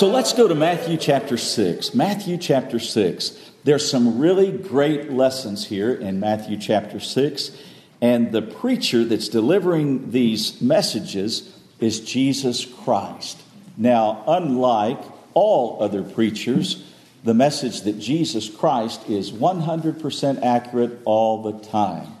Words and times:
So 0.00 0.08
let's 0.08 0.32
go 0.32 0.48
to 0.48 0.54
Matthew 0.54 0.96
chapter 0.96 1.36
6. 1.36 1.94
Matthew 1.94 2.38
chapter 2.38 2.78
6. 2.78 3.36
There's 3.64 3.90
some 3.90 4.18
really 4.18 4.50
great 4.50 5.12
lessons 5.12 5.66
here 5.66 5.92
in 5.92 6.18
Matthew 6.18 6.56
chapter 6.56 6.98
6. 6.98 7.50
And 8.00 8.32
the 8.32 8.40
preacher 8.40 9.04
that's 9.04 9.28
delivering 9.28 10.10
these 10.10 10.58
messages 10.62 11.54
is 11.80 12.00
Jesus 12.00 12.64
Christ. 12.64 13.42
Now, 13.76 14.24
unlike 14.26 15.02
all 15.34 15.82
other 15.82 16.02
preachers, 16.02 16.82
the 17.22 17.34
message 17.34 17.82
that 17.82 17.98
Jesus 17.98 18.48
Christ 18.48 19.06
is 19.06 19.30
100% 19.30 20.42
accurate 20.42 20.98
all 21.04 21.42
the 21.42 21.58
time. 21.66 22.16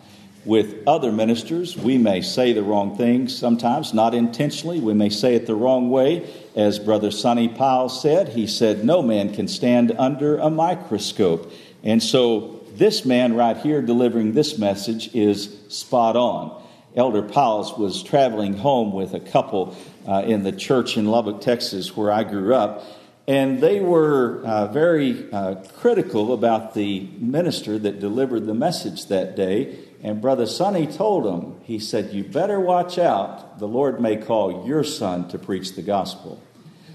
With 0.46 0.84
other 0.86 1.12
ministers, 1.12 1.76
we 1.76 1.98
may 1.98 2.22
say 2.22 2.54
the 2.54 2.62
wrong 2.62 2.96
things 2.96 3.36
sometimes, 3.36 3.92
not 3.92 4.14
intentionally. 4.14 4.80
We 4.80 4.94
may 4.94 5.10
say 5.10 5.34
it 5.34 5.46
the 5.46 5.54
wrong 5.54 5.90
way. 5.90 6.32
As 6.56 6.78
Brother 6.78 7.10
Sonny 7.10 7.48
Powell 7.48 7.90
said, 7.90 8.30
he 8.30 8.46
said, 8.46 8.82
No 8.82 9.02
man 9.02 9.34
can 9.34 9.48
stand 9.48 9.92
under 9.98 10.38
a 10.38 10.48
microscope. 10.48 11.52
And 11.82 12.02
so, 12.02 12.60
this 12.74 13.04
man 13.04 13.34
right 13.34 13.56
here 13.58 13.82
delivering 13.82 14.32
this 14.32 14.56
message 14.56 15.14
is 15.14 15.58
spot 15.68 16.16
on. 16.16 16.62
Elder 16.96 17.22
Powell 17.22 17.74
was 17.78 18.02
traveling 18.02 18.56
home 18.56 18.92
with 18.92 19.12
a 19.12 19.20
couple 19.20 19.76
uh, 20.08 20.22
in 20.26 20.42
the 20.42 20.52
church 20.52 20.96
in 20.96 21.04
Lubbock, 21.04 21.42
Texas, 21.42 21.94
where 21.94 22.10
I 22.10 22.24
grew 22.24 22.54
up, 22.54 22.84
and 23.28 23.60
they 23.60 23.80
were 23.80 24.42
uh, 24.44 24.66
very 24.68 25.30
uh, 25.32 25.56
critical 25.76 26.32
about 26.32 26.74
the 26.74 27.08
minister 27.18 27.78
that 27.78 28.00
delivered 28.00 28.46
the 28.46 28.54
message 28.54 29.06
that 29.06 29.36
day. 29.36 29.78
And 30.02 30.20
Brother 30.20 30.46
Sonny 30.46 30.86
told 30.86 31.26
him, 31.26 31.60
he 31.62 31.78
said, 31.78 32.12
You 32.12 32.24
better 32.24 32.58
watch 32.58 32.98
out. 32.98 33.58
The 33.58 33.68
Lord 33.68 34.00
may 34.00 34.16
call 34.16 34.66
your 34.66 34.82
son 34.82 35.28
to 35.28 35.38
preach 35.38 35.74
the 35.74 35.82
gospel. 35.82 36.42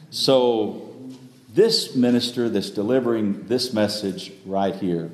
So, 0.10 0.92
this 1.54 1.96
minister 1.96 2.50
that's 2.50 2.70
delivering 2.70 3.48
this 3.48 3.74
message 3.74 4.34
right 4.46 4.76
here 4.76 5.12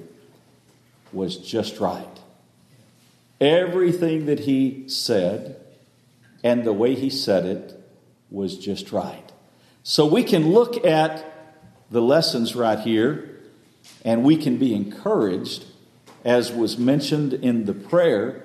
was 1.14 1.38
just 1.38 1.80
right. 1.80 2.08
Everything 3.40 4.26
that 4.26 4.40
he 4.40 4.88
said 4.88 5.62
and 6.44 6.64
the 6.64 6.74
way 6.74 6.96
he 6.96 7.10
said 7.10 7.46
it 7.46 7.78
was 8.30 8.58
just 8.58 8.92
right. 8.92 9.32
So 9.84 10.06
we 10.06 10.24
can 10.24 10.52
look 10.52 10.86
at 10.86 11.26
the 11.90 12.02
lessons 12.02 12.56
right 12.56 12.80
here 12.80 13.40
and 14.06 14.24
we 14.24 14.38
can 14.38 14.58
be 14.58 14.74
encouraged, 14.74 15.66
as 16.24 16.52
was 16.52 16.78
mentioned 16.78 17.34
in 17.34 17.66
the 17.66 17.74
prayer, 17.74 18.44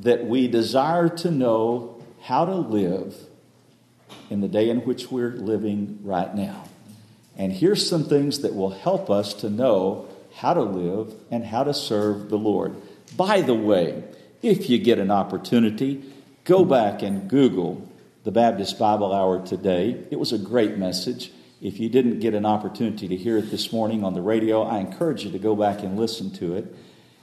that 0.00 0.26
we 0.26 0.48
desire 0.48 1.08
to 1.08 1.30
know 1.30 2.02
how 2.22 2.44
to 2.44 2.54
live 2.54 3.14
in 4.28 4.40
the 4.40 4.48
day 4.48 4.70
in 4.70 4.78
which 4.80 5.10
we're 5.10 5.32
living 5.32 5.98
right 6.02 6.34
now. 6.34 6.64
And 7.36 7.52
here's 7.52 7.88
some 7.88 8.04
things 8.04 8.40
that 8.40 8.54
will 8.54 8.70
help 8.70 9.10
us 9.10 9.34
to 9.34 9.50
know 9.50 10.06
how 10.34 10.54
to 10.54 10.62
live 10.62 11.14
and 11.30 11.44
how 11.44 11.64
to 11.64 11.74
serve 11.74 12.28
the 12.28 12.38
Lord. 12.38 12.74
By 13.16 13.40
the 13.40 13.54
way, 13.54 14.04
if 14.42 14.70
you 14.70 14.78
get 14.78 14.98
an 14.98 15.10
opportunity, 15.10 16.04
go 16.44 16.64
back 16.64 17.02
and 17.02 17.28
Google 17.28 17.88
the 18.24 18.30
Baptist 18.30 18.78
Bible 18.78 19.12
Hour 19.12 19.44
today. 19.44 20.04
It 20.10 20.18
was 20.18 20.32
a 20.32 20.38
great 20.38 20.76
message. 20.76 21.32
If 21.60 21.80
you 21.80 21.88
didn't 21.88 22.20
get 22.20 22.34
an 22.34 22.46
opportunity 22.46 23.08
to 23.08 23.16
hear 23.16 23.38
it 23.38 23.50
this 23.50 23.72
morning 23.72 24.04
on 24.04 24.14
the 24.14 24.22
radio, 24.22 24.62
I 24.62 24.78
encourage 24.78 25.24
you 25.24 25.30
to 25.32 25.38
go 25.38 25.56
back 25.56 25.82
and 25.82 25.98
listen 25.98 26.30
to 26.34 26.56
it. 26.56 26.74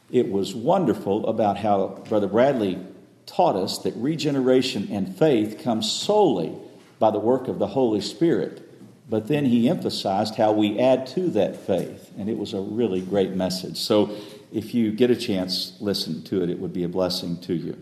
It 0.09 0.31
was 0.31 0.55
wonderful 0.55 1.27
about 1.27 1.57
how 1.57 2.01
Brother 2.07 2.27
Bradley 2.27 2.79
taught 3.25 3.55
us 3.55 3.79
that 3.79 3.93
regeneration 3.95 4.87
and 4.89 5.15
faith 5.17 5.59
come 5.61 5.81
solely 5.81 6.55
by 6.97 7.11
the 7.11 7.19
work 7.19 7.47
of 7.47 7.59
the 7.59 7.67
Holy 7.67 8.01
Spirit. 8.01 8.63
But 9.09 9.27
then 9.27 9.45
he 9.45 9.69
emphasized 9.69 10.35
how 10.35 10.51
we 10.51 10.79
add 10.79 11.07
to 11.07 11.29
that 11.31 11.55
faith, 11.55 12.11
and 12.17 12.29
it 12.29 12.37
was 12.37 12.53
a 12.53 12.61
really 12.61 13.01
great 13.01 13.31
message. 13.31 13.77
So 13.77 14.15
if 14.51 14.73
you 14.73 14.91
get 14.91 15.11
a 15.11 15.15
chance, 15.15 15.77
listen 15.79 16.23
to 16.23 16.41
it. 16.43 16.49
It 16.49 16.59
would 16.59 16.73
be 16.73 16.83
a 16.83 16.89
blessing 16.89 17.39
to 17.41 17.53
you. 17.53 17.77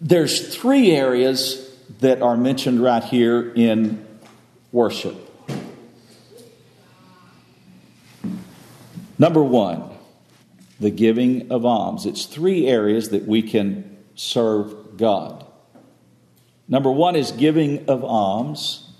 There's 0.00 0.54
three 0.54 0.92
areas 0.92 1.68
that 2.00 2.22
are 2.22 2.36
mentioned 2.36 2.82
right 2.82 3.04
here 3.04 3.52
in 3.54 4.06
worship. 4.72 5.29
Number 9.20 9.42
one, 9.42 9.82
the 10.80 10.88
giving 10.88 11.52
of 11.52 11.66
alms. 11.66 12.06
It's 12.06 12.24
three 12.24 12.66
areas 12.66 13.10
that 13.10 13.26
we 13.26 13.42
can 13.42 13.98
serve 14.14 14.96
God. 14.96 15.44
Number 16.66 16.90
one 16.90 17.16
is 17.16 17.30
giving 17.30 17.86
of 17.90 18.02
alms. 18.02 18.90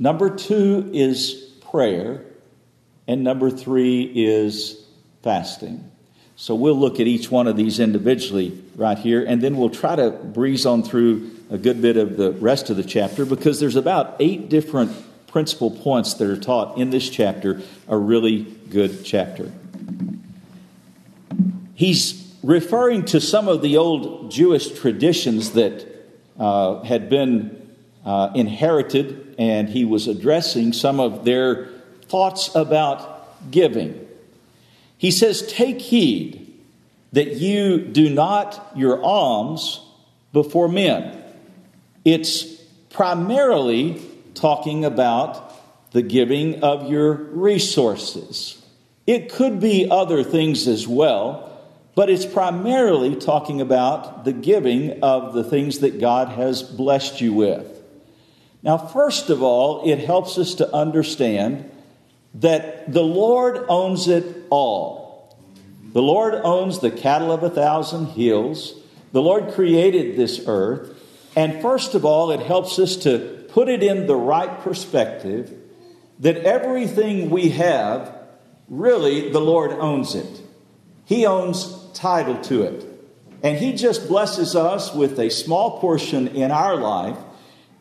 Number 0.00 0.28
two 0.28 0.90
is 0.92 1.34
prayer. 1.70 2.24
And 3.06 3.22
number 3.22 3.48
three 3.48 4.02
is 4.12 4.84
fasting. 5.22 5.88
So 6.34 6.56
we'll 6.56 6.74
look 6.74 6.98
at 6.98 7.06
each 7.06 7.30
one 7.30 7.46
of 7.46 7.56
these 7.56 7.78
individually 7.78 8.60
right 8.74 8.98
here, 8.98 9.24
and 9.24 9.40
then 9.40 9.56
we'll 9.56 9.70
try 9.70 9.94
to 9.94 10.10
breeze 10.10 10.66
on 10.66 10.82
through 10.82 11.30
a 11.48 11.58
good 11.58 11.80
bit 11.80 11.96
of 11.96 12.16
the 12.16 12.32
rest 12.32 12.70
of 12.70 12.76
the 12.76 12.82
chapter 12.82 13.24
because 13.24 13.60
there's 13.60 13.76
about 13.76 14.16
eight 14.18 14.48
different 14.48 14.90
principal 15.32 15.70
points 15.70 16.14
that 16.14 16.28
are 16.28 16.36
taught 16.36 16.76
in 16.76 16.90
this 16.90 17.08
chapter, 17.08 17.62
are 17.88 17.98
really 17.98 18.42
good 18.72 19.04
chapter. 19.04 19.52
He's 21.74 22.34
referring 22.42 23.04
to 23.06 23.20
some 23.20 23.46
of 23.46 23.60
the 23.60 23.76
old 23.76 24.30
Jewish 24.30 24.70
traditions 24.70 25.52
that 25.52 25.86
uh, 26.38 26.82
had 26.82 27.10
been 27.10 27.70
uh, 28.06 28.30
inherited, 28.34 29.34
and 29.38 29.68
he 29.68 29.84
was 29.84 30.08
addressing 30.08 30.72
some 30.72 31.00
of 31.00 31.26
their 31.26 31.66
thoughts 32.08 32.54
about 32.54 33.50
giving. 33.50 34.08
He 34.96 35.10
says, 35.10 35.46
Take 35.52 35.82
heed 35.82 36.58
that 37.12 37.32
you 37.34 37.78
do 37.78 38.08
not 38.08 38.72
your 38.74 39.04
alms 39.04 39.84
before 40.32 40.68
men. 40.68 41.22
It's 42.06 42.44
primarily 42.88 44.00
talking 44.32 44.86
about 44.86 45.90
the 45.92 46.00
giving 46.00 46.64
of 46.64 46.90
your 46.90 47.12
resources. 47.12 48.61
It 49.06 49.32
could 49.32 49.60
be 49.60 49.88
other 49.90 50.22
things 50.22 50.68
as 50.68 50.86
well, 50.86 51.48
but 51.94 52.08
it's 52.08 52.26
primarily 52.26 53.16
talking 53.16 53.60
about 53.60 54.24
the 54.24 54.32
giving 54.32 55.02
of 55.02 55.34
the 55.34 55.44
things 55.44 55.80
that 55.80 56.00
God 56.00 56.28
has 56.28 56.62
blessed 56.62 57.20
you 57.20 57.32
with. 57.34 57.66
Now, 58.62 58.78
first 58.78 59.28
of 59.28 59.42
all, 59.42 59.90
it 59.90 59.98
helps 59.98 60.38
us 60.38 60.54
to 60.56 60.72
understand 60.74 61.68
that 62.34 62.92
the 62.92 63.02
Lord 63.02 63.66
owns 63.68 64.08
it 64.08 64.46
all. 64.50 65.36
The 65.92 66.02
Lord 66.02 66.34
owns 66.34 66.78
the 66.78 66.90
cattle 66.90 67.32
of 67.32 67.42
a 67.42 67.50
thousand 67.50 68.06
hills. 68.06 68.74
The 69.12 69.20
Lord 69.20 69.52
created 69.52 70.16
this 70.16 70.44
earth. 70.46 70.98
And 71.36 71.60
first 71.60 71.94
of 71.94 72.04
all, 72.04 72.30
it 72.30 72.40
helps 72.40 72.78
us 72.78 72.96
to 72.98 73.44
put 73.48 73.68
it 73.68 73.82
in 73.82 74.06
the 74.06 74.16
right 74.16 74.60
perspective 74.60 75.52
that 76.20 76.38
everything 76.38 77.30
we 77.30 77.50
have, 77.50 78.14
really, 78.72 79.30
the 79.30 79.40
Lord 79.40 79.70
owns 79.72 80.14
it. 80.16 80.40
He 81.04 81.26
owns 81.26 81.92
title 81.92 82.40
to 82.44 82.62
it. 82.62 82.86
And 83.42 83.58
He 83.58 83.74
just 83.74 84.08
blesses 84.08 84.56
us 84.56 84.94
with 84.94 85.20
a 85.20 85.30
small 85.30 85.78
portion 85.78 86.28
in 86.28 86.50
our 86.50 86.76
life, 86.76 87.18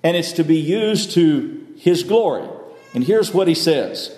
and 0.04 0.18
it's 0.18 0.34
to 0.34 0.44
be 0.44 0.60
used 0.60 1.12
to 1.12 1.66
His 1.78 2.04
glory. 2.04 2.48
And 2.94 3.04
here's 3.04 3.34
what 3.34 3.48
He 3.48 3.56
says 3.56 4.16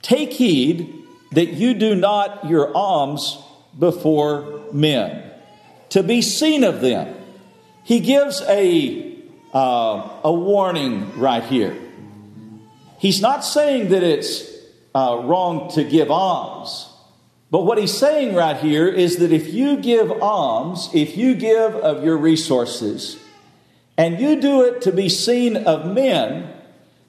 Take 0.00 0.32
heed 0.32 0.94
that 1.32 1.52
you 1.52 1.74
do 1.74 1.94
not 1.94 2.48
your 2.48 2.74
alms 2.74 3.38
before 3.78 4.62
men, 4.72 5.30
to 5.90 6.02
be 6.02 6.22
seen 6.22 6.64
of 6.64 6.80
them. 6.80 7.14
He 7.84 8.00
gives 8.00 8.42
a, 8.42 9.16
uh, 9.52 10.08
a 10.24 10.32
warning 10.32 11.18
right 11.18 11.44
here. 11.44 11.76
He's 12.98 13.20
not 13.20 13.44
saying 13.44 13.90
that 13.90 14.02
it's 14.02 14.47
uh, 14.94 15.22
wrong 15.24 15.70
to 15.72 15.84
give 15.84 16.10
alms. 16.10 16.92
But 17.50 17.62
what 17.62 17.78
he's 17.78 17.96
saying 17.96 18.34
right 18.34 18.56
here 18.56 18.86
is 18.86 19.16
that 19.18 19.32
if 19.32 19.52
you 19.54 19.78
give 19.78 20.10
alms, 20.22 20.90
if 20.92 21.16
you 21.16 21.34
give 21.34 21.74
of 21.74 22.04
your 22.04 22.16
resources, 22.16 23.18
and 23.96 24.20
you 24.20 24.40
do 24.40 24.62
it 24.62 24.82
to 24.82 24.92
be 24.92 25.08
seen 25.08 25.56
of 25.56 25.86
men, 25.86 26.52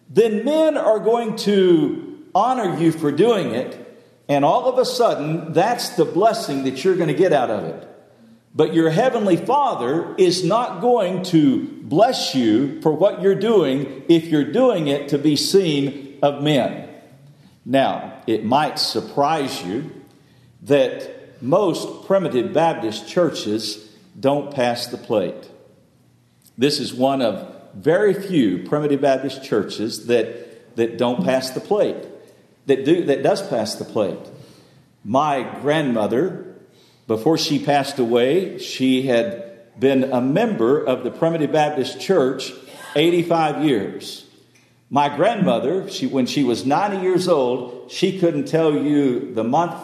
then 0.09 0.43
men 0.43 0.77
are 0.77 0.99
going 0.99 1.35
to 1.37 2.25
honor 2.33 2.77
you 2.79 2.91
for 2.91 3.11
doing 3.11 3.53
it, 3.53 3.85
and 4.27 4.45
all 4.45 4.67
of 4.67 4.77
a 4.77 4.85
sudden, 4.85 5.53
that's 5.53 5.89
the 5.89 6.05
blessing 6.05 6.63
that 6.63 6.83
you're 6.83 6.95
going 6.95 7.07
to 7.09 7.13
get 7.13 7.33
out 7.33 7.49
of 7.49 7.65
it. 7.65 7.87
But 8.55 8.73
your 8.73 8.89
heavenly 8.89 9.37
Father 9.37 10.15
is 10.17 10.43
not 10.43 10.81
going 10.81 11.23
to 11.25 11.65
bless 11.83 12.33
you 12.33 12.81
for 12.81 12.91
what 12.91 13.21
you're 13.21 13.35
doing 13.35 14.03
if 14.09 14.25
you're 14.25 14.51
doing 14.51 14.87
it 14.87 15.09
to 15.09 15.17
be 15.17 15.35
seen 15.35 16.17
of 16.21 16.41
men. 16.41 16.88
Now, 17.69 18.23
it 18.25 18.43
might 18.43 18.79
surprise 18.79 19.63
you 19.63 19.91
that 20.63 21.39
most 21.39 22.07
primitive 22.07 22.51
Baptist 22.51 23.07
churches 23.07 23.95
don't 24.19 24.51
pass 24.51 24.87
the 24.87 24.97
plate. 24.97 25.51
This 26.57 26.79
is 26.79 26.95
one 26.95 27.21
of 27.21 27.55
very 27.75 28.15
few 28.15 28.63
primitive 28.67 29.01
Baptist 29.01 29.43
churches 29.43 30.07
that, 30.07 30.75
that 30.77 30.97
don't 30.97 31.23
pass 31.23 31.51
the 31.51 31.59
plate, 31.59 32.07
that, 32.65 32.85
do, 32.85 33.05
that 33.05 33.21
does 33.21 33.47
pass 33.47 33.75
the 33.75 33.85
plate. 33.85 34.17
My 35.03 35.43
grandmother, 35.61 36.55
before 37.05 37.37
she 37.37 37.63
passed 37.63 37.99
away, 37.99 38.57
she 38.57 39.03
had 39.03 39.79
been 39.79 40.05
a 40.05 40.19
member 40.19 40.83
of 40.83 41.03
the 41.03 41.11
Primitive 41.11 41.51
Baptist 41.51 42.01
Church 42.01 42.51
85 42.95 43.63
years. 43.63 44.25
My 44.89 45.15
grandmother, 45.15 45.87
she, 45.89 46.07
when 46.07 46.25
she 46.25 46.43
was 46.43 46.65
90 46.65 46.97
years 47.03 47.27
old, 47.27 47.91
she 47.91 48.19
couldn't 48.19 48.45
tell 48.45 48.73
you 48.73 49.33
the 49.33 49.43
month 49.43 49.75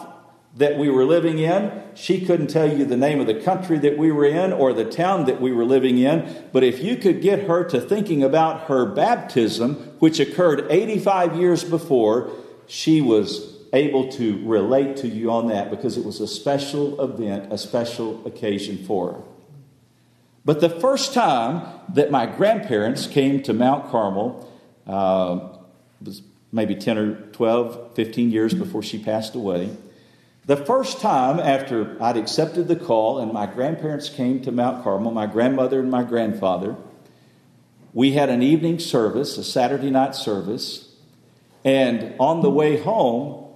that 0.56 0.78
we 0.78 0.88
were 0.88 1.04
living 1.04 1.38
in. 1.38 1.70
She 1.94 2.24
couldn't 2.24 2.48
tell 2.48 2.76
you 2.76 2.84
the 2.84 2.96
name 2.96 3.20
of 3.20 3.26
the 3.26 3.40
country 3.40 3.78
that 3.78 3.96
we 3.96 4.10
were 4.10 4.24
in 4.24 4.52
or 4.52 4.72
the 4.72 4.84
town 4.84 5.26
that 5.26 5.40
we 5.40 5.52
were 5.52 5.64
living 5.64 5.98
in. 5.98 6.48
But 6.52 6.64
if 6.64 6.82
you 6.82 6.96
could 6.96 7.20
get 7.20 7.46
her 7.46 7.62
to 7.64 7.80
thinking 7.80 8.22
about 8.22 8.62
her 8.62 8.86
baptism, 8.86 9.74
which 10.00 10.18
occurred 10.18 10.66
85 10.70 11.36
years 11.36 11.62
before, 11.62 12.32
she 12.66 13.00
was 13.00 13.54
able 13.72 14.10
to 14.12 14.44
relate 14.44 14.96
to 14.96 15.08
you 15.08 15.30
on 15.30 15.48
that 15.48 15.70
because 15.70 15.96
it 15.96 16.04
was 16.04 16.20
a 16.20 16.26
special 16.26 17.00
event, 17.00 17.52
a 17.52 17.58
special 17.58 18.26
occasion 18.26 18.78
for 18.84 19.12
her. 19.12 19.20
But 20.44 20.60
the 20.60 20.70
first 20.70 21.12
time 21.12 21.66
that 21.92 22.10
my 22.10 22.26
grandparents 22.26 23.06
came 23.06 23.42
to 23.42 23.52
Mount 23.52 23.90
Carmel 23.90 24.50
uh, 24.86 25.40
was 26.04 26.22
maybe 26.52 26.74
10 26.74 26.98
or 26.98 27.14
12, 27.14 27.94
15 27.94 28.30
years 28.30 28.54
before 28.54 28.82
she 28.82 28.98
passed 28.98 29.34
away. 29.34 29.76
The 30.46 30.56
first 30.56 31.00
time 31.00 31.40
after 31.40 32.00
I'd 32.00 32.16
accepted 32.16 32.68
the 32.68 32.76
call 32.76 33.18
and 33.18 33.32
my 33.32 33.46
grandparents 33.46 34.08
came 34.08 34.40
to 34.42 34.52
Mount 34.52 34.84
Carmel, 34.84 35.10
my 35.10 35.26
grandmother 35.26 35.80
and 35.80 35.90
my 35.90 36.04
grandfather, 36.04 36.76
we 37.92 38.12
had 38.12 38.28
an 38.28 38.42
evening 38.42 38.78
service, 38.78 39.38
a 39.38 39.44
Saturday 39.44 39.90
night 39.90 40.14
service, 40.14 40.94
and 41.64 42.14
on 42.20 42.42
the 42.42 42.50
way 42.50 42.76
home, 42.76 43.46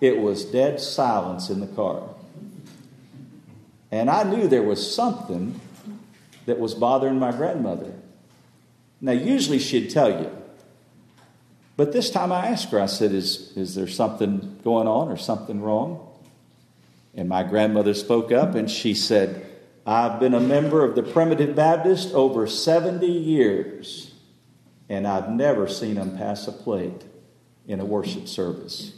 it 0.00 0.18
was 0.18 0.44
dead 0.44 0.80
silence 0.80 1.48
in 1.48 1.60
the 1.60 1.66
car. 1.66 2.02
And 3.90 4.10
I 4.10 4.24
knew 4.24 4.46
there 4.46 4.62
was 4.62 4.94
something 4.94 5.58
that 6.44 6.58
was 6.58 6.74
bothering 6.74 7.18
my 7.18 7.32
grandmother. 7.32 7.94
Now, 9.00 9.12
usually 9.12 9.58
she'd 9.58 9.90
tell 9.90 10.10
you. 10.10 10.30
But 11.76 11.92
this 11.92 12.10
time 12.10 12.32
I 12.32 12.46
asked 12.46 12.70
her, 12.70 12.80
I 12.80 12.86
said, 12.86 13.12
Is, 13.12 13.56
is 13.56 13.74
there 13.74 13.86
something 13.86 14.60
going 14.64 14.88
on 14.88 15.08
or 15.08 15.16
something 15.16 15.60
wrong? 15.60 16.06
And 17.14 17.28
my 17.28 17.42
grandmother 17.42 17.94
spoke 17.94 18.32
up 18.32 18.54
and 18.54 18.70
she 18.70 18.94
said, 18.94 19.46
I've 19.86 20.18
been 20.18 20.34
a 20.34 20.40
member 20.40 20.84
of 20.84 20.94
the 20.94 21.02
Primitive 21.02 21.54
Baptist 21.54 22.12
over 22.12 22.46
70 22.46 23.06
years, 23.06 24.12
and 24.88 25.06
I've 25.06 25.30
never 25.30 25.68
seen 25.68 25.94
them 25.94 26.16
pass 26.16 26.48
a 26.48 26.52
plate 26.52 27.04
in 27.68 27.78
a 27.78 27.84
worship 27.84 28.26
service. 28.26 28.92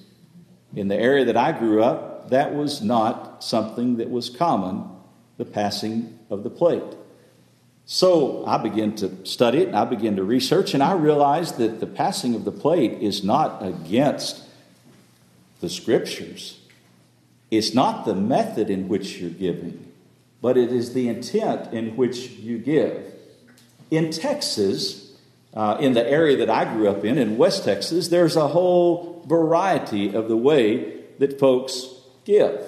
In 0.75 0.89
the 0.89 0.97
area 0.97 1.27
that 1.27 1.37
I 1.37 1.53
grew 1.53 1.83
up, 1.83 2.31
that 2.31 2.55
was 2.55 2.81
not 2.81 3.45
something 3.45 3.97
that 3.97 4.11
was 4.11 4.31
common, 4.31 4.89
the 5.37 5.45
passing 5.45 6.19
of 6.31 6.43
the 6.43 6.51
plate. 6.51 6.83
So 7.91 8.45
I 8.45 8.59
began 8.59 8.95
to 8.97 9.25
study 9.25 9.63
it 9.63 9.69
and 9.69 9.77
I 9.77 9.87
began 9.87 10.17
to 10.17 10.23
research, 10.23 10.75
and 10.75 10.83
I 10.83 10.93
realized 10.93 11.57
that 11.57 11.81
the 11.81 11.87
passing 11.87 12.35
of 12.35 12.45
the 12.45 12.53
plate 12.53 13.01
is 13.01 13.25
not 13.25 13.65
against 13.65 14.45
the 15.61 15.71
scriptures. 15.71 16.61
It's 17.51 17.73
not 17.73 18.05
the 18.05 18.15
method 18.15 18.69
in 18.69 18.89
which 18.89 19.17
you're 19.17 19.31
giving, 19.31 19.91
but 20.43 20.59
it 20.59 20.71
is 20.71 20.93
the 20.93 21.09
intent 21.09 21.73
in 21.73 21.97
which 21.97 22.29
you 22.33 22.59
give. 22.59 23.11
In 23.91 24.11
Texas, 24.11 25.11
uh, 25.55 25.79
in 25.81 25.95
the 25.95 26.07
area 26.07 26.37
that 26.37 26.51
I 26.51 26.71
grew 26.71 26.91
up 26.91 27.07
in, 27.07 27.17
in 27.17 27.39
West 27.39 27.65
Texas, 27.65 28.09
there's 28.09 28.37
a 28.37 28.49
whole 28.49 29.25
variety 29.27 30.15
of 30.15 30.29
the 30.29 30.37
way 30.37 31.05
that 31.21 31.41
folks 31.41 31.87
give. 32.27 32.61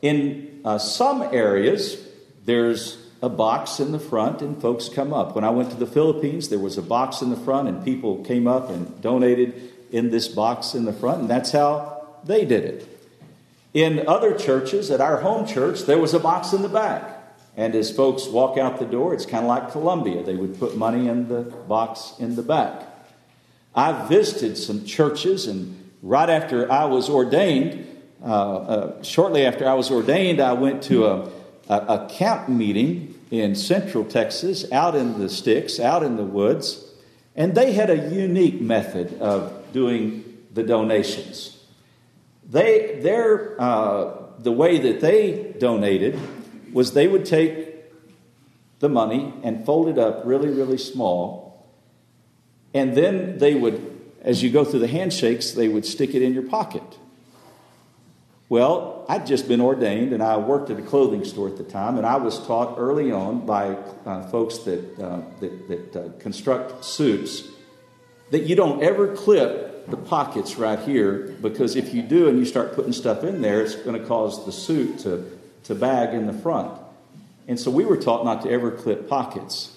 In 0.00 0.62
uh, 0.64 0.78
some 0.78 1.20
areas, 1.20 2.02
there's 2.46 2.99
a 3.22 3.28
box 3.28 3.80
in 3.80 3.92
the 3.92 3.98
front 3.98 4.40
and 4.40 4.60
folks 4.60 4.88
come 4.88 5.12
up. 5.12 5.34
When 5.34 5.44
I 5.44 5.50
went 5.50 5.70
to 5.70 5.76
the 5.76 5.86
Philippines, 5.86 6.48
there 6.48 6.58
was 6.58 6.78
a 6.78 6.82
box 6.82 7.20
in 7.20 7.30
the 7.30 7.36
front 7.36 7.68
and 7.68 7.84
people 7.84 8.24
came 8.24 8.46
up 8.46 8.70
and 8.70 9.00
donated 9.02 9.72
in 9.90 10.10
this 10.10 10.28
box 10.28 10.74
in 10.74 10.84
the 10.84 10.92
front, 10.92 11.22
and 11.22 11.30
that's 11.30 11.50
how 11.50 12.06
they 12.24 12.44
did 12.44 12.64
it. 12.64 13.10
In 13.74 14.06
other 14.06 14.36
churches, 14.36 14.90
at 14.90 15.00
our 15.00 15.20
home 15.20 15.46
church, 15.46 15.82
there 15.82 15.98
was 15.98 16.14
a 16.14 16.20
box 16.20 16.52
in 16.52 16.62
the 16.62 16.68
back. 16.68 17.16
And 17.56 17.74
as 17.74 17.94
folks 17.94 18.26
walk 18.26 18.56
out 18.56 18.78
the 18.78 18.86
door, 18.86 19.12
it's 19.12 19.26
kind 19.26 19.44
of 19.44 19.48
like 19.48 19.72
Columbia. 19.72 20.22
They 20.22 20.36
would 20.36 20.58
put 20.58 20.76
money 20.76 21.08
in 21.08 21.28
the 21.28 21.42
box 21.42 22.14
in 22.20 22.36
the 22.36 22.42
back. 22.42 22.86
I 23.74 24.06
visited 24.06 24.56
some 24.56 24.84
churches, 24.84 25.46
and 25.46 25.90
right 26.02 26.30
after 26.30 26.70
I 26.70 26.84
was 26.84 27.10
ordained, 27.10 27.86
uh, 28.24 28.26
uh, 28.26 29.02
shortly 29.02 29.44
after 29.44 29.68
I 29.68 29.74
was 29.74 29.90
ordained, 29.90 30.40
I 30.40 30.52
went 30.52 30.84
to 30.84 31.06
a 31.06 31.30
a, 31.70 31.74
a 31.74 32.08
camp 32.10 32.48
meeting 32.48 33.09
in 33.30 33.54
central 33.54 34.04
Texas, 34.04 34.70
out 34.72 34.94
in 34.94 35.18
the 35.18 35.28
sticks, 35.28 35.78
out 35.78 36.02
in 36.02 36.16
the 36.16 36.24
woods, 36.24 36.84
and 37.36 37.54
they 37.54 37.72
had 37.72 37.88
a 37.88 38.10
unique 38.10 38.60
method 38.60 39.20
of 39.20 39.72
doing 39.72 40.24
the 40.52 40.62
donations. 40.62 41.56
They, 42.48 42.98
their, 43.00 43.60
uh, 43.60 44.16
the 44.38 44.50
way 44.50 44.78
that 44.78 45.00
they 45.00 45.54
donated 45.58 46.18
was 46.72 46.92
they 46.92 47.06
would 47.06 47.24
take 47.24 47.68
the 48.80 48.88
money 48.88 49.32
and 49.44 49.64
fold 49.64 49.88
it 49.88 49.98
up 49.98 50.22
really, 50.24 50.48
really 50.48 50.78
small, 50.78 51.68
and 52.74 52.96
then 52.96 53.38
they 53.38 53.54
would, 53.54 54.00
as 54.22 54.42
you 54.42 54.50
go 54.50 54.64
through 54.64 54.80
the 54.80 54.88
handshakes, 54.88 55.52
they 55.52 55.68
would 55.68 55.86
stick 55.86 56.14
it 56.14 56.22
in 56.22 56.34
your 56.34 56.42
pocket. 56.42 56.98
Well, 58.50 59.06
I'd 59.08 59.28
just 59.28 59.46
been 59.46 59.60
ordained 59.60 60.12
and 60.12 60.20
I 60.20 60.36
worked 60.36 60.70
at 60.70 60.78
a 60.78 60.82
clothing 60.82 61.24
store 61.24 61.46
at 61.46 61.56
the 61.56 61.62
time, 61.62 61.96
and 61.96 62.04
I 62.04 62.16
was 62.16 62.44
taught 62.48 62.78
early 62.78 63.12
on 63.12 63.46
by 63.46 63.76
uh, 64.04 64.26
folks 64.26 64.58
that, 64.58 64.98
uh, 64.98 65.20
that, 65.38 65.68
that 65.68 65.96
uh, 65.96 66.08
construct 66.18 66.84
suits 66.84 67.44
that 68.32 68.40
you 68.40 68.56
don't 68.56 68.82
ever 68.82 69.14
clip 69.14 69.88
the 69.88 69.96
pockets 69.96 70.56
right 70.56 70.80
here 70.80 71.36
because 71.40 71.76
if 71.76 71.94
you 71.94 72.02
do 72.02 72.28
and 72.28 72.40
you 72.40 72.44
start 72.44 72.74
putting 72.74 72.92
stuff 72.92 73.22
in 73.22 73.40
there, 73.40 73.62
it's 73.62 73.76
going 73.76 74.00
to 74.00 74.04
cause 74.04 74.44
the 74.44 74.52
suit 74.52 74.98
to, 75.00 75.38
to 75.64 75.74
bag 75.76 76.12
in 76.12 76.26
the 76.26 76.32
front. 76.32 76.76
And 77.46 77.58
so 77.58 77.70
we 77.70 77.84
were 77.84 77.96
taught 77.96 78.24
not 78.24 78.42
to 78.42 78.50
ever 78.50 78.72
clip 78.72 79.08
pockets. 79.08 79.76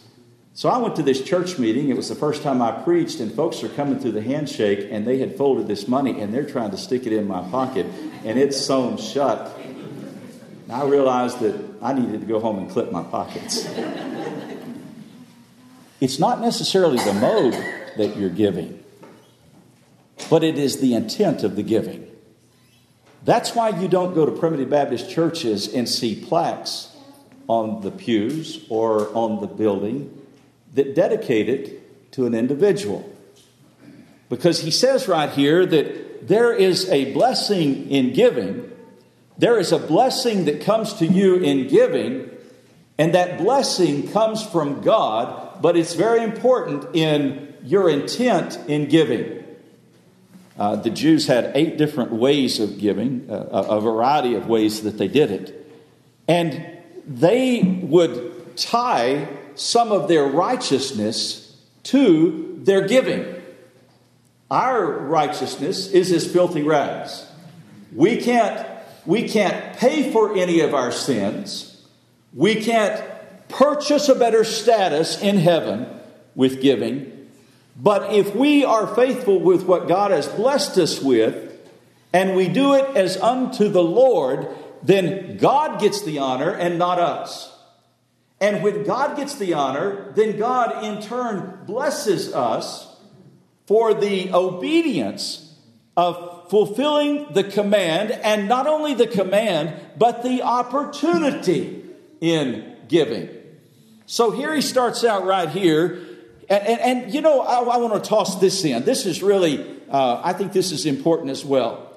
So 0.55 0.69
I 0.69 0.77
went 0.77 0.95
to 0.97 1.03
this 1.03 1.23
church 1.23 1.57
meeting. 1.57 1.89
It 1.89 1.97
was 1.97 2.09
the 2.09 2.15
first 2.15 2.43
time 2.43 2.61
I 2.61 2.71
preached, 2.71 3.19
and 3.19 3.33
folks 3.33 3.63
are 3.63 3.69
coming 3.69 3.97
through 3.99 4.11
the 4.11 4.21
handshake, 4.21 4.87
and 4.91 5.05
they 5.05 5.17
had 5.17 5.35
folded 5.35 5.67
this 5.67 5.87
money, 5.87 6.21
and 6.21 6.31
they're 6.31 6.45
trying 6.45 6.69
to 6.71 6.77
stick 6.77 7.07
it 7.07 7.13
in 7.13 7.27
my 7.27 7.41
pocket, 7.49 7.87
and 8.23 8.37
it's 8.37 8.55
sewn 8.55 8.97
shut. 8.97 9.57
And 9.57 10.71
I 10.71 10.83
realized 10.85 11.39
that 11.39 11.59
I 11.81 11.93
needed 11.93 12.21
to 12.21 12.27
go 12.27 12.39
home 12.39 12.59
and 12.59 12.69
clip 12.69 12.91
my 12.91 13.01
pockets. 13.01 13.65
it's 15.99 16.19
not 16.19 16.39
necessarily 16.39 16.97
the 16.97 17.13
mode 17.13 17.53
that 17.97 18.15
you're 18.15 18.29
giving, 18.29 18.83
but 20.29 20.43
it 20.43 20.59
is 20.59 20.81
the 20.81 20.93
intent 20.93 21.43
of 21.43 21.55
the 21.55 21.63
giving. 21.63 22.11
That's 23.25 23.55
why 23.55 23.69
you 23.69 23.87
don't 23.87 24.13
go 24.13 24.23
to 24.23 24.31
primitive 24.31 24.69
Baptist 24.69 25.09
churches 25.09 25.73
and 25.73 25.89
see 25.89 26.23
plaques 26.23 26.95
on 27.47 27.81
the 27.81 27.89
pews 27.89 28.67
or 28.69 29.09
on 29.15 29.41
the 29.41 29.47
building 29.47 30.19
that 30.73 30.95
dedicate 30.95 31.49
it 31.49 32.11
to 32.13 32.25
an 32.25 32.33
individual. 32.33 33.09
Because 34.29 34.61
he 34.61 34.71
says 34.71 35.07
right 35.07 35.29
here 35.29 35.65
that 35.65 36.27
there 36.27 36.53
is 36.53 36.89
a 36.89 37.13
blessing 37.13 37.89
in 37.89 38.13
giving, 38.13 38.71
there 39.37 39.59
is 39.59 39.71
a 39.71 39.79
blessing 39.79 40.45
that 40.45 40.61
comes 40.61 40.93
to 40.95 41.05
you 41.05 41.35
in 41.35 41.67
giving, 41.67 42.29
and 42.97 43.13
that 43.13 43.37
blessing 43.37 44.11
comes 44.11 44.45
from 44.45 44.81
God, 44.81 45.61
but 45.61 45.75
it's 45.75 45.95
very 45.95 46.23
important 46.23 46.95
in 46.95 47.53
your 47.63 47.89
intent 47.89 48.59
in 48.67 48.87
giving. 48.87 49.43
Uh, 50.57 50.75
the 50.75 50.91
Jews 50.91 51.27
had 51.27 51.51
eight 51.55 51.77
different 51.77 52.11
ways 52.11 52.59
of 52.59 52.77
giving, 52.77 53.27
uh, 53.29 53.35
a 53.69 53.81
variety 53.81 54.35
of 54.35 54.47
ways 54.47 54.83
that 54.83 54.97
they 54.97 55.07
did 55.07 55.31
it. 55.31 55.67
And 56.27 56.65
they 57.07 57.63
would 57.81 58.55
tie 58.55 59.27
some 59.55 59.91
of 59.91 60.07
their 60.07 60.25
righteousness 60.25 61.55
to 61.83 62.59
their 62.63 62.87
giving. 62.87 63.41
Our 64.49 64.99
righteousness 64.99 65.89
is 65.91 66.11
as 66.11 66.31
filthy 66.31 66.63
rags. 66.63 67.25
We 67.93 68.17
can't, 68.17 68.67
we 69.05 69.27
can't 69.27 69.77
pay 69.77 70.11
for 70.11 70.35
any 70.35 70.61
of 70.61 70.73
our 70.73 70.91
sins. 70.91 71.85
We 72.33 72.55
can't 72.55 73.03
purchase 73.49 74.09
a 74.09 74.15
better 74.15 74.43
status 74.43 75.21
in 75.21 75.37
heaven 75.37 75.87
with 76.35 76.61
giving. 76.61 77.29
But 77.75 78.13
if 78.13 78.35
we 78.35 78.63
are 78.65 78.87
faithful 78.95 79.39
with 79.39 79.63
what 79.63 79.87
God 79.87 80.11
has 80.11 80.27
blessed 80.27 80.77
us 80.77 81.01
with, 81.01 81.51
and 82.11 82.35
we 82.35 82.47
do 82.47 82.75
it 82.75 82.95
as 82.95 83.17
unto 83.17 83.69
the 83.69 83.83
Lord, 83.83 84.47
then 84.83 85.37
God 85.37 85.79
gets 85.81 86.03
the 86.03 86.19
honor 86.19 86.51
and 86.51 86.77
not 86.77 86.99
us. 86.99 87.52
And 88.43 88.61
when 88.61 88.83
God 88.83 89.15
gets 89.15 89.35
the 89.35 89.53
honor, 89.53 90.11
then 90.15 90.37
God 90.37 90.83
in 90.83 91.01
turn 91.01 91.59
blesses 91.65 92.33
us 92.33 92.93
for 93.67 93.93
the 93.93 94.33
obedience 94.33 95.57
of 95.95 96.49
fulfilling 96.49 97.31
the 97.31 97.45
command, 97.45 98.11
and 98.11 98.49
not 98.49 98.67
only 98.67 98.95
the 98.95 99.07
command, 99.07 99.73
but 99.97 100.23
the 100.23 100.41
opportunity 100.41 101.85
in 102.19 102.75
giving. 102.89 103.29
So 104.07 104.31
here 104.31 104.53
he 104.53 104.59
starts 104.59 105.05
out 105.05 105.25
right 105.25 105.47
here. 105.47 106.05
And, 106.49 106.67
and, 106.67 106.81
and 106.81 107.13
you 107.13 107.21
know, 107.21 107.39
I, 107.39 107.61
I, 107.61 107.77
want 107.77 108.03
to 108.03 108.09
toss 108.09 108.41
this 108.41 108.65
in. 108.65 108.83
This 108.83 109.05
is 109.05 109.23
really, 109.23 109.65
uh, 109.89 110.19
I 110.21 110.33
think 110.33 110.51
this 110.51 110.73
is 110.73 110.85
important 110.85 111.29
as 111.29 111.45
well. 111.45 111.89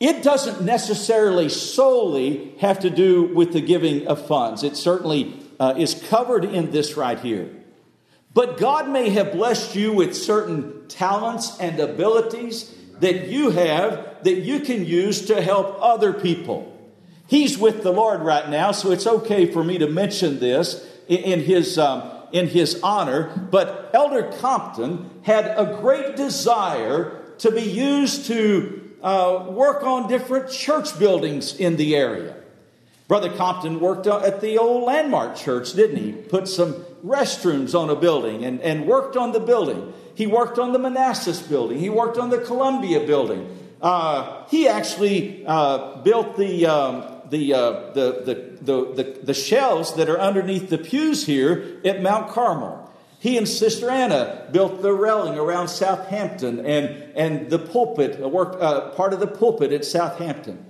It 0.00 0.24
doesn't 0.24 0.62
necessarily 0.62 1.48
solely 1.48 2.56
have 2.58 2.80
to 2.80 2.90
do 2.90 3.32
with 3.36 3.52
the 3.52 3.60
giving 3.60 4.08
of 4.08 4.26
funds. 4.26 4.64
It 4.64 4.76
certainly 4.76 5.45
uh, 5.58 5.74
is 5.76 5.94
covered 6.08 6.44
in 6.44 6.70
this 6.70 6.96
right 6.96 7.18
here. 7.18 7.50
But 8.34 8.58
God 8.58 8.88
may 8.88 9.08
have 9.10 9.32
blessed 9.32 9.74
you 9.74 9.92
with 9.92 10.14
certain 10.14 10.88
talents 10.88 11.58
and 11.58 11.80
abilities 11.80 12.74
that 13.00 13.28
you 13.28 13.50
have 13.50 14.22
that 14.24 14.40
you 14.40 14.60
can 14.60 14.84
use 14.84 15.26
to 15.26 15.40
help 15.40 15.78
other 15.80 16.12
people. 16.12 16.72
He's 17.28 17.58
with 17.58 17.82
the 17.82 17.92
Lord 17.92 18.20
right 18.20 18.48
now, 18.48 18.72
so 18.72 18.92
it's 18.92 19.06
okay 19.06 19.50
for 19.50 19.64
me 19.64 19.78
to 19.78 19.88
mention 19.88 20.38
this 20.38 20.86
in 21.08 21.40
his, 21.40 21.78
um, 21.78 22.10
in 22.32 22.48
his 22.48 22.80
honor. 22.82 23.48
But 23.50 23.90
Elder 23.94 24.30
Compton 24.38 25.10
had 25.22 25.46
a 25.46 25.78
great 25.80 26.16
desire 26.16 27.22
to 27.38 27.50
be 27.50 27.62
used 27.62 28.26
to 28.26 28.96
uh, 29.02 29.46
work 29.48 29.82
on 29.82 30.08
different 30.08 30.50
church 30.50 30.98
buildings 30.98 31.56
in 31.56 31.76
the 31.76 31.96
area. 31.96 32.36
Brother 33.08 33.30
Compton 33.30 33.78
worked 33.78 34.06
at 34.08 34.40
the 34.40 34.58
old 34.58 34.84
landmark 34.84 35.36
church, 35.36 35.74
didn't 35.74 35.96
he? 35.96 36.12
Put 36.12 36.48
some 36.48 36.74
restrooms 37.04 37.78
on 37.78 37.88
a 37.88 37.94
building 37.94 38.44
and, 38.44 38.60
and 38.60 38.86
worked 38.86 39.16
on 39.16 39.32
the 39.32 39.38
building. 39.38 39.92
He 40.14 40.26
worked 40.26 40.58
on 40.58 40.72
the 40.72 40.78
Manassas 40.78 41.40
building. 41.40 41.78
He 41.78 41.88
worked 41.88 42.18
on 42.18 42.30
the 42.30 42.38
Columbia 42.38 43.06
building. 43.06 43.56
Uh, 43.80 44.44
he 44.48 44.66
actually 44.66 45.44
uh, 45.46 46.02
built 46.02 46.36
the, 46.36 46.66
um, 46.66 47.04
the, 47.30 47.54
uh, 47.54 47.92
the, 47.92 48.56
the, 48.62 49.02
the, 49.02 49.18
the, 49.22 49.34
shelves 49.34 49.94
that 49.94 50.08
are 50.08 50.18
underneath 50.18 50.70
the 50.70 50.78
pews 50.78 51.26
here 51.26 51.80
at 51.84 52.02
Mount 52.02 52.30
Carmel. 52.30 52.90
He 53.20 53.36
and 53.36 53.46
Sister 53.46 53.90
Anna 53.90 54.48
built 54.50 54.82
the 54.82 54.92
railing 54.92 55.38
around 55.38 55.68
Southampton 55.68 56.64
and, 56.64 56.86
and 57.14 57.50
the 57.50 57.58
pulpit, 57.58 58.18
worked, 58.18 58.60
uh, 58.60 58.90
part 58.90 59.12
of 59.12 59.20
the 59.20 59.26
pulpit 59.26 59.72
at 59.72 59.84
Southampton. 59.84 60.65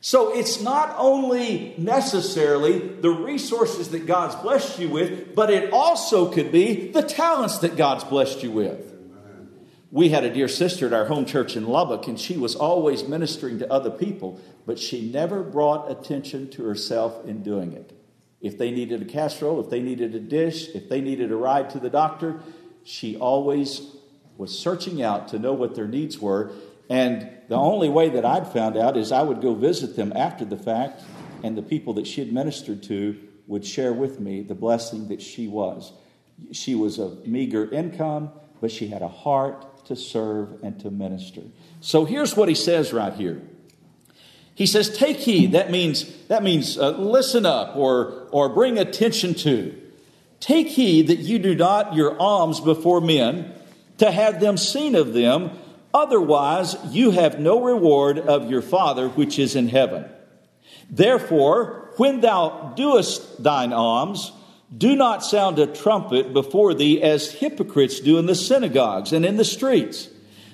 So 0.00 0.32
it's 0.32 0.60
not 0.60 0.94
only 0.96 1.74
necessarily 1.76 2.78
the 2.78 3.10
resources 3.10 3.90
that 3.90 4.06
God's 4.06 4.36
blessed 4.36 4.78
you 4.78 4.90
with, 4.90 5.34
but 5.34 5.50
it 5.50 5.72
also 5.72 6.30
could 6.30 6.52
be 6.52 6.92
the 6.92 7.02
talents 7.02 7.58
that 7.58 7.76
God's 7.76 8.04
blessed 8.04 8.42
you 8.42 8.52
with. 8.52 8.94
We 9.90 10.10
had 10.10 10.22
a 10.22 10.32
dear 10.32 10.48
sister 10.48 10.86
at 10.86 10.92
our 10.92 11.06
home 11.06 11.24
church 11.24 11.56
in 11.56 11.66
Lubbock, 11.66 12.06
and 12.06 12.20
she 12.20 12.36
was 12.36 12.54
always 12.54 13.08
ministering 13.08 13.58
to 13.58 13.72
other 13.72 13.90
people, 13.90 14.40
but 14.66 14.78
she 14.78 15.10
never 15.10 15.42
brought 15.42 15.90
attention 15.90 16.50
to 16.50 16.64
herself 16.64 17.24
in 17.24 17.42
doing 17.42 17.72
it. 17.72 17.92
If 18.40 18.58
they 18.58 18.70
needed 18.70 19.02
a 19.02 19.06
casserole, 19.06 19.60
if 19.60 19.70
they 19.70 19.80
needed 19.80 20.14
a 20.14 20.20
dish, 20.20 20.68
if 20.74 20.88
they 20.88 21.00
needed 21.00 21.32
a 21.32 21.36
ride 21.36 21.70
to 21.70 21.80
the 21.80 21.90
doctor, 21.90 22.38
she 22.84 23.16
always 23.16 23.96
was 24.36 24.56
searching 24.56 25.02
out 25.02 25.28
to 25.28 25.38
know 25.38 25.52
what 25.52 25.74
their 25.74 25.88
needs 25.88 26.18
were. 26.18 26.52
And 26.88 27.28
the 27.48 27.56
only 27.56 27.88
way 27.88 28.08
that 28.10 28.24
I'd 28.24 28.52
found 28.52 28.76
out 28.76 28.96
is 28.96 29.12
I 29.12 29.22
would 29.22 29.40
go 29.40 29.54
visit 29.54 29.96
them 29.96 30.12
after 30.14 30.44
the 30.44 30.56
fact, 30.56 31.02
and 31.42 31.56
the 31.56 31.62
people 31.62 31.94
that 31.94 32.06
she 32.06 32.20
had 32.20 32.32
ministered 32.32 32.82
to 32.84 33.16
would 33.46 33.64
share 33.64 33.92
with 33.92 34.20
me 34.20 34.42
the 34.42 34.54
blessing 34.54 35.08
that 35.08 35.22
she 35.22 35.48
was. 35.48 35.92
She 36.52 36.74
was 36.74 36.98
of 36.98 37.26
meager 37.26 37.68
income, 37.72 38.30
but 38.60 38.70
she 38.70 38.88
had 38.88 39.02
a 39.02 39.08
heart 39.08 39.86
to 39.86 39.96
serve 39.96 40.62
and 40.62 40.78
to 40.80 40.90
minister. 40.90 41.42
So 41.80 42.04
here's 42.04 42.36
what 42.36 42.48
he 42.48 42.54
says 42.54 42.92
right 42.92 43.12
here. 43.12 43.42
He 44.54 44.66
says, 44.66 44.96
"Take 44.96 45.18
heed." 45.18 45.52
That 45.52 45.70
means 45.70 46.04
that 46.26 46.42
means 46.42 46.76
uh, 46.76 46.90
listen 46.90 47.46
up 47.46 47.76
or 47.76 48.28
or 48.30 48.48
bring 48.48 48.76
attention 48.76 49.34
to. 49.34 49.74
Take 50.40 50.68
heed 50.68 51.08
that 51.08 51.20
you 51.20 51.38
do 51.38 51.54
not 51.54 51.94
your 51.94 52.20
alms 52.20 52.60
before 52.60 53.00
men 53.00 53.52
to 53.98 54.10
have 54.10 54.40
them 54.40 54.56
seen 54.56 54.94
of 54.94 55.12
them. 55.12 55.50
Otherwise, 55.92 56.76
you 56.90 57.10
have 57.12 57.40
no 57.40 57.62
reward 57.62 58.18
of 58.18 58.50
your 58.50 58.62
Father 58.62 59.08
which 59.08 59.38
is 59.38 59.56
in 59.56 59.68
heaven. 59.68 60.04
Therefore, 60.90 61.90
when 61.96 62.20
thou 62.20 62.72
doest 62.76 63.42
thine 63.42 63.72
alms, 63.72 64.32
do 64.76 64.94
not 64.94 65.24
sound 65.24 65.58
a 65.58 65.66
trumpet 65.66 66.32
before 66.32 66.74
thee 66.74 67.02
as 67.02 67.32
hypocrites 67.32 68.00
do 68.00 68.18
in 68.18 68.26
the 68.26 68.34
synagogues 68.34 69.12
and 69.12 69.24
in 69.24 69.36
the 69.36 69.44
streets. 69.44 70.08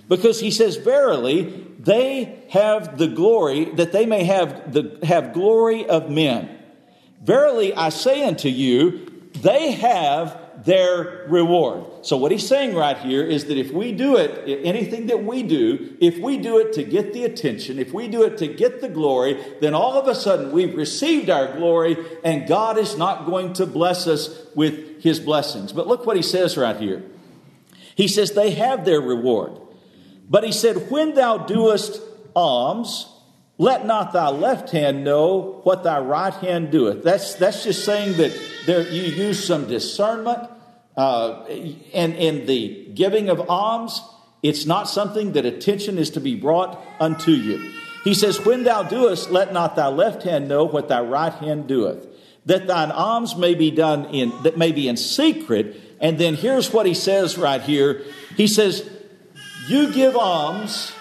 Because 0.08 0.40
he 0.40 0.50
says, 0.50 0.76
Verily, 0.76 1.64
they 1.78 2.44
have 2.50 2.98
the 2.98 3.08
glory, 3.08 3.66
that 3.66 3.92
they 3.92 4.06
may 4.06 4.24
have, 4.24 4.72
the, 4.72 4.98
have 5.02 5.32
glory 5.32 5.86
of 5.86 6.10
men. 6.10 6.58
Verily 7.22 7.74
I 7.74 7.88
say 7.88 8.24
unto 8.24 8.48
you, 8.48 9.30
they 9.32 9.72
have 9.72 10.38
their 10.64 11.26
reward. 11.28 11.84
So, 12.06 12.16
what 12.16 12.32
he's 12.32 12.46
saying 12.46 12.74
right 12.74 12.96
here 12.96 13.22
is 13.22 13.46
that 13.46 13.58
if 13.58 13.70
we 13.72 13.92
do 13.92 14.16
it, 14.16 14.64
anything 14.64 15.06
that 15.06 15.22
we 15.22 15.42
do, 15.42 15.96
if 16.00 16.18
we 16.18 16.38
do 16.38 16.58
it 16.58 16.72
to 16.74 16.82
get 16.82 17.12
the 17.12 17.24
attention, 17.24 17.78
if 17.78 17.92
we 17.92 18.08
do 18.08 18.22
it 18.22 18.38
to 18.38 18.46
get 18.48 18.80
the 18.80 18.88
glory, 18.88 19.42
then 19.60 19.74
all 19.74 19.98
of 19.98 20.08
a 20.08 20.14
sudden 20.14 20.52
we've 20.52 20.74
received 20.74 21.28
our 21.28 21.54
glory 21.56 21.96
and 22.24 22.48
God 22.48 22.78
is 22.78 22.96
not 22.96 23.26
going 23.26 23.52
to 23.54 23.66
bless 23.66 24.06
us 24.06 24.46
with 24.54 25.02
his 25.02 25.20
blessings. 25.20 25.72
But 25.72 25.86
look 25.86 26.06
what 26.06 26.16
he 26.16 26.22
says 26.22 26.56
right 26.56 26.76
here. 26.76 27.02
He 27.94 28.08
says, 28.08 28.32
They 28.32 28.52
have 28.52 28.84
their 28.84 29.00
reward. 29.00 29.52
But 30.28 30.44
he 30.44 30.52
said, 30.52 30.90
When 30.90 31.14
thou 31.14 31.38
doest 31.38 32.00
alms, 32.34 33.06
let 33.58 33.86
not 33.86 34.12
thy 34.12 34.30
left 34.30 34.70
hand 34.70 35.04
know 35.04 35.60
what 35.62 35.84
thy 35.84 36.00
right 36.00 36.34
hand 36.34 36.72
doeth. 36.72 37.04
That's, 37.04 37.34
that's 37.34 37.62
just 37.64 37.84
saying 37.84 38.16
that 38.16 38.36
there, 38.66 38.90
you 38.90 39.02
use 39.02 39.44
some 39.44 39.68
discernment. 39.68 40.50
Uh, 40.96 41.44
and 41.92 42.14
in 42.14 42.46
the 42.46 42.88
giving 42.94 43.28
of 43.28 43.48
alms, 43.50 44.00
it's 44.42 44.66
not 44.66 44.88
something 44.88 45.32
that 45.32 45.44
attention 45.44 45.98
is 45.98 46.10
to 46.10 46.20
be 46.20 46.36
brought 46.36 46.80
unto 47.00 47.32
you. 47.32 47.72
He 48.04 48.14
says, 48.14 48.44
When 48.44 48.64
thou 48.64 48.82
doest, 48.82 49.30
let 49.30 49.52
not 49.52 49.76
thy 49.76 49.88
left 49.88 50.22
hand 50.22 50.48
know 50.48 50.64
what 50.64 50.88
thy 50.88 51.00
right 51.00 51.32
hand 51.32 51.66
doeth, 51.66 52.06
that 52.46 52.66
thine 52.66 52.90
alms 52.90 53.34
may 53.36 53.54
be 53.54 53.70
done 53.70 54.06
in 54.14 54.32
that 54.42 54.58
may 54.58 54.72
be 54.72 54.88
in 54.88 54.96
secret. 54.96 55.80
And 56.00 56.18
then 56.18 56.34
here's 56.34 56.72
what 56.72 56.86
he 56.86 56.94
says 56.94 57.38
right 57.38 57.62
here. 57.62 58.04
He 58.36 58.46
says, 58.46 58.88
you 59.66 59.92
give 59.92 60.16
alms 60.16 60.92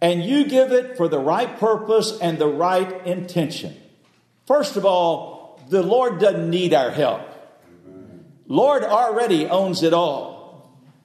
and 0.00 0.24
you 0.24 0.44
give 0.46 0.72
it 0.72 0.96
for 0.96 1.08
the 1.08 1.18
right 1.18 1.58
purpose 1.58 2.18
and 2.20 2.38
the 2.38 2.48
right 2.48 3.06
intention. 3.06 3.76
First 4.46 4.76
of 4.76 4.84
all, 4.84 5.60
the 5.68 5.82
Lord 5.82 6.18
doesn't 6.18 6.50
need 6.50 6.74
our 6.74 6.90
help. 6.90 7.27
Lord 8.48 8.82
already 8.82 9.46
owns 9.46 9.82
it 9.82 9.92
all. 9.92 10.38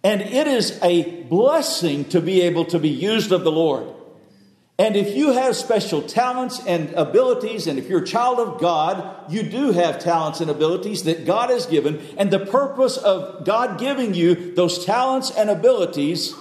And 0.04 0.22
it 0.22 0.48
is 0.48 0.80
a 0.82 1.24
blessing 1.24 2.06
to 2.06 2.20
be 2.20 2.42
able 2.42 2.66
to 2.66 2.80
be 2.80 2.90
used 2.90 3.32
of 3.32 3.44
the 3.44 3.52
Lord. 3.52 3.88
And 4.80 4.96
if 4.96 5.16
you 5.16 5.34
have 5.34 5.56
special 5.56 6.02
talents 6.02 6.66
and 6.66 6.94
abilities, 6.96 7.68
and 7.68 7.78
if 7.78 7.88
you're 7.88 8.02
a 8.02 8.06
child 8.06 8.40
of 8.40 8.60
God, 8.60 9.32
you 9.32 9.44
do 9.44 9.72
have 9.72 10.00
talents 10.00 10.42
and 10.42 10.50
abilities 10.50 11.04
that 11.04 11.26
God 11.26 11.52
has 11.52 11.68
given. 11.68 12.02
And 12.18 12.32
the 12.32 12.46
purpose 12.46 12.98
of 12.98 13.46
God 13.46 13.80
giving 13.80 14.14
you 14.14 14.56
those 14.56 14.84
talents 14.84 15.32
and 15.32 15.50
abilities 15.50 16.34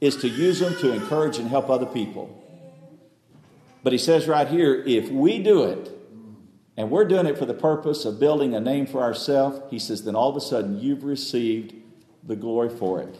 is 0.00 0.16
to 0.18 0.28
use 0.28 0.60
them 0.60 0.76
to 0.78 0.92
encourage 0.92 1.38
and 1.38 1.48
help 1.48 1.70
other 1.70 1.86
people. 1.86 2.38
But 3.82 3.92
he 3.92 3.98
says 3.98 4.28
right 4.28 4.46
here 4.46 4.82
if 4.86 5.10
we 5.10 5.42
do 5.42 5.64
it, 5.64 5.90
and 6.76 6.90
we're 6.90 7.04
doing 7.04 7.26
it 7.26 7.38
for 7.38 7.44
the 7.44 7.54
purpose 7.54 8.04
of 8.04 8.18
building 8.18 8.54
a 8.54 8.60
name 8.60 8.86
for 8.86 9.02
ourselves, 9.02 9.60
he 9.70 9.78
says, 9.78 10.04
then 10.04 10.14
all 10.14 10.30
of 10.30 10.36
a 10.36 10.40
sudden 10.40 10.80
you've 10.80 11.04
received 11.04 11.74
the 12.22 12.36
glory 12.36 12.70
for 12.70 13.00
it. 13.00 13.14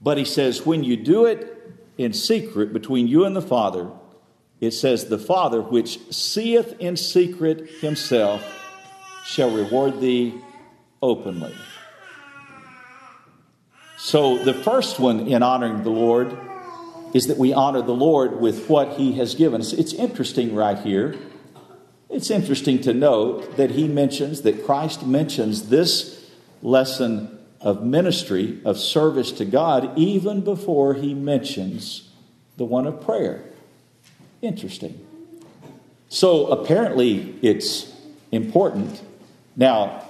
But 0.00 0.18
he 0.18 0.24
says, 0.24 0.64
when 0.64 0.84
you 0.84 0.96
do 0.96 1.26
it 1.26 1.56
in 1.98 2.12
secret 2.12 2.72
between 2.72 3.08
you 3.08 3.24
and 3.24 3.34
the 3.34 3.42
Father, 3.42 3.90
it 4.60 4.70
says, 4.72 5.06
the 5.06 5.18
Father 5.18 5.60
which 5.60 5.98
seeth 6.12 6.74
in 6.78 6.96
secret 6.96 7.68
himself 7.80 8.42
shall 9.24 9.50
reward 9.50 10.00
thee 10.00 10.34
openly. 11.02 11.54
So, 13.98 14.42
the 14.42 14.54
first 14.54 14.98
one 14.98 15.26
in 15.26 15.42
honoring 15.42 15.82
the 15.82 15.90
Lord 15.90 16.36
is 17.12 17.26
that 17.26 17.36
we 17.36 17.52
honor 17.52 17.82
the 17.82 17.94
Lord 17.94 18.40
with 18.40 18.66
what 18.66 18.96
He 18.96 19.12
has 19.14 19.34
given 19.34 19.60
us. 19.60 19.74
It's 19.74 19.92
interesting 19.92 20.54
right 20.54 20.78
here. 20.78 21.16
It's 22.10 22.30
interesting 22.30 22.80
to 22.82 22.92
note 22.92 23.56
that 23.56 23.70
He 23.70 23.86
mentions, 23.86 24.42
that 24.42 24.64
Christ 24.64 25.06
mentions 25.06 25.68
this 25.68 26.28
lesson 26.60 27.38
of 27.60 27.84
ministry, 27.84 28.60
of 28.64 28.78
service 28.78 29.30
to 29.32 29.44
God, 29.44 29.96
even 29.96 30.40
before 30.40 30.94
He 30.94 31.14
mentions 31.14 32.08
the 32.56 32.64
one 32.64 32.86
of 32.86 33.00
prayer. 33.00 33.44
Interesting. 34.42 35.06
So, 36.08 36.46
apparently, 36.46 37.38
it's 37.42 37.94
important. 38.32 39.00
Now, 39.54 40.04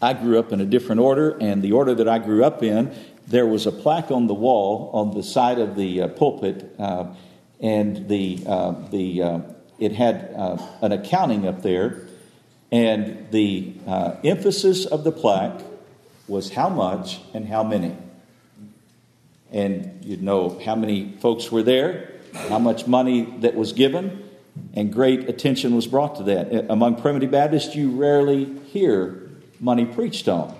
I 0.00 0.12
grew 0.12 0.38
up 0.38 0.52
in 0.52 0.60
a 0.60 0.66
different 0.66 1.00
order, 1.00 1.36
and 1.40 1.60
the 1.60 1.72
order 1.72 1.94
that 1.94 2.08
I 2.08 2.18
grew 2.18 2.44
up 2.44 2.62
in, 2.62 2.94
there 3.26 3.46
was 3.46 3.66
a 3.66 3.72
plaque 3.72 4.10
on 4.10 4.28
the 4.28 4.34
wall 4.34 4.90
on 4.92 5.12
the 5.12 5.22
side 5.22 5.58
of 5.58 5.74
the 5.74 6.02
uh, 6.02 6.08
pulpit, 6.08 6.76
uh, 6.78 7.06
and 7.60 8.08
the, 8.08 8.44
uh, 8.46 8.72
the, 8.90 9.22
uh, 9.22 9.40
it 9.78 9.92
had 9.92 10.32
uh, 10.36 10.56
an 10.82 10.92
accounting 10.92 11.46
up 11.46 11.62
there, 11.62 12.06
and 12.70 13.30
the 13.30 13.74
uh, 13.86 14.16
emphasis 14.24 14.86
of 14.86 15.04
the 15.04 15.12
plaque 15.12 15.60
was 16.26 16.50
how 16.50 16.68
much 16.68 17.20
and 17.34 17.46
how 17.46 17.62
many. 17.62 17.96
And 19.52 20.04
you'd 20.04 20.22
know 20.22 20.58
how 20.64 20.74
many 20.74 21.16
folks 21.20 21.52
were 21.52 21.62
there, 21.62 22.12
how 22.48 22.58
much 22.58 22.86
money 22.86 23.22
that 23.40 23.54
was 23.54 23.72
given, 23.72 24.28
and 24.74 24.92
great 24.92 25.28
attention 25.28 25.74
was 25.74 25.86
brought 25.86 26.16
to 26.16 26.22
that. 26.24 26.70
Among 26.70 27.00
primitive 27.00 27.30
Baptists, 27.30 27.74
you 27.74 27.90
rarely 27.90 28.44
hear 28.66 29.30
money 29.60 29.84
preached 29.84 30.28
on. 30.28 30.56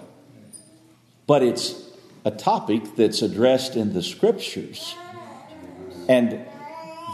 But 1.26 1.42
it's 1.42 1.82
a 2.24 2.30
topic 2.30 2.96
that's 2.96 3.22
addressed 3.22 3.76
in 3.76 3.92
the 3.92 4.02
scriptures. 4.02 4.94
And 6.08 6.46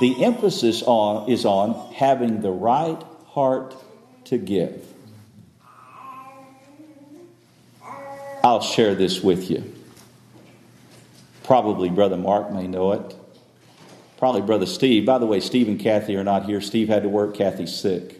the 0.00 0.24
emphasis 0.24 0.82
on, 0.82 1.30
is 1.30 1.44
on 1.44 1.92
having 1.92 2.40
the 2.40 2.50
right 2.50 3.00
heart 3.26 3.76
to 4.24 4.38
give. 4.38 4.86
I'll 8.42 8.62
share 8.62 8.94
this 8.94 9.22
with 9.22 9.50
you. 9.50 9.74
Probably 11.44 11.90
Brother 11.90 12.16
Mark 12.16 12.50
may 12.50 12.66
know 12.66 12.92
it. 12.92 13.14
Probably 14.16 14.40
Brother 14.40 14.66
Steve. 14.66 15.04
By 15.04 15.18
the 15.18 15.26
way, 15.26 15.40
Steve 15.40 15.68
and 15.68 15.78
Kathy 15.78 16.16
are 16.16 16.24
not 16.24 16.46
here. 16.46 16.62
Steve 16.62 16.88
had 16.88 17.02
to 17.02 17.08
work, 17.08 17.34
Kathy's 17.34 17.74
sick. 17.74 18.18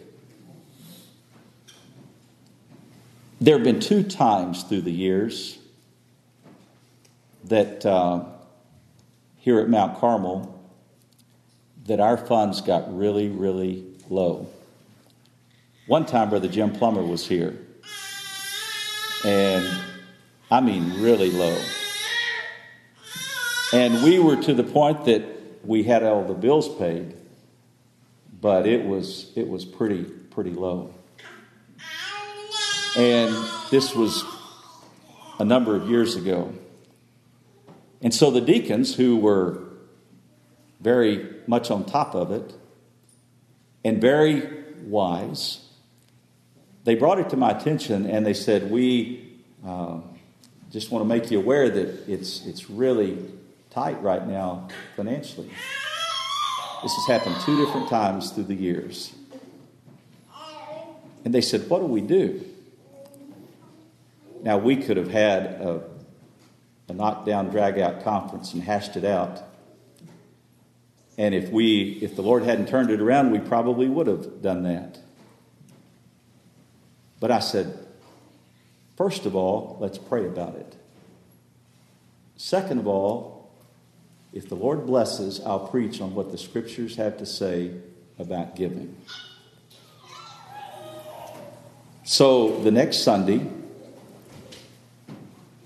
There 3.39 3.55
have 3.55 3.63
been 3.63 3.79
two 3.79 4.03
times 4.03 4.61
through 4.61 4.81
the 4.81 4.91
years 4.91 5.57
that 7.45 7.83
uh, 7.83 8.25
here 9.37 9.59
at 9.59 9.67
Mount 9.67 9.99
Carmel 9.99 10.60
that 11.91 11.99
our 11.99 12.15
funds 12.15 12.61
got 12.61 12.97
really, 12.97 13.27
really 13.27 13.83
low. 14.09 14.47
One 15.87 16.05
time, 16.05 16.29
Brother 16.29 16.47
Jim 16.47 16.71
Plummer 16.71 17.03
was 17.03 17.27
here, 17.27 17.59
and 19.25 19.69
I 20.49 20.61
mean, 20.61 21.01
really 21.01 21.31
low. 21.31 21.61
And 23.73 24.05
we 24.05 24.19
were 24.19 24.37
to 24.37 24.53
the 24.53 24.63
point 24.63 25.03
that 25.03 25.21
we 25.65 25.83
had 25.83 26.01
all 26.03 26.23
the 26.23 26.33
bills 26.33 26.73
paid, 26.77 27.13
but 28.39 28.65
it 28.65 28.85
was 28.85 29.29
it 29.35 29.49
was 29.49 29.65
pretty 29.65 30.05
pretty 30.05 30.51
low. 30.51 30.93
And 32.95 33.35
this 33.69 33.93
was 33.93 34.23
a 35.39 35.43
number 35.43 35.75
of 35.75 35.89
years 35.89 36.15
ago. 36.15 36.53
And 38.01 38.13
so 38.13 38.31
the 38.31 38.39
deacons, 38.39 38.95
who 38.95 39.17
were 39.17 39.70
very 40.81 41.35
much 41.47 41.71
on 41.71 41.85
top 41.85 42.15
of 42.15 42.31
it 42.31 42.53
and 43.83 44.01
very 44.01 44.43
wise, 44.83 45.67
they 46.83 46.95
brought 46.95 47.19
it 47.19 47.29
to 47.29 47.37
my 47.37 47.51
attention 47.51 48.05
and 48.05 48.25
they 48.25 48.33
said, 48.33 48.71
We 48.71 49.39
uh, 49.65 49.99
just 50.71 50.91
want 50.91 51.03
to 51.03 51.07
make 51.07 51.29
you 51.31 51.39
aware 51.39 51.69
that 51.69 52.09
it's, 52.09 52.45
it's 52.45 52.69
really 52.69 53.17
tight 53.69 54.01
right 54.01 54.25
now 54.27 54.67
financially. 54.95 55.49
This 56.81 56.95
has 56.95 57.07
happened 57.07 57.35
two 57.45 57.63
different 57.63 57.89
times 57.89 58.31
through 58.31 58.45
the 58.45 58.55
years. 58.55 59.13
And 61.23 61.33
they 61.33 61.41
said, 61.41 61.69
What 61.69 61.79
do 61.79 61.85
we 61.85 62.01
do? 62.01 62.43
Now, 64.43 64.57
we 64.57 64.75
could 64.75 64.97
have 64.97 65.11
had 65.11 65.43
a, 65.43 65.83
a 66.89 66.93
knockdown, 66.93 67.49
drag 67.49 67.77
out 67.77 68.03
conference 68.03 68.53
and 68.53 68.63
hashed 68.63 68.95
it 68.95 69.05
out. 69.05 69.43
And 71.21 71.35
if 71.35 71.51
we, 71.51 71.99
if 72.01 72.15
the 72.15 72.23
Lord 72.23 72.41
hadn't 72.41 72.67
turned 72.67 72.89
it 72.89 72.99
around, 72.99 73.29
we 73.29 73.37
probably 73.37 73.87
would 73.87 74.07
have 74.07 74.41
done 74.41 74.63
that. 74.63 74.97
But 77.19 77.29
I 77.29 77.37
said, 77.37 77.77
first 78.97 79.27
of 79.27 79.35
all, 79.35 79.77
let's 79.79 79.99
pray 79.99 80.25
about 80.25 80.55
it. 80.55 80.75
Second 82.37 82.79
of 82.79 82.87
all, 82.87 83.51
if 84.33 84.49
the 84.49 84.55
Lord 84.55 84.87
blesses, 84.87 85.39
I'll 85.45 85.67
preach 85.67 86.01
on 86.01 86.15
what 86.15 86.31
the 86.31 86.39
scriptures 86.39 86.95
have 86.95 87.19
to 87.19 87.25
say 87.27 87.69
about 88.17 88.55
giving. 88.55 88.97
So 92.03 92.59
the 92.63 92.71
next 92.71 93.03
Sunday, 93.03 93.47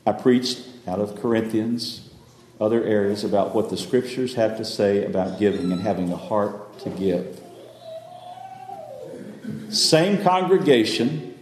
I 0.05 0.11
preached 0.11 0.67
out 0.85 0.99
of 0.99 1.15
Corinthians, 1.15 2.04
other 2.59 2.83
areas 2.83 3.23
about 3.23 3.53
what 3.53 3.69
the 3.69 3.77
scriptures 3.77 4.35
have 4.35 4.57
to 4.57 4.65
say 4.65 5.05
about 5.05 5.39
giving 5.39 5.71
and 5.71 5.81
having 5.81 6.11
a 6.11 6.17
heart 6.17 6.79
to 6.79 6.89
give. 6.89 7.41
Same 9.69 10.23
congregation, 10.23 11.37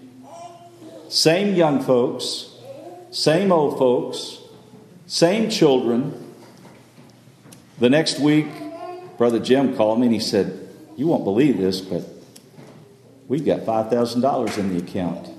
same 1.10 1.56
young 1.56 1.84
folks, 1.84 2.49
same 3.12 3.52
old 3.52 3.78
folks, 3.78 4.39
same 5.06 5.49
children. 5.49 6.34
The 7.80 7.89
next 7.89 8.19
week, 8.19 8.47
Brother 9.17 9.39
Jim 9.39 9.76
called 9.76 9.99
me 9.99 10.08
and 10.08 10.13
he 10.13 10.19
said, 10.19 10.67
You 10.97 11.08
won't 11.08 11.23
believe 11.23 11.58
this, 11.58 11.82
but 11.82 12.04
we've 13.28 13.45
got 13.45 13.62
$5,000 13.62 14.58
in 14.58 14.76
the 14.76 14.84
account. 14.84 15.33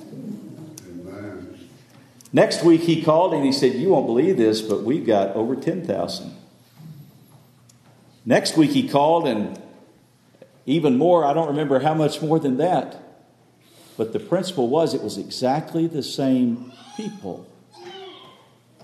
Next 2.34 2.64
week 2.64 2.80
he 2.80 3.00
called 3.00 3.32
and 3.32 3.44
he 3.44 3.52
said, 3.52 3.74
You 3.74 3.90
won't 3.90 4.06
believe 4.06 4.36
this, 4.36 4.60
but 4.60 4.82
we've 4.82 5.06
got 5.06 5.36
over 5.36 5.54
10,000. 5.54 6.36
Next 8.26 8.56
week 8.56 8.72
he 8.72 8.88
called 8.88 9.28
and 9.28 9.56
even 10.66 10.98
more, 10.98 11.24
I 11.24 11.32
don't 11.32 11.46
remember 11.46 11.78
how 11.78 11.94
much 11.94 12.20
more 12.20 12.40
than 12.40 12.56
that. 12.56 13.00
But 13.96 14.12
the 14.12 14.18
principle 14.18 14.68
was 14.68 14.94
it 14.94 15.02
was 15.02 15.16
exactly 15.16 15.86
the 15.86 16.02
same 16.02 16.72
people. 16.96 17.46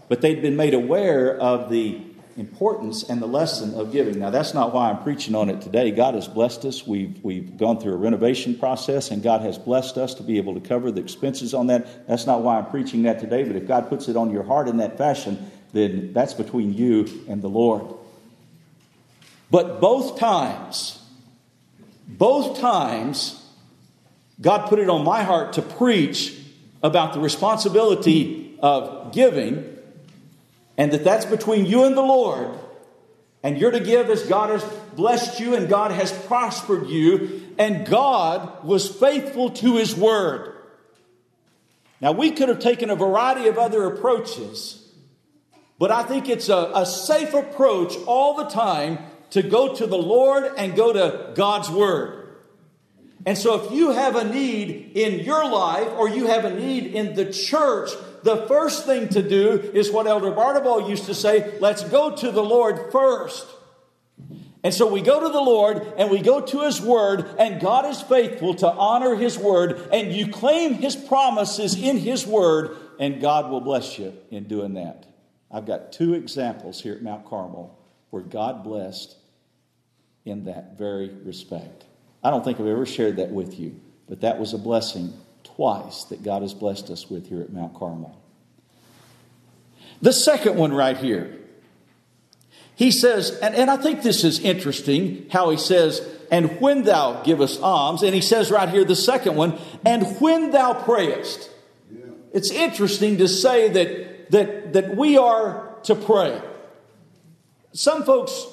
But 0.09 0.21
they'd 0.21 0.41
been 0.41 0.55
made 0.55 0.73
aware 0.73 1.37
of 1.37 1.71
the 1.71 2.03
importance 2.37 3.03
and 3.09 3.21
the 3.21 3.27
lesson 3.27 3.75
of 3.75 3.93
giving. 3.93 4.19
Now, 4.19 4.31
that's 4.31 4.55
not 4.55 4.73
why 4.73 4.91
I'm 4.91 5.03
preaching 5.03 5.35
on 5.35 5.49
it 5.51 5.61
today. 5.61 5.91
God 5.91 6.15
has 6.15 6.29
blessed 6.29 6.65
us. 6.65 6.87
We've, 6.87 7.19
we've 7.23 7.57
gone 7.57 7.81
through 7.81 7.95
a 7.95 7.97
renovation 7.97 8.57
process, 8.57 9.11
and 9.11 9.23
God 9.23 9.43
has 9.43 9.59
blessed 9.59 9.99
us 9.99 10.15
to 10.15 10.23
be 10.23 10.39
able 10.39 10.55
to 10.55 10.61
cover 10.61 10.91
the 10.91 11.01
expenses 11.01 11.55
on 11.55 11.67
that. 11.69 12.07
That's 12.07 12.27
not 12.27 12.43
why 12.43 12.59
I'm 12.59 12.67
preaching 12.67 13.03
that 13.03 13.21
today, 13.21 13.45
but 13.45 13.57
if 13.57 13.67
God 13.67 13.89
puts 13.89 14.09
it 14.09 14.17
on 14.17 14.31
your 14.31 14.43
heart 14.43 14.69
in 14.69 14.79
that 14.79 14.97
fashion, 14.97 15.51
then 15.73 16.13
that's 16.13 16.35
between 16.35 16.75
you 16.75 17.07
and 17.29 17.43
the 17.43 17.49
Lord. 17.49 17.95
But 19.51 19.81
both 19.81 20.19
times, 20.19 21.03
both 22.07 22.61
times, 22.61 23.45
God 24.41 24.69
put 24.69 24.79
it 24.79 24.89
on 24.89 25.05
my 25.05 25.23
heart 25.23 25.55
to 25.55 25.63
preach 25.63 26.37
about 26.83 27.13
the 27.13 27.21
responsibility 27.21 28.57
of 28.61 29.13
giving 29.13 29.77
and 30.81 30.93
that 30.93 31.05
that's 31.05 31.27
between 31.27 31.67
you 31.67 31.85
and 31.85 31.95
the 31.95 32.01
Lord. 32.01 32.49
And 33.43 33.59
you're 33.59 33.71
to 33.71 33.81
give 33.81 34.09
as 34.09 34.23
God 34.23 34.49
has 34.49 34.65
blessed 34.97 35.39
you 35.39 35.55
and 35.55 35.69
God 35.69 35.91
has 35.91 36.11
prospered 36.11 36.89
you, 36.89 37.53
and 37.59 37.87
God 37.87 38.65
was 38.65 38.89
faithful 38.89 39.51
to 39.51 39.77
His 39.77 39.95
word. 39.95 40.57
Now, 42.01 42.13
we 42.13 42.31
could 42.31 42.49
have 42.49 42.61
taken 42.61 42.89
a 42.89 42.97
variety 42.97 43.47
of 43.47 43.59
other 43.59 43.85
approaches, 43.85 44.83
but 45.79 45.91
I 45.91 46.03
think 46.03 46.31
it's 46.31 46.49
a, 46.49 46.73
a 46.75 46.87
safe 46.87 47.35
approach 47.35 47.95
all 48.07 48.39
the 48.39 48.49
time 48.49 49.01
to 49.33 49.43
go 49.43 49.75
to 49.75 49.87
the 49.87 49.99
Lord 49.99 50.51
and 50.57 50.75
go 50.75 50.95
to 50.95 51.33
God's 51.35 51.69
word. 51.69 52.39
And 53.27 53.37
so, 53.37 53.63
if 53.63 53.71
you 53.71 53.91
have 53.91 54.17
a 54.17 54.25
need 54.25 54.93
in 54.95 55.21
your 55.27 55.47
life 55.47 55.89
or 55.89 56.09
you 56.09 56.29
have 56.29 56.47
a 56.47 56.59
need 56.59 56.87
in 56.95 57.15
the 57.15 57.31
church, 57.31 57.91
the 58.23 58.47
first 58.49 58.87
thing 58.87 59.09
to 59.11 59.23
do 59.23 59.53
is 59.75 59.91
what 59.91 60.07
Elder 60.07 60.31
Barnabal 60.31 60.89
used 60.89 61.07
to 61.07 61.15
say 61.15 61.59
let's 61.61 61.85
go 61.85 62.15
to 62.17 62.31
the 62.31 62.43
Lord 62.43 62.93
first. 62.93 63.47
And 64.63 64.75
so 64.75 64.93
we 64.93 65.01
go 65.01 65.21
to 65.21 65.29
the 65.29 65.41
Lord 65.41 65.95
and 65.97 66.11
we 66.11 66.21
go 66.21 66.41
to 66.41 66.61
His 66.63 66.83
Word, 66.83 67.27
and 67.39 67.61
God 67.61 67.87
is 67.87 68.03
faithful 68.03 68.55
to 68.57 68.71
honor 68.71 69.15
His 69.15 69.39
Word, 69.39 69.89
and 69.93 70.13
you 70.13 70.31
claim 70.31 70.75
His 70.75 70.95
promises 70.97 71.81
in 71.81 71.97
His 71.97 72.27
Word, 72.27 72.77
and 72.99 73.21
God 73.21 73.51
will 73.51 73.63
bless 73.63 73.99
you 73.99 74.13
in 74.31 74.45
doing 74.45 74.75
that. 74.75 75.07
I've 75.51 75.67
got 75.67 75.93
two 75.93 76.15
examples 76.15 76.83
here 76.83 76.95
at 76.95 77.03
Mount 77.03 77.25
Carmel 77.25 77.79
where 78.11 78.23
God 78.23 78.63
blessed 78.63 79.17
in 80.25 80.45
that 80.45 80.77
very 80.77 81.09
respect. 81.09 81.85
I 82.23 82.31
don't 82.31 82.45
think 82.45 82.61
I've 82.61 82.67
ever 82.67 82.85
shared 82.85 83.17
that 83.17 83.31
with 83.31 83.59
you, 83.59 83.81
but 84.09 84.21
that 84.21 84.39
was 84.39 84.53
a 84.53 84.59
blessing 84.59 85.15
twice 85.61 86.05
that 86.05 86.23
God 86.23 86.41
has 86.41 86.55
blessed 86.55 86.89
us 86.89 87.11
with 87.11 87.29
here 87.29 87.43
at 87.43 87.53
Mount 87.53 87.75
Carmel. 87.75 88.19
The 90.01 90.11
second 90.11 90.57
one 90.57 90.73
right 90.73 90.97
here. 90.97 91.37
He 92.77 92.91
says, 92.91 93.39
and, 93.43 93.55
and 93.55 93.71
I 93.71 93.77
think 93.77 94.01
this 94.01 94.25
is 94.25 94.41
interesting 94.41 95.27
how 95.31 95.51
he 95.51 95.59
says, 95.59 96.01
and 96.31 96.59
when 96.63 96.85
thou 96.85 97.23
givest 97.25 97.61
alms, 97.61 98.03
and 98.03 98.15
he 98.15 98.23
says 98.23 98.51
right 98.51 98.71
here, 98.71 98.87
the 98.87 98.97
second 98.97 99.37
one, 99.37 99.59
and 99.85 100.07
when 100.19 100.51
thou 100.51 100.73
prayest. 100.73 101.51
it's 102.33 102.51
interesting 102.51 103.19
to 103.19 103.29
say 103.29 103.69
that, 103.69 104.31
that, 104.31 104.73
that 104.73 104.97
we 104.97 105.19
are 105.19 105.75
to 105.83 105.95
pray. 105.95 106.41
Some 107.73 108.05
folks 108.05 108.47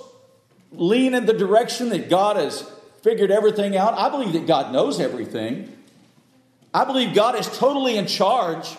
lean 0.73 1.13
in 1.13 1.25
the 1.25 1.31
direction 1.31 1.87
that 1.87 2.09
God 2.09 2.35
has 2.35 2.69
figured 3.01 3.31
everything 3.31 3.77
out. 3.77 3.93
I 3.93 4.09
believe 4.09 4.33
that 4.33 4.45
God 4.45 4.73
knows 4.73 4.99
everything. 4.99 5.71
I 6.77 6.85
believe 6.85 7.15
God 7.15 7.39
is 7.39 7.47
totally 7.57 7.97
in 7.97 8.05
charge, 8.05 8.69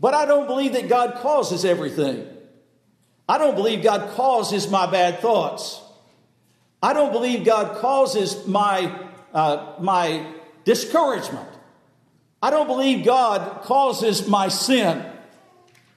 but 0.00 0.14
I 0.14 0.24
don't 0.24 0.46
believe 0.46 0.72
that 0.72 0.88
God 0.88 1.16
causes 1.16 1.62
everything. 1.62 2.26
I 3.28 3.36
don't 3.36 3.54
believe 3.54 3.82
God 3.82 4.14
causes 4.16 4.70
my 4.70 4.90
bad 4.90 5.18
thoughts. 5.18 5.78
I 6.82 6.94
don't 6.94 7.12
believe 7.12 7.44
God 7.44 7.76
causes 7.82 8.46
my, 8.46 8.98
uh, 9.34 9.74
my 9.78 10.26
discouragement. 10.64 11.50
I 12.40 12.48
don't 12.48 12.66
believe 12.66 13.04
God 13.04 13.60
causes 13.60 14.26
my 14.26 14.48
sin. 14.48 15.04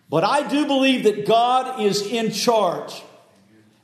But 0.09 0.25
I 0.25 0.45
do 0.45 0.65
believe 0.67 1.05
that 1.05 1.25
God 1.25 1.79
is 1.79 2.05
in 2.05 2.33
charge. 2.33 3.01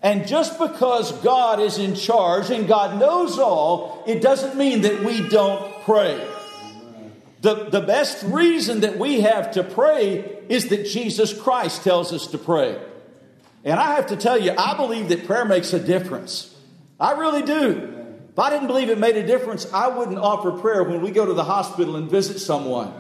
And 0.02 0.28
just 0.28 0.60
because 0.60 1.14
God 1.24 1.62
is 1.62 1.78
in 1.78 1.96
charge 1.96 2.50
and 2.50 2.68
God 2.68 3.00
knows 3.00 3.40
all, 3.40 4.04
it 4.06 4.22
doesn't 4.22 4.58
mean 4.58 4.82
that 4.82 5.02
we 5.02 5.30
don't 5.30 5.74
pray. 5.86 6.28
The, 7.42 7.70
the 7.70 7.82
best 7.82 8.24
reason 8.24 8.82
that 8.82 8.98
we 8.98 9.22
have 9.22 9.52
to 9.52 9.64
pray 9.64 10.40
is 10.48 10.70
that 10.70 10.86
Jesus 10.86 11.40
Christ 11.40 11.84
tells 11.84 12.14
us 12.14 12.28
to 12.28 12.38
pray. 12.38 12.80
And 13.64 13.80
I 13.80 13.96
have 13.96 14.08
to 14.08 14.16
tell 14.16 14.40
you, 14.40 14.54
I 14.58 14.76
believe 14.76 15.10
that 15.10 15.26
prayer 15.26 15.46
makes 15.46 15.74
a 15.74 15.80
difference. 15.80 16.56
I 17.00 17.14
really 17.14 17.42
do. 17.42 17.98
If 18.32 18.40
I 18.40 18.50
didn't 18.50 18.68
believe 18.68 18.90
it 18.90 18.98
made 18.98 19.18
a 19.18 19.26
difference, 19.26 19.72
I 19.74 19.88
wouldn't 19.88 20.20
offer 20.20 20.52
prayer 20.52 20.84
when 20.84 21.02
we 21.02 21.12
go 21.12 21.26
to 21.26 21.34
the 21.34 21.44
hospital 21.44 21.96
and 21.96 22.10
visit 22.10 22.40
someone. 22.40 22.94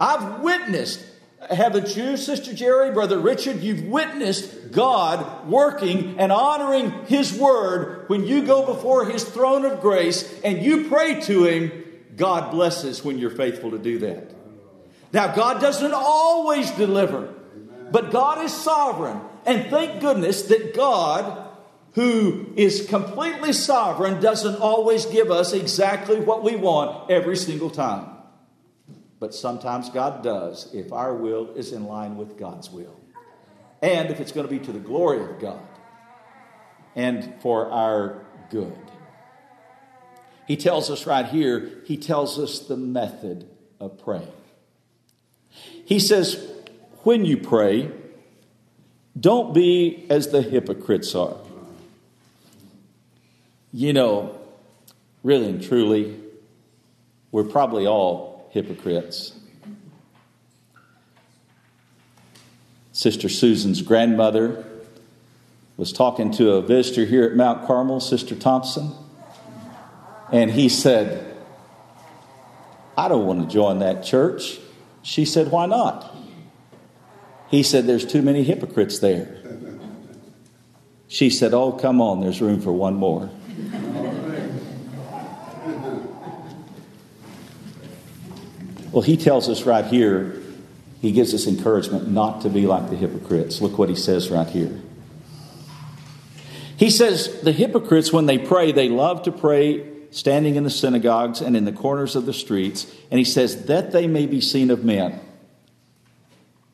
I've 0.00 0.40
witnessed 0.40 1.04
haven't 1.50 1.96
you, 1.96 2.16
Sister 2.16 2.54
Jerry, 2.54 2.92
Brother 2.92 3.18
Richard? 3.18 3.60
You've 3.60 3.84
witnessed 3.84 4.72
God 4.72 5.46
working 5.46 6.18
and 6.18 6.32
honoring 6.32 6.90
His 7.06 7.38
word 7.38 8.08
when 8.08 8.26
you 8.26 8.46
go 8.46 8.64
before 8.64 9.06
His 9.06 9.24
throne 9.24 9.64
of 9.64 9.80
grace 9.80 10.40
and 10.42 10.62
you 10.62 10.88
pray 10.88 11.20
to 11.22 11.44
Him. 11.44 11.83
God 12.16 12.50
blesses 12.50 13.04
when 13.04 13.18
you're 13.18 13.30
faithful 13.30 13.70
to 13.72 13.78
do 13.78 13.98
that. 14.00 14.32
Now, 15.12 15.34
God 15.34 15.60
doesn't 15.60 15.92
always 15.94 16.70
deliver, 16.72 17.32
but 17.90 18.10
God 18.10 18.44
is 18.44 18.52
sovereign. 18.52 19.20
And 19.46 19.70
thank 19.70 20.00
goodness 20.00 20.42
that 20.42 20.74
God, 20.74 21.48
who 21.92 22.52
is 22.56 22.86
completely 22.88 23.52
sovereign, 23.52 24.20
doesn't 24.20 24.60
always 24.60 25.06
give 25.06 25.30
us 25.30 25.52
exactly 25.52 26.18
what 26.18 26.42
we 26.42 26.56
want 26.56 27.10
every 27.10 27.36
single 27.36 27.70
time. 27.70 28.08
But 29.20 29.34
sometimes 29.34 29.88
God 29.90 30.22
does 30.22 30.74
if 30.74 30.92
our 30.92 31.14
will 31.14 31.54
is 31.54 31.72
in 31.72 31.84
line 31.84 32.16
with 32.16 32.36
God's 32.36 32.70
will. 32.70 33.00
And 33.80 34.10
if 34.10 34.20
it's 34.20 34.32
going 34.32 34.46
to 34.46 34.52
be 34.52 34.64
to 34.64 34.72
the 34.72 34.80
glory 34.80 35.22
of 35.22 35.40
God 35.40 35.60
and 36.96 37.34
for 37.40 37.70
our 37.70 38.26
good. 38.50 38.76
He 40.46 40.56
tells 40.56 40.90
us 40.90 41.06
right 41.06 41.26
here, 41.26 41.70
he 41.84 41.96
tells 41.96 42.38
us 42.38 42.60
the 42.60 42.76
method 42.76 43.48
of 43.80 44.02
praying. 44.02 44.28
He 45.84 45.98
says, 45.98 46.50
when 47.02 47.24
you 47.24 47.36
pray, 47.36 47.90
don't 49.18 49.54
be 49.54 50.06
as 50.10 50.28
the 50.28 50.42
hypocrites 50.42 51.14
are. 51.14 51.36
You 53.72 53.92
know, 53.92 54.38
really 55.22 55.48
and 55.48 55.62
truly, 55.62 56.20
we're 57.32 57.44
probably 57.44 57.86
all 57.86 58.48
hypocrites. 58.52 59.32
Sister 62.92 63.28
Susan's 63.28 63.82
grandmother 63.82 64.64
was 65.76 65.92
talking 65.92 66.30
to 66.32 66.52
a 66.52 66.62
visitor 66.62 67.04
here 67.04 67.24
at 67.24 67.34
Mount 67.34 67.66
Carmel, 67.66 67.98
Sister 67.98 68.36
Thompson, 68.36 68.92
and 70.32 70.50
he 70.50 70.68
said, 70.68 71.36
I 72.96 73.08
don't 73.08 73.26
want 73.26 73.48
to 73.48 73.52
join 73.52 73.80
that 73.80 74.04
church. 74.04 74.58
She 75.02 75.24
said, 75.24 75.50
Why 75.50 75.66
not? 75.66 76.14
He 77.48 77.62
said, 77.62 77.86
There's 77.86 78.06
too 78.06 78.22
many 78.22 78.42
hypocrites 78.42 78.98
there. 78.98 79.42
She 81.08 81.30
said, 81.30 81.54
Oh, 81.54 81.72
come 81.72 82.00
on, 82.00 82.20
there's 82.20 82.40
room 82.40 82.60
for 82.60 82.72
one 82.72 82.94
more. 82.94 83.30
Well, 88.90 89.02
he 89.02 89.16
tells 89.16 89.48
us 89.48 89.64
right 89.64 89.84
here, 89.84 90.40
he 91.00 91.10
gives 91.10 91.34
us 91.34 91.48
encouragement 91.48 92.08
not 92.08 92.42
to 92.42 92.48
be 92.48 92.66
like 92.68 92.90
the 92.90 92.96
hypocrites. 92.96 93.60
Look 93.60 93.76
what 93.76 93.88
he 93.88 93.96
says 93.96 94.30
right 94.30 94.46
here. 94.46 94.80
He 96.76 96.90
says, 96.90 97.40
The 97.42 97.50
hypocrites, 97.50 98.12
when 98.12 98.26
they 98.26 98.38
pray, 98.38 98.70
they 98.70 98.88
love 98.88 99.24
to 99.24 99.32
pray 99.32 99.93
standing 100.14 100.56
in 100.56 100.64
the 100.64 100.70
synagogues 100.70 101.40
and 101.40 101.56
in 101.56 101.64
the 101.64 101.72
corners 101.72 102.16
of 102.16 102.26
the 102.26 102.32
streets. 102.32 102.86
And 103.10 103.18
he 103.18 103.24
says, 103.24 103.66
That 103.66 103.92
they 103.92 104.06
may 104.06 104.26
be 104.26 104.40
seen 104.40 104.70
of 104.70 104.84
men. 104.84 105.20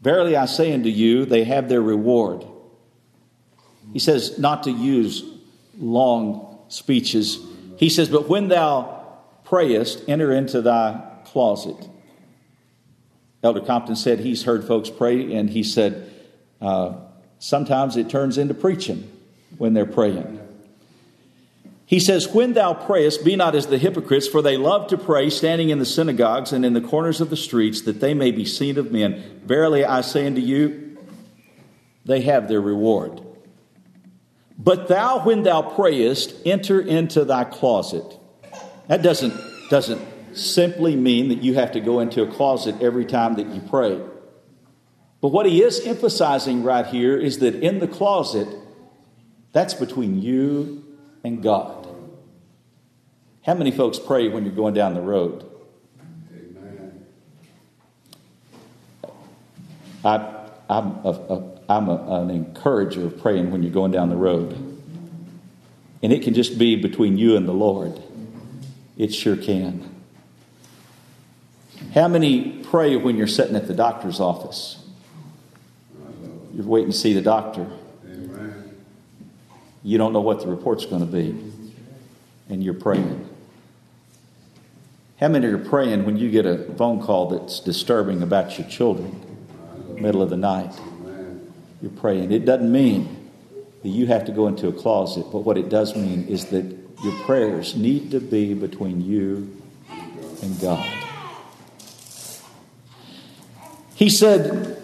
Verily 0.00 0.36
I 0.36 0.46
say 0.46 0.72
unto 0.72 0.88
you, 0.88 1.24
they 1.24 1.44
have 1.44 1.68
their 1.68 1.82
reward. 1.82 2.44
He 3.92 3.98
says, 3.98 4.38
not 4.38 4.62
to 4.62 4.70
use 4.70 5.24
long 5.76 6.58
speeches. 6.68 7.38
He 7.76 7.88
says, 7.88 8.08
But 8.08 8.28
when 8.28 8.48
thou 8.48 9.18
prayest, 9.44 10.04
enter 10.08 10.32
into 10.32 10.62
thy 10.62 11.02
closet 11.24 11.88
Elder 13.42 13.60
Compton 13.60 13.96
said 13.96 14.20
he's 14.20 14.42
heard 14.42 14.64
folks 14.64 14.90
pray, 14.90 15.34
and 15.34 15.48
he 15.48 15.62
said 15.62 16.10
uh, 16.60 16.94
sometimes 17.38 17.96
it 17.96 18.10
turns 18.10 18.36
into 18.36 18.54
preaching 18.54 19.10
when 19.56 19.72
they're 19.72 19.86
praying. 19.86 20.39
He 21.90 21.98
says, 21.98 22.28
When 22.28 22.52
thou 22.52 22.72
prayest, 22.72 23.24
be 23.24 23.34
not 23.34 23.56
as 23.56 23.66
the 23.66 23.76
hypocrites, 23.76 24.28
for 24.28 24.40
they 24.40 24.56
love 24.56 24.86
to 24.90 24.96
pray, 24.96 25.28
standing 25.28 25.70
in 25.70 25.80
the 25.80 25.84
synagogues 25.84 26.52
and 26.52 26.64
in 26.64 26.72
the 26.72 26.80
corners 26.80 27.20
of 27.20 27.30
the 27.30 27.36
streets, 27.36 27.80
that 27.80 27.98
they 27.98 28.14
may 28.14 28.30
be 28.30 28.44
seen 28.44 28.78
of 28.78 28.92
men. 28.92 29.40
Verily 29.44 29.84
I 29.84 30.02
say 30.02 30.24
unto 30.24 30.40
you, 30.40 30.96
they 32.04 32.20
have 32.20 32.46
their 32.46 32.60
reward. 32.60 33.20
But 34.56 34.86
thou, 34.86 35.24
when 35.24 35.42
thou 35.42 35.62
prayest, 35.62 36.32
enter 36.46 36.80
into 36.80 37.24
thy 37.24 37.42
closet. 37.42 38.04
That 38.86 39.02
doesn't, 39.02 39.34
doesn't 39.68 40.00
simply 40.32 40.94
mean 40.94 41.30
that 41.30 41.42
you 41.42 41.54
have 41.54 41.72
to 41.72 41.80
go 41.80 41.98
into 41.98 42.22
a 42.22 42.30
closet 42.30 42.80
every 42.80 43.04
time 43.04 43.34
that 43.34 43.48
you 43.48 43.62
pray. 43.62 44.00
But 45.20 45.30
what 45.30 45.44
he 45.44 45.60
is 45.60 45.84
emphasizing 45.84 46.62
right 46.62 46.86
here 46.86 47.16
is 47.16 47.40
that 47.40 47.56
in 47.56 47.80
the 47.80 47.88
closet, 47.88 48.46
that's 49.50 49.74
between 49.74 50.22
you 50.22 50.84
and 51.24 51.42
God. 51.42 51.79
How 53.46 53.54
many 53.54 53.70
folks 53.70 53.98
pray 53.98 54.28
when 54.28 54.44
you're 54.44 54.54
going 54.54 54.74
down 54.74 54.94
the 54.94 55.00
road? 55.00 55.46
I, 60.04 60.48
I'm, 60.68 60.86
a, 61.04 61.10
a, 61.10 61.60
I'm 61.68 61.88
a, 61.88 62.22
an 62.22 62.30
encourager 62.30 63.06
of 63.06 63.20
praying 63.20 63.50
when 63.50 63.62
you're 63.62 63.72
going 63.72 63.92
down 63.92 64.08
the 64.08 64.16
road. 64.16 64.52
And 66.02 66.12
it 66.12 66.22
can 66.22 66.34
just 66.34 66.58
be 66.58 66.76
between 66.76 67.18
you 67.18 67.36
and 67.36 67.46
the 67.46 67.52
Lord. 67.52 68.02
It 68.96 69.14
sure 69.14 69.36
can. 69.36 69.88
How 71.94 72.08
many 72.08 72.62
pray 72.62 72.96
when 72.96 73.16
you're 73.16 73.26
sitting 73.26 73.56
at 73.56 73.66
the 73.66 73.74
doctor's 73.74 74.20
office? 74.20 74.84
You're 76.54 76.66
waiting 76.66 76.90
to 76.90 76.96
see 76.96 77.14
the 77.14 77.22
doctor. 77.22 77.66
You 79.82 79.96
don't 79.96 80.12
know 80.12 80.20
what 80.20 80.40
the 80.40 80.46
report's 80.46 80.84
going 80.84 81.00
to 81.00 81.10
be, 81.10 81.34
and 82.50 82.62
you're 82.62 82.74
praying. 82.74 83.29
How 85.20 85.28
many 85.28 85.48
are 85.48 85.58
praying 85.58 86.06
when 86.06 86.16
you 86.16 86.30
get 86.30 86.46
a 86.46 86.64
phone 86.78 87.02
call 87.02 87.28
that's 87.28 87.60
disturbing 87.60 88.22
about 88.22 88.58
your 88.58 88.66
children, 88.68 89.20
in 89.76 89.96
the 89.96 90.00
middle 90.00 90.22
of 90.22 90.30
the 90.30 90.36
night? 90.38 90.72
You're 91.82 91.90
praying. 91.90 92.32
It 92.32 92.46
doesn't 92.46 92.72
mean 92.72 93.30
that 93.82 93.90
you 93.90 94.06
have 94.06 94.24
to 94.24 94.32
go 94.32 94.48
into 94.48 94.68
a 94.68 94.72
closet, 94.72 95.26
but 95.30 95.40
what 95.40 95.58
it 95.58 95.68
does 95.68 95.94
mean 95.94 96.26
is 96.26 96.46
that 96.46 96.64
your 97.04 97.12
prayers 97.24 97.76
need 97.76 98.10
to 98.12 98.20
be 98.20 98.54
between 98.54 99.02
you 99.02 99.54
and 100.40 100.58
God. 100.58 100.90
He 103.94 104.08
said, 104.08 104.82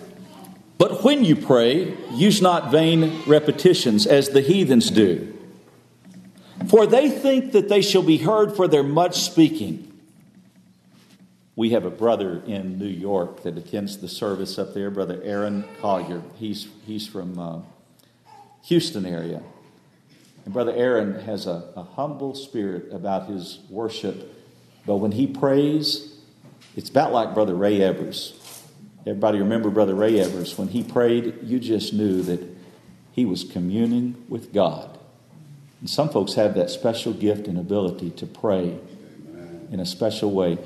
But 0.77 1.03
when 1.03 1.25
you 1.25 1.35
pray, 1.35 1.96
use 2.12 2.42
not 2.42 2.70
vain 2.70 3.22
repetitions 3.27 4.07
as 4.07 4.29
the 4.29 4.42
heathens 4.42 4.90
do. 4.90 5.33
For 6.68 6.87
they 6.87 7.09
think 7.09 7.53
that 7.53 7.70
they 7.70 7.81
shall 7.81 8.03
be 8.03 8.18
heard 8.18 8.55
for 8.55 8.68
their 8.68 8.83
much 8.83 9.20
speaking. 9.20 9.94
We 11.56 11.70
have 11.70 11.86
a 11.86 11.90
brother 11.90 12.42
in 12.46 12.78
New 12.78 12.86
York 12.86 13.42
that 13.44 13.56
attends 13.56 13.96
the 13.96 14.08
service 14.08 14.58
up 14.58 14.74
there, 14.74 14.90
Brother 14.90 15.18
Aaron 15.24 15.64
Collier. 15.80 16.22
He's, 16.36 16.68
he's 16.84 17.06
from 17.06 17.38
uh, 17.38 17.60
Houston 18.64 19.06
area. 19.06 19.42
And 20.44 20.52
Brother 20.52 20.74
Aaron 20.74 21.20
has 21.20 21.46
a, 21.46 21.72
a 21.74 21.82
humble 21.82 22.34
spirit 22.34 22.92
about 22.92 23.28
his 23.28 23.60
worship. 23.70 24.34
But 24.84 24.96
when 24.96 25.12
he 25.12 25.26
prays, 25.26 26.18
it's 26.76 26.90
about 26.90 27.12
like 27.12 27.32
Brother 27.32 27.54
Ray 27.54 27.80
Evers. 27.80 28.34
Everybody 29.06 29.38
remember 29.38 29.70
Brother 29.70 29.94
Ray 29.94 30.20
Evers? 30.20 30.58
When 30.58 30.68
he 30.68 30.82
prayed, 30.82 31.38
you 31.42 31.58
just 31.58 31.94
knew 31.94 32.20
that 32.22 32.40
he 33.12 33.24
was 33.24 33.44
communing 33.44 34.22
with 34.28 34.52
God. 34.52 34.98
And 35.80 35.88
some 35.88 36.10
folks 36.10 36.34
have 36.34 36.54
that 36.56 36.68
special 36.68 37.14
gift 37.14 37.48
and 37.48 37.56
ability 37.56 38.10
to 38.10 38.26
pray 38.26 38.78
in 39.70 39.80
a 39.80 39.86
special 39.86 40.30
way. 40.32 40.58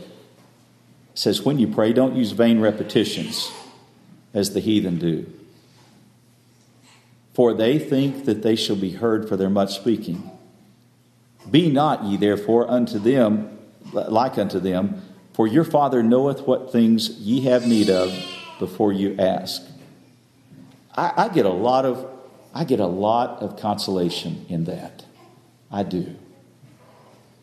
Says, 1.14 1.42
when 1.42 1.58
you 1.58 1.68
pray, 1.68 1.92
don't 1.92 2.16
use 2.16 2.32
vain 2.32 2.60
repetitions 2.60 3.52
as 4.32 4.54
the 4.54 4.60
heathen 4.60 4.98
do. 4.98 5.26
For 7.34 7.52
they 7.52 7.78
think 7.78 8.24
that 8.24 8.42
they 8.42 8.56
shall 8.56 8.76
be 8.76 8.92
heard 8.92 9.28
for 9.28 9.36
their 9.36 9.50
much 9.50 9.74
speaking. 9.74 10.30
Be 11.50 11.70
not 11.70 12.04
ye 12.04 12.16
therefore 12.16 12.70
unto 12.70 12.98
them 12.98 13.58
like 13.92 14.38
unto 14.38 14.60
them, 14.60 15.02
for 15.32 15.46
your 15.46 15.64
Father 15.64 16.02
knoweth 16.02 16.46
what 16.46 16.72
things 16.72 17.10
ye 17.10 17.42
have 17.42 17.66
need 17.66 17.90
of 17.90 18.12
before 18.58 18.92
you 18.92 19.16
ask. 19.18 19.62
I, 20.94 21.12
I 21.16 21.28
get 21.28 21.46
a 21.46 21.50
lot 21.50 21.84
of 21.84 22.06
I 22.52 22.64
get 22.64 22.80
a 22.80 22.86
lot 22.86 23.42
of 23.42 23.60
consolation 23.60 24.44
in 24.48 24.64
that. 24.64 25.04
I 25.70 25.84
do. 25.84 26.16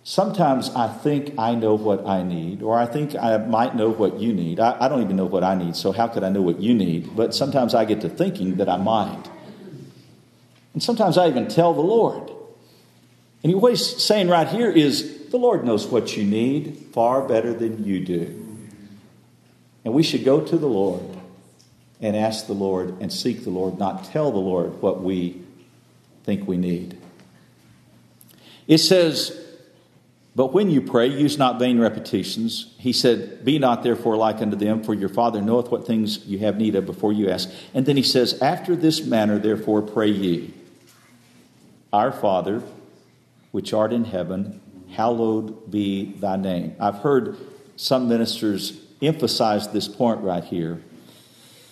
Sometimes 0.07 0.69
I 0.69 0.87
think 0.87 1.33
I 1.37 1.53
know 1.53 1.75
what 1.75 2.07
I 2.07 2.23
need, 2.23 2.61
or 2.61 2.79
I 2.79 2.85
think 2.85 3.13
I 3.13 3.35
might 3.39 3.75
know 3.75 3.89
what 3.89 4.21
you 4.21 4.31
need. 4.31 4.57
I, 4.57 4.77
I, 4.79 4.87
don't 4.87 5.01
even 5.01 5.17
know 5.17 5.25
what 5.25 5.43
I 5.43 5.53
need, 5.53 5.75
so 5.75 5.91
how 5.91 6.07
could 6.07 6.23
I 6.23 6.29
know 6.29 6.41
what 6.41 6.61
you 6.61 6.73
need? 6.73 7.13
But 7.13 7.35
sometimes 7.35 7.75
I 7.75 7.83
get 7.83 7.99
to 7.99 8.09
thinking 8.09 8.55
that 8.55 8.69
I 8.69 8.77
might. 8.77 9.21
And 10.73 10.81
sometimes 10.81 11.17
I 11.17 11.27
even 11.27 11.49
tell 11.49 11.73
the 11.73 11.81
Lord. 11.81 12.31
And 13.43 13.53
what 13.61 13.73
he's 13.73 14.01
saying 14.01 14.29
right 14.29 14.47
here 14.47 14.71
is 14.71 15.27
the 15.27 15.35
Lord 15.35 15.65
knows 15.65 15.85
what 15.87 16.15
you 16.15 16.23
need 16.23 16.85
far 16.93 17.27
better 17.27 17.53
than 17.53 17.83
you 17.83 17.99
do. 17.99 18.59
And 19.83 19.93
we 19.93 20.03
should 20.03 20.23
go 20.23 20.39
to 20.39 20.57
the 20.57 20.69
Lord 20.69 21.03
and 21.99 22.15
ask 22.15 22.47
the 22.47 22.53
Lord 22.53 23.01
and 23.01 23.11
seek 23.11 23.43
the 23.43 23.49
Lord, 23.49 23.77
not 23.77 24.05
tell 24.05 24.31
the 24.31 24.37
Lord 24.37 24.81
what 24.81 25.03
we 25.03 25.41
think 26.23 26.47
we 26.47 26.55
need. 26.55 26.97
It 28.69 28.77
says, 28.77 29.43
But 30.37 30.53
when 30.53 30.69
you 30.69 30.83
pray, 30.83 31.07
use 31.07 31.39
not 31.39 31.57
vain 31.57 31.79
repetitions. 31.79 32.75
He 32.77 32.93
said, 32.93 33.43
Be 33.43 33.57
not 33.57 33.81
therefore 33.81 34.15
like 34.17 34.39
unto 34.39 34.55
them, 34.55 34.83
for 34.83 34.93
your 34.93 35.09
Father 35.09 35.41
knoweth 35.41 35.71
what 35.71 35.87
things 35.87 36.27
you 36.27 36.37
have 36.37 36.57
need 36.57 36.75
of 36.75 36.85
before 36.85 37.11
you 37.11 37.27
ask. 37.27 37.49
And 37.73 37.87
then 37.87 37.97
he 37.97 38.03
says, 38.03 38.39
After 38.39 38.75
this 38.75 39.03
manner, 39.03 39.39
therefore, 39.39 39.81
pray 39.81 40.09
ye. 40.09 40.53
Our 41.91 42.11
Father, 42.11 42.61
which 43.51 43.73
art 43.73 43.91
in 43.91 44.03
heaven, 44.03 44.61
hallowed 44.91 45.71
be 45.71 46.13
thy 46.13 46.35
name. 46.35 46.75
I've 46.79 46.99
heard 46.99 47.35
some 47.75 48.07
ministers 48.07 48.79
emphasize 49.01 49.69
this 49.69 49.87
point 49.87 50.21
right 50.21 50.43
here 50.43 50.83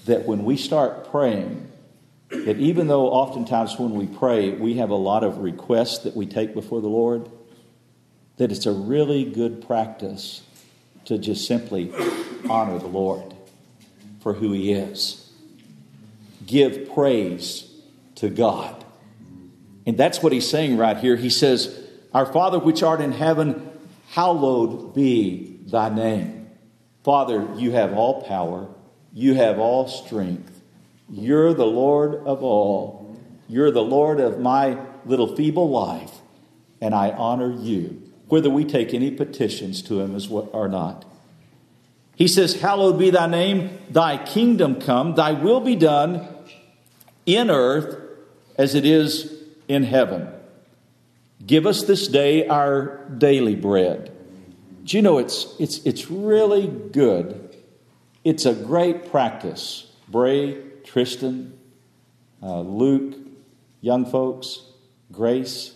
that 0.05 0.25
when 0.25 0.43
we 0.43 0.57
start 0.57 1.11
praying, 1.11 1.71
that 2.29 2.57
even 2.57 2.87
though 2.87 3.09
oftentimes 3.09 3.77
when 3.77 3.93
we 3.93 4.07
pray, 4.07 4.53
we 4.53 4.77
have 4.77 4.89
a 4.89 4.95
lot 4.95 5.23
of 5.23 5.37
requests 5.37 5.99
that 5.99 6.15
we 6.15 6.25
take 6.25 6.55
before 6.55 6.81
the 6.81 6.87
Lord, 6.89 7.29
that 8.37 8.51
it's 8.51 8.65
a 8.65 8.71
really 8.71 9.23
good 9.23 9.65
practice 9.65 10.41
to 11.05 11.17
just 11.17 11.47
simply 11.47 11.91
honor 12.49 12.79
the 12.79 12.87
Lord 12.87 13.33
for 14.21 14.33
who 14.33 14.51
He 14.51 14.71
is. 14.71 15.31
Give 16.45 16.91
praise 16.93 17.71
to 18.15 18.29
God. 18.29 18.83
And 19.85 19.97
that's 19.97 20.21
what 20.21 20.31
He's 20.31 20.49
saying 20.49 20.77
right 20.77 20.97
here. 20.97 21.15
He 21.15 21.29
says, 21.29 21.79
Our 22.13 22.25
Father 22.25 22.59
which 22.59 22.83
art 22.83 23.01
in 23.01 23.11
heaven, 23.11 23.69
hallowed 24.09 24.93
be 24.93 25.59
thy 25.67 25.89
name. 25.89 26.49
Father, 27.03 27.47
you 27.55 27.71
have 27.71 27.93
all 27.93 28.23
power, 28.23 28.67
you 29.13 29.35
have 29.35 29.59
all 29.59 29.87
strength. 29.87 30.51
You're 31.09 31.53
the 31.53 31.67
Lord 31.67 32.15
of 32.25 32.43
all. 32.43 33.15
You're 33.47 33.71
the 33.71 33.83
Lord 33.83 34.19
of 34.19 34.39
my 34.39 34.79
little 35.05 35.35
feeble 35.35 35.69
life, 35.69 36.11
and 36.81 36.95
I 36.95 37.11
honor 37.11 37.51
you, 37.51 38.04
whether 38.27 38.49
we 38.49 38.65
take 38.65 38.93
any 38.93 39.11
petitions 39.11 39.81
to 39.83 39.99
him 39.99 40.15
as 40.15 40.27
well 40.27 40.49
or 40.51 40.67
not. 40.67 41.05
He 42.15 42.27
says, 42.27 42.61
Hallowed 42.61 42.97
be 42.97 43.09
thy 43.09 43.27
name, 43.27 43.77
thy 43.89 44.17
kingdom 44.17 44.79
come, 44.79 45.15
thy 45.15 45.33
will 45.33 45.59
be 45.59 45.75
done 45.75 46.27
in 47.25 47.49
earth 47.49 47.97
as 48.57 48.75
it 48.75 48.85
is 48.85 49.33
in 49.67 49.83
heaven. 49.83 50.29
Give 51.45 51.67
us 51.67 51.83
this 51.83 52.07
day 52.07 52.47
our 52.47 53.05
daily 53.09 53.55
bread. 53.55 54.11
Do 54.83 54.97
you 54.97 55.03
know 55.03 55.17
it's, 55.17 55.53
it's, 55.59 55.79
it's 55.79 56.09
really 56.09 56.67
good? 56.67 57.55
It's 58.23 58.45
a 58.45 58.53
great 58.53 59.11
practice. 59.11 59.91
Bray 60.07 60.61
Tristan, 60.83 61.59
uh, 62.41 62.61
Luke, 62.61 63.15
young 63.81 64.05
folks, 64.05 64.61
Grace. 65.11 65.73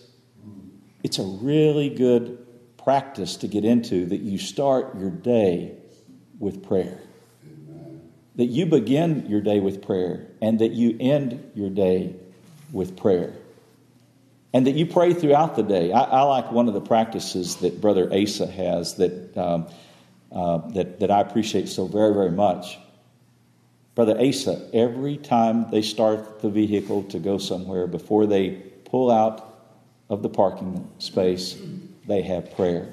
It's 1.02 1.18
a 1.18 1.24
really 1.24 1.88
good 1.88 2.39
practice 2.84 3.36
to 3.36 3.48
get 3.48 3.64
into 3.64 4.06
that 4.06 4.20
you 4.20 4.38
start 4.38 4.98
your 4.98 5.10
day 5.10 5.74
with 6.38 6.66
prayer. 6.66 6.98
That 8.36 8.46
you 8.46 8.66
begin 8.66 9.26
your 9.28 9.40
day 9.40 9.60
with 9.60 9.82
prayer 9.82 10.26
and 10.40 10.60
that 10.60 10.72
you 10.72 10.96
end 10.98 11.52
your 11.54 11.70
day 11.70 12.16
with 12.72 12.96
prayer. 12.96 13.34
And 14.52 14.66
that 14.66 14.72
you 14.72 14.86
pray 14.86 15.14
throughout 15.14 15.56
the 15.56 15.62
day. 15.62 15.92
I, 15.92 16.02
I 16.02 16.22
like 16.22 16.50
one 16.50 16.66
of 16.66 16.74
the 16.74 16.80
practices 16.80 17.56
that 17.56 17.80
Brother 17.80 18.12
Asa 18.12 18.46
has 18.46 18.96
that, 18.96 19.36
um, 19.36 19.68
uh, 20.32 20.58
that, 20.70 21.00
that 21.00 21.10
I 21.10 21.20
appreciate 21.20 21.68
so 21.68 21.86
very, 21.86 22.14
very 22.14 22.32
much. 22.32 22.78
Brother 23.94 24.18
Asa, 24.18 24.68
every 24.72 25.18
time 25.18 25.70
they 25.70 25.82
start 25.82 26.40
the 26.40 26.48
vehicle 26.48 27.02
to 27.04 27.18
go 27.18 27.38
somewhere, 27.38 27.86
before 27.86 28.26
they 28.26 28.50
pull 28.86 29.10
out 29.10 29.46
of 30.08 30.22
the 30.22 30.28
parking 30.28 30.90
space, 30.98 31.56
they 32.10 32.22
have 32.22 32.54
prayer. 32.56 32.88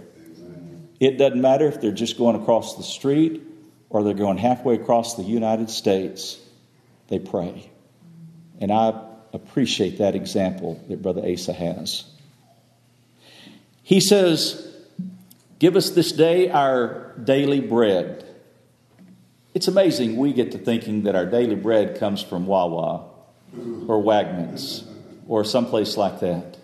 It 1.00 1.18
doesn't 1.18 1.42
matter 1.42 1.68
if 1.68 1.82
they're 1.82 1.92
just 1.92 2.18
going 2.18 2.36
across 2.36 2.76
the 2.78 2.84
street 2.84 3.44
or 3.90 4.04
they're 4.04 4.14
going 4.14 4.38
halfway 4.38 4.76
across 4.76 5.16
the 5.16 5.24
United 5.24 5.70
States, 5.70 6.40
they 7.08 7.20
pray. 7.20 7.70
And 8.60 8.72
I 8.72 9.00
appreciate 9.34 10.00
that 10.00 10.16
example 10.16 10.84
that 10.90 11.02
Brother 11.02 11.22
Asa 11.26 11.54
has. 11.54 12.06
He 13.84 14.00
says, 14.00 14.64
Give 15.60 15.76
us 15.76 15.92
this 15.92 16.12
day 16.12 16.50
our 16.50 17.14
daily 17.24 17.62
bread. 17.62 18.24
It's 19.54 19.68
amazing 19.68 20.18
we 20.18 20.34
get 20.34 20.52
to 20.52 20.60
thinking 20.60 21.04
that 21.04 21.16
our 21.16 21.26
daily 21.26 21.56
bread 21.56 21.98
comes 22.00 22.22
from 22.22 22.46
Wawa 22.46 23.06
or 23.88 24.04
Wegmans 24.04 24.84
or 25.28 25.44
someplace 25.44 25.98
like 25.98 26.20
that. 26.20 26.58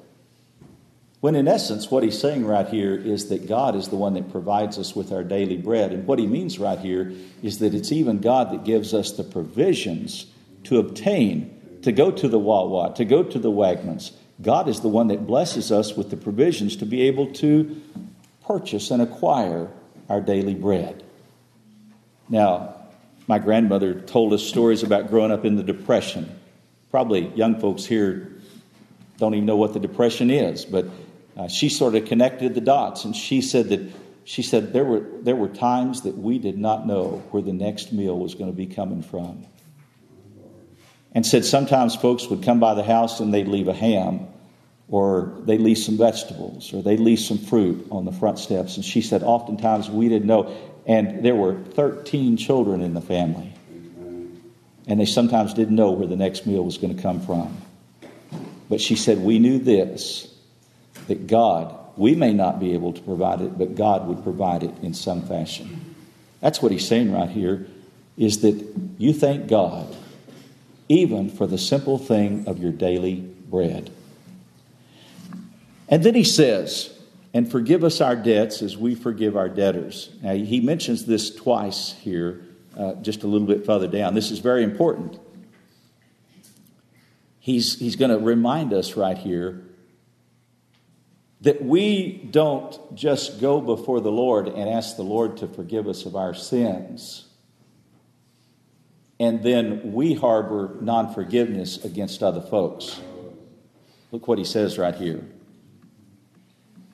When 1.24 1.36
in 1.36 1.48
essence, 1.48 1.90
what 1.90 2.04
he's 2.04 2.20
saying 2.20 2.46
right 2.46 2.68
here 2.68 2.94
is 2.94 3.30
that 3.30 3.48
God 3.48 3.78
is 3.78 3.88
the 3.88 3.96
one 3.96 4.16
that 4.16 4.30
provides 4.30 4.78
us 4.78 4.94
with 4.94 5.14
our 5.14 5.24
daily 5.24 5.56
bread. 5.56 5.94
And 5.94 6.06
what 6.06 6.20
he 6.20 6.28
means 6.28 6.60
right 6.60 6.78
here 6.78 7.14
is 7.42 7.60
that 7.60 7.74
it's 7.74 7.94
even 7.94 8.20
God 8.20 8.52
that 8.52 8.66
gives 8.66 8.94
us 8.94 9.14
the 9.14 9.24
provisions 9.24 10.26
to 10.66 10.80
obtain, 10.80 11.80
to 11.84 11.94
go 11.94 12.12
to 12.12 12.28
the 12.28 12.38
Wawa, 12.38 12.94
to 12.96 13.06
go 13.06 13.24
to 13.24 13.40
the 13.40 13.50
Wegmans. 13.50 14.12
God 14.42 14.68
is 14.68 14.82
the 14.82 14.90
one 14.90 15.08
that 15.08 15.26
blesses 15.26 15.72
us 15.72 15.96
with 15.96 16.10
the 16.10 16.18
provisions 16.18 16.76
to 16.76 16.86
be 16.86 17.04
able 17.04 17.32
to 17.36 17.82
purchase 18.46 18.92
and 18.92 19.02
acquire 19.02 19.70
our 20.10 20.20
daily 20.20 20.56
bread. 20.56 21.04
Now, 22.28 22.76
my 23.28 23.40
grandmother 23.40 23.94
told 23.94 24.34
us 24.34 24.44
stories 24.44 24.84
about 24.84 25.10
growing 25.10 25.32
up 25.32 25.46
in 25.46 25.56
the 25.56 25.64
Depression. 25.64 26.38
Probably 26.92 27.30
young 27.30 27.62
folks 27.62 27.86
here 27.86 28.30
don't 29.20 29.36
even 29.36 29.46
know 29.46 29.56
what 29.56 29.72
the 29.72 29.80
Depression 29.80 30.30
is, 30.30 30.66
but 30.66 30.86
uh, 31.36 31.48
she 31.48 31.70
sort 31.70 31.96
of 31.96 32.06
connected 32.06 32.54
the 32.54 32.62
dots, 32.62 33.06
and 33.06 33.16
she 33.16 33.42
said 33.42 33.70
that 33.70 33.82
she 34.26 34.42
said 34.42 34.72
there 34.72 34.86
were 34.86 35.04
there 35.22 35.36
were 35.36 35.48
times 35.48 36.02
that 36.02 36.18
we 36.18 36.40
did 36.40 36.58
not 36.58 36.86
know 36.86 37.24
where 37.32 37.42
the 37.42 37.54
next 37.54 37.92
meal 37.92 38.18
was 38.18 38.36
going 38.36 38.52
to 38.52 38.56
be 38.56 38.68
coming 38.68 39.02
from, 39.02 39.46
and 41.14 41.26
said 41.26 41.44
sometimes 41.46 41.96
folks 41.96 42.28
would 42.28 42.44
come 42.44 42.60
by 42.60 42.74
the 42.74 42.84
house 42.84 43.20
and 43.20 43.34
they'd 43.34 43.48
leave 43.48 43.68
a 43.68 43.74
ham, 43.74 44.28
or 44.88 45.34
they'd 45.46 45.62
leave 45.62 45.78
some 45.78 45.98
vegetables, 45.98 46.74
or 46.74 46.82
they'd 46.84 47.00
leave 47.00 47.20
some 47.20 47.38
fruit 47.38 47.88
on 47.92 48.06
the 48.06 48.12
front 48.12 48.38
steps, 48.38 48.76
and 48.76 48.86
she 48.86 49.02
said 49.02 49.24
oftentimes 49.24 49.90
we 49.90 50.10
didn't 50.10 50.28
know. 50.28 50.56
And 50.86 51.24
there 51.24 51.36
were 51.36 51.56
13 51.56 52.36
children 52.36 52.82
in 52.82 52.94
the 52.94 53.02
family. 53.02 53.54
And 54.86 55.00
they 55.00 55.06
sometimes 55.06 55.54
didn't 55.54 55.76
know 55.76 55.92
where 55.92 56.08
the 56.08 56.18
next 56.18 56.46
meal 56.46 56.66
was 56.66 56.78
going 56.78 56.94
to 56.94 57.02
come 57.02 57.22
from. 57.22 57.56
But 58.70 58.82
she 58.82 58.98
said, 58.98 59.20
We 59.20 59.40
knew 59.40 59.60
this 59.60 60.33
that 61.08 61.28
God, 61.28 61.76
we 61.96 62.16
may 62.16 62.34
not 62.34 62.60
be 62.60 62.74
able 62.74 62.94
to 62.94 63.02
provide 63.02 63.42
it, 63.42 63.58
but 63.58 63.76
God 63.76 64.08
would 64.08 64.24
provide 64.24 64.64
it 64.64 64.74
in 64.82 64.94
some 64.94 65.22
fashion. 65.22 65.96
That's 66.42 66.62
what 66.62 66.72
he's 66.72 66.88
saying 66.88 67.12
right 67.12 67.30
here 67.30 67.68
is 68.18 68.42
that 68.42 68.64
you 68.98 69.14
thank 69.14 69.48
God 69.48 69.96
even 70.90 71.30
for 71.30 71.48
the 71.48 71.58
simple 71.58 71.98
thing 71.98 72.48
of 72.48 72.60
your 72.60 72.72
daily 72.72 73.16
bread. 73.16 73.90
And 75.88 76.04
then 76.04 76.16
he 76.16 76.24
says, 76.24 76.98
and 77.34 77.50
forgive 77.50 77.84
us 77.84 78.02
our 78.02 78.16
debts 78.16 78.62
as 78.62 78.78
we 78.78 78.94
forgive 78.94 79.36
our 79.36 79.50
debtors. 79.50 80.10
Now, 80.22 80.34
he 80.34 80.60
mentions 80.60 81.06
this 81.06 81.34
twice 81.34 81.94
here 81.94 82.42
uh, 82.78 82.96
just 82.96 83.24
a 83.24 83.28
little 83.28 83.48
bit 83.48 83.66
further 83.66 83.88
down. 83.88 84.14
This 84.14 84.32
is 84.32 84.40
very 84.40 84.64
important. 84.64 85.20
He's, 87.40 87.78
he's 87.80 87.96
going 87.96 88.12
to 88.12 88.20
remind 88.20 88.74
us 88.74 88.96
right 88.96 89.18
here 89.18 89.64
that 91.44 91.62
we 91.62 92.26
don't 92.32 92.96
just 92.96 93.42
go 93.42 93.60
before 93.60 94.00
the 94.00 94.12
Lord 94.12 94.48
and 94.48 94.70
ask 94.70 94.96
the 94.96 95.04
Lord 95.04 95.38
to 95.38 95.48
forgive 95.48 95.88
us 95.88 96.06
of 96.06 96.16
our 96.16 96.34
sins, 96.34 97.28
and 99.20 99.44
then 99.44 99.94
we 99.94 100.14
harbor 100.14 100.78
non 100.80 101.14
forgiveness 101.14 101.84
against 101.84 102.24
other 102.24 102.42
folks. 102.42 103.00
Look 104.12 104.28
what 104.28 104.38
he 104.38 104.46
says 104.46 104.78
right 104.78 104.96
here. 104.96 105.26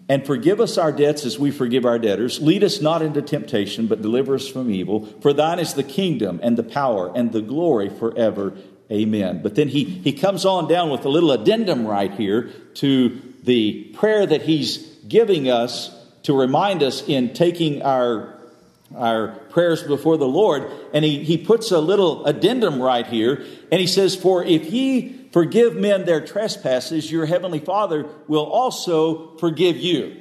And 0.07 0.25
forgive 0.25 0.59
us 0.59 0.79
our 0.79 0.91
debts 0.91 1.25
as 1.25 1.38
we 1.38 1.51
forgive 1.51 1.85
our 1.85 1.99
debtors. 1.99 2.41
Lead 2.41 2.63
us 2.63 2.81
not 2.81 3.03
into 3.03 3.21
temptation, 3.21 3.85
but 3.85 4.01
deliver 4.01 4.33
us 4.33 4.47
from 4.47 4.71
evil. 4.71 5.05
For 5.21 5.31
thine 5.31 5.59
is 5.59 5.75
the 5.75 5.83
kingdom 5.83 6.39
and 6.41 6.57
the 6.57 6.63
power 6.63 7.12
and 7.15 7.31
the 7.31 7.41
glory 7.41 7.89
forever. 7.89 8.57
Amen. 8.91 9.41
But 9.43 9.53
then 9.53 9.67
he, 9.67 9.83
he 9.83 10.13
comes 10.13 10.45
on 10.45 10.67
down 10.67 10.89
with 10.89 11.05
a 11.05 11.09
little 11.09 11.31
addendum 11.31 11.85
right 11.85 12.12
here 12.12 12.49
to 12.75 13.29
the 13.49 13.81
prayer 13.95 14.27
that 14.27 14.43
he's 14.43 14.77
giving 15.07 15.49
us 15.49 15.89
to 16.21 16.38
remind 16.38 16.83
us 16.83 17.01
in 17.09 17.33
taking 17.33 17.81
our, 17.81 18.38
our 18.95 19.29
prayers 19.49 19.81
before 19.81 20.17
the 20.17 20.27
Lord. 20.27 20.71
And 20.93 21.03
he, 21.03 21.23
he 21.23 21.35
puts 21.35 21.71
a 21.71 21.79
little 21.79 22.27
addendum 22.27 22.79
right 22.79 23.07
here. 23.07 23.43
And 23.71 23.81
he 23.81 23.88
says, 23.88 24.15
For 24.15 24.43
if 24.43 24.71
ye 24.71 25.29
forgive 25.31 25.75
men 25.75 26.05
their 26.05 26.23
trespasses, 26.23 27.12
your 27.12 27.25
heavenly 27.25 27.57
Father 27.57 28.05
will 28.27 28.45
also 28.45 29.35
forgive 29.38 29.77
you. 29.77 30.15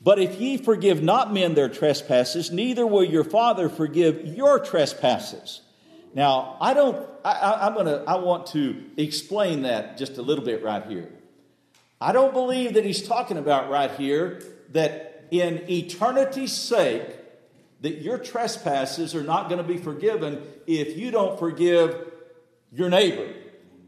But 0.00 0.20
if 0.20 0.40
ye 0.40 0.56
forgive 0.56 1.02
not 1.02 1.34
men 1.34 1.54
their 1.54 1.68
trespasses, 1.68 2.52
neither 2.52 2.86
will 2.86 3.02
your 3.02 3.24
Father 3.24 3.68
forgive 3.68 4.24
your 4.24 4.60
trespasses. 4.60 5.62
Now, 6.14 6.56
I 6.60 6.74
don't, 6.74 7.08
I, 7.24 7.66
am 7.66 7.74
gonna, 7.74 8.04
I 8.06 8.18
want 8.18 8.46
to 8.48 8.84
explain 8.96 9.62
that 9.62 9.98
just 9.98 10.16
a 10.18 10.22
little 10.22 10.44
bit 10.44 10.62
right 10.62 10.86
here. 10.86 11.10
I 12.00 12.12
don't 12.12 12.32
believe 12.32 12.74
that 12.74 12.84
he's 12.84 13.06
talking 13.06 13.38
about 13.38 13.70
right 13.70 13.90
here 13.92 14.42
that 14.72 15.26
in 15.30 15.64
eternity's 15.68 16.52
sake, 16.52 17.04
that 17.80 18.02
your 18.02 18.18
trespasses 18.18 19.14
are 19.14 19.22
not 19.22 19.48
going 19.48 19.62
to 19.62 19.66
be 19.66 19.78
forgiven 19.78 20.42
if 20.66 20.96
you 20.96 21.10
don't 21.10 21.38
forgive 21.38 22.12
your 22.72 22.90
neighbor 22.90 23.32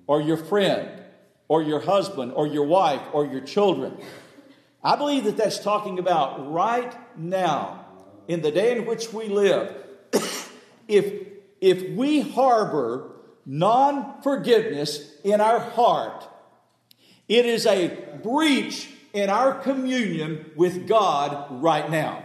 or 0.07 0.21
your 0.21 0.37
friend 0.37 1.03
or 1.49 1.63
your 1.63 1.81
husband 1.81 2.33
or 2.35 2.47
your 2.47 2.67
wife 2.67 3.03
or 3.13 3.27
your 3.27 3.41
children. 3.41 3.97
I 4.83 4.97
believe 4.97 5.25
that 5.25 5.37
that's 5.37 5.59
talking 5.59 5.99
about 5.99 6.53
right 6.53 6.95
now, 7.19 7.87
in 8.29 8.43
the 8.43 8.51
day 8.51 8.77
in 8.77 8.87
which 8.87 9.13
we 9.13 9.29
live. 9.29 9.75
if, 10.89 11.27
if 11.61 11.97
we 11.97 12.21
harbor 12.21 13.11
non 13.45 14.23
forgiveness 14.23 15.15
in 15.25 15.41
our 15.41 15.59
heart, 15.59 16.29
it 17.29 17.47
is 17.47 17.67
a 17.67 17.89
breach 18.23 18.91
in 19.13 19.31
our 19.31 19.55
communion 19.55 20.51
with 20.57 20.89
God 20.89 21.63
right 21.63 21.91
now. 21.91 22.25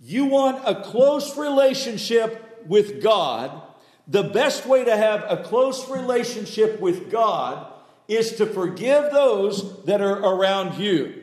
You 0.00 0.26
want 0.26 0.62
a 0.66 0.82
close 0.82 1.36
relationship 1.36 2.64
with 2.66 3.02
God, 3.02 3.62
the 4.08 4.24
best 4.24 4.66
way 4.66 4.84
to 4.84 4.96
have 4.96 5.24
a 5.28 5.42
close 5.42 5.88
relationship 5.88 6.80
with 6.80 7.10
God 7.10 7.72
is 8.08 8.36
to 8.36 8.46
forgive 8.46 9.12
those 9.12 9.84
that 9.84 10.00
are 10.00 10.18
around 10.18 10.78
you. 10.78 11.21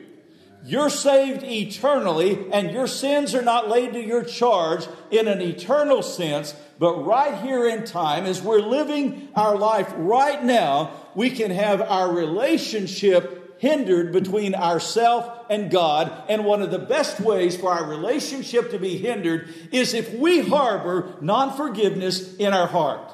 You're 0.64 0.90
saved 0.90 1.42
eternally, 1.42 2.46
and 2.52 2.70
your 2.70 2.86
sins 2.86 3.34
are 3.34 3.42
not 3.42 3.68
laid 3.68 3.94
to 3.94 4.00
your 4.00 4.24
charge 4.24 4.86
in 5.10 5.26
an 5.26 5.40
eternal 5.40 6.02
sense, 6.02 6.54
but 6.78 7.04
right 7.04 7.40
here 7.42 7.66
in 7.66 7.84
time, 7.84 8.26
as 8.26 8.42
we're 8.42 8.60
living 8.60 9.28
our 9.34 9.56
life 9.56 9.90
right 9.96 10.42
now, 10.44 10.92
we 11.14 11.30
can 11.30 11.50
have 11.50 11.80
our 11.80 12.12
relationship 12.12 13.58
hindered 13.58 14.12
between 14.12 14.54
ourself 14.54 15.46
and 15.50 15.70
God. 15.70 16.12
And 16.28 16.44
one 16.44 16.62
of 16.62 16.70
the 16.70 16.78
best 16.78 17.20
ways 17.20 17.56
for 17.56 17.70
our 17.70 17.84
relationship 17.84 18.70
to 18.70 18.78
be 18.78 18.96
hindered 18.96 19.52
is 19.70 19.94
if 19.94 20.12
we 20.14 20.40
harbor 20.40 21.14
non 21.20 21.56
forgiveness 21.56 22.36
in 22.36 22.52
our 22.52 22.66
heart. 22.66 23.12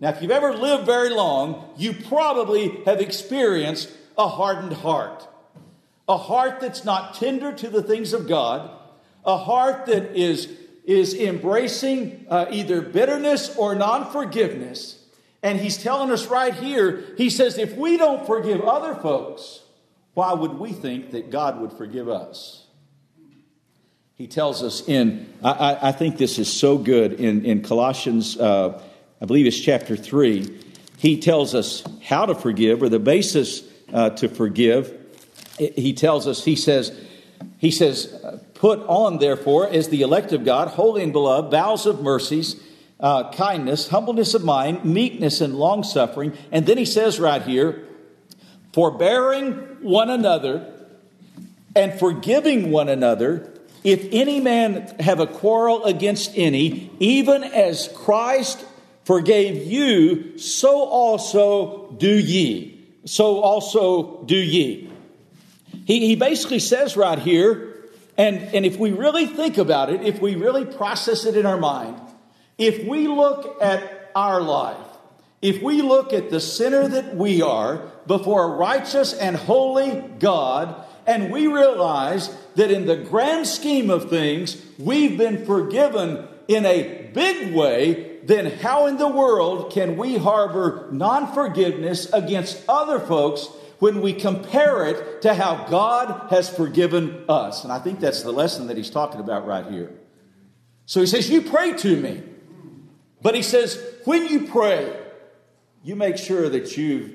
Now, 0.00 0.08
if 0.10 0.20
you've 0.20 0.30
ever 0.30 0.54
lived 0.54 0.84
very 0.84 1.10
long, 1.10 1.70
you 1.76 1.92
probably 1.92 2.82
have 2.86 3.00
experienced 3.00 3.90
a 4.18 4.26
hardened 4.26 4.72
heart. 4.72 5.28
A 6.08 6.16
heart 6.16 6.60
that's 6.60 6.84
not 6.84 7.14
tender 7.14 7.52
to 7.52 7.68
the 7.68 7.82
things 7.82 8.12
of 8.12 8.28
God, 8.28 8.70
a 9.24 9.36
heart 9.36 9.86
that 9.86 10.16
is, 10.16 10.52
is 10.84 11.14
embracing 11.14 12.26
uh, 12.28 12.46
either 12.50 12.80
bitterness 12.80 13.56
or 13.56 13.74
non 13.74 14.10
forgiveness. 14.10 14.98
And 15.42 15.58
he's 15.58 15.76
telling 15.76 16.10
us 16.10 16.26
right 16.26 16.54
here, 16.54 17.04
he 17.16 17.28
says, 17.28 17.58
if 17.58 17.76
we 17.76 17.96
don't 17.96 18.26
forgive 18.26 18.60
other 18.62 18.94
folks, 18.94 19.60
why 20.14 20.32
would 20.32 20.54
we 20.54 20.72
think 20.72 21.12
that 21.12 21.30
God 21.30 21.60
would 21.60 21.72
forgive 21.72 22.08
us? 22.08 22.66
He 24.14 24.28
tells 24.28 24.62
us 24.62 24.86
in, 24.86 25.32
I, 25.42 25.78
I 25.82 25.92
think 25.92 26.16
this 26.16 26.38
is 26.38 26.52
so 26.52 26.78
good, 26.78 27.14
in, 27.14 27.44
in 27.44 27.62
Colossians, 27.62 28.38
uh, 28.38 28.80
I 29.20 29.24
believe 29.24 29.46
it's 29.46 29.58
chapter 29.58 29.96
3, 29.96 30.60
he 30.98 31.18
tells 31.18 31.56
us 31.56 31.82
how 32.02 32.26
to 32.26 32.34
forgive 32.34 32.82
or 32.82 32.88
the 32.88 33.00
basis 33.00 33.64
uh, 33.92 34.10
to 34.10 34.28
forgive. 34.28 34.96
He 35.58 35.92
tells 35.92 36.26
us, 36.26 36.44
he 36.44 36.56
says, 36.56 36.98
he 37.58 37.70
says, 37.70 38.14
put 38.54 38.80
on 38.80 39.18
therefore 39.18 39.68
as 39.68 39.88
the 39.88 40.02
elect 40.02 40.32
of 40.32 40.44
God, 40.44 40.68
holy 40.68 41.02
and 41.02 41.12
beloved, 41.12 41.50
vows 41.50 41.86
of 41.86 42.02
mercies 42.02 42.60
uh, 43.02 43.30
kindness, 43.32 43.88
humbleness 43.88 44.32
of 44.32 44.44
mind, 44.44 44.84
meekness, 44.84 45.40
and 45.40 45.56
long 45.56 45.82
suffering. 45.82 46.32
And 46.52 46.64
then 46.66 46.78
he 46.78 46.84
says 46.84 47.18
right 47.18 47.42
here, 47.42 47.84
forbearing 48.72 49.52
one 49.82 50.08
another 50.08 50.72
and 51.74 51.98
forgiving 51.98 52.70
one 52.70 52.88
another. 52.88 53.50
If 53.82 54.06
any 54.12 54.38
man 54.38 54.94
have 55.00 55.18
a 55.18 55.26
quarrel 55.26 55.84
against 55.84 56.30
any, 56.36 56.90
even 57.00 57.42
as 57.42 57.88
Christ 57.88 58.64
forgave 59.04 59.66
you, 59.66 60.38
so 60.38 60.84
also 60.84 61.90
do 61.98 62.16
ye. 62.16 62.80
So 63.04 63.40
also 63.40 64.22
do 64.22 64.36
ye. 64.36 64.91
He, 65.84 66.06
he 66.06 66.16
basically 66.16 66.58
says 66.58 66.96
right 66.96 67.18
here, 67.18 67.74
and, 68.16 68.38
and 68.38 68.66
if 68.66 68.78
we 68.78 68.92
really 68.92 69.26
think 69.26 69.58
about 69.58 69.90
it, 69.90 70.02
if 70.02 70.20
we 70.20 70.34
really 70.34 70.64
process 70.64 71.24
it 71.24 71.36
in 71.36 71.46
our 71.46 71.56
mind, 71.56 71.96
if 72.58 72.86
we 72.86 73.08
look 73.08 73.60
at 73.60 74.10
our 74.14 74.40
life, 74.40 74.76
if 75.40 75.60
we 75.62 75.82
look 75.82 76.12
at 76.12 76.30
the 76.30 76.40
sinner 76.40 76.86
that 76.86 77.16
we 77.16 77.42
are 77.42 77.78
before 78.06 78.44
a 78.44 78.56
righteous 78.56 79.12
and 79.12 79.36
holy 79.36 80.00
God, 80.18 80.86
and 81.06 81.32
we 81.32 81.48
realize 81.48 82.34
that 82.54 82.70
in 82.70 82.86
the 82.86 82.96
grand 82.96 83.46
scheme 83.46 83.90
of 83.90 84.08
things, 84.08 84.62
we've 84.78 85.18
been 85.18 85.44
forgiven 85.44 86.28
in 86.46 86.64
a 86.64 87.10
big 87.12 87.54
way, 87.54 88.18
then 88.24 88.58
how 88.58 88.86
in 88.86 88.98
the 88.98 89.08
world 89.08 89.72
can 89.72 89.96
we 89.96 90.16
harbor 90.16 90.86
non 90.92 91.32
forgiveness 91.32 92.12
against 92.12 92.62
other 92.68 93.00
folks 93.00 93.48
when 93.82 94.00
we 94.00 94.12
compare 94.12 94.86
it 94.86 95.22
to 95.22 95.34
how 95.34 95.66
God 95.68 96.30
has 96.30 96.48
forgiven 96.48 97.24
us? 97.28 97.64
And 97.64 97.72
I 97.72 97.80
think 97.80 97.98
that's 97.98 98.22
the 98.22 98.30
lesson 98.30 98.68
that 98.68 98.76
he's 98.76 98.90
talking 98.90 99.18
about 99.18 99.44
right 99.44 99.66
here. 99.66 99.92
So 100.86 101.00
he 101.00 101.06
says, 101.08 101.28
You 101.28 101.42
pray 101.42 101.72
to 101.78 101.96
me. 102.00 102.22
But 103.22 103.34
he 103.34 103.42
says, 103.42 103.84
when 104.04 104.26
you 104.26 104.46
pray, 104.46 104.96
you 105.82 105.96
make 105.96 106.16
sure 106.16 106.48
that 106.48 106.76
you've 106.76 107.12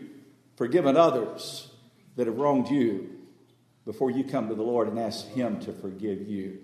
forgiven 0.57 0.97
others 0.97 1.71
that 2.17 2.27
have 2.27 2.37
wronged 2.37 2.69
you 2.69 3.15
before 3.85 4.11
you 4.11 4.25
come 4.25 4.49
to 4.49 4.55
the 4.55 4.61
Lord 4.61 4.89
and 4.89 4.99
ask 4.99 5.25
Him 5.29 5.61
to 5.61 5.71
forgive 5.71 6.27
you. 6.27 6.59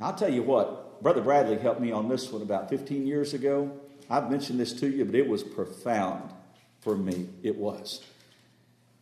I'll 0.00 0.12
tell 0.12 0.32
you 0.32 0.42
what, 0.42 1.04
Brother 1.04 1.20
Bradley 1.20 1.56
helped 1.56 1.80
me 1.80 1.92
on 1.92 2.08
this 2.08 2.32
one 2.32 2.42
about 2.42 2.68
15 2.68 3.06
years 3.06 3.32
ago. 3.32 3.78
I've 4.08 4.28
mentioned 4.28 4.58
this 4.58 4.72
to 4.80 4.88
you, 4.88 5.04
but 5.04 5.14
it 5.14 5.28
was 5.28 5.44
profound 5.44 6.32
for 6.80 6.96
me. 6.96 7.28
It 7.44 7.54
was. 7.54 8.02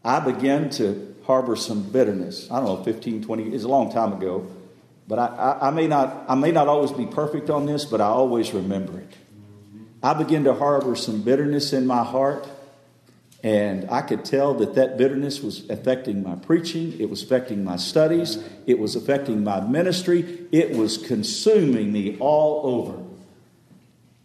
I 0.05 0.20
began 0.20 0.70
to 0.70 1.16
harbor 1.24 1.57
some 1.57 1.82
bitterness. 1.82 2.51
I 2.51 2.57
don't 2.61 2.64
know, 2.64 2.84
15, 2.84 3.22
20, 3.22 3.55
it's 3.55 3.64
a 3.64 3.68
long 3.68 3.92
time 3.92 4.12
ago. 4.12 4.46
But 5.07 5.18
I, 5.18 5.26
I, 5.26 5.68
I, 5.68 5.70
may 5.70 5.86
not, 5.86 6.24
I 6.28 6.34
may 6.34 6.53
not 6.53 6.68
always 6.68 6.92
be 6.92 7.07
perfect 7.07 7.51
on 7.51 7.66
this, 7.66 7.84
but 7.84 8.01
I 8.01 8.07
always 8.07 8.53
remember 8.53 8.99
it. 8.99 9.14
I 10.03 10.14
began 10.14 10.44
to 10.44 10.55
harbor 10.55 10.94
some 10.94 11.22
bitterness 11.22 11.72
in 11.72 11.86
my 11.86 12.05
heart. 12.05 12.46
And 13.42 13.88
I 13.88 14.03
could 14.03 14.24
tell 14.24 14.55
that 14.55 14.74
that 14.74 14.99
bitterness 14.99 15.40
was 15.40 15.68
affecting 15.70 16.22
my 16.22 16.34
preaching. 16.34 16.99
It 17.01 17.09
was 17.09 17.22
affecting 17.22 17.62
my 17.62 17.76
studies. 17.76 18.42
It 18.66 18.78
was 18.78 18.96
affecting 18.96 19.44
my 19.44 19.61
ministry. 19.61 20.46
It 20.51 20.76
was 20.76 20.99
consuming 20.99 21.92
me 21.92 22.16
all 22.18 22.62
over. 22.64 23.03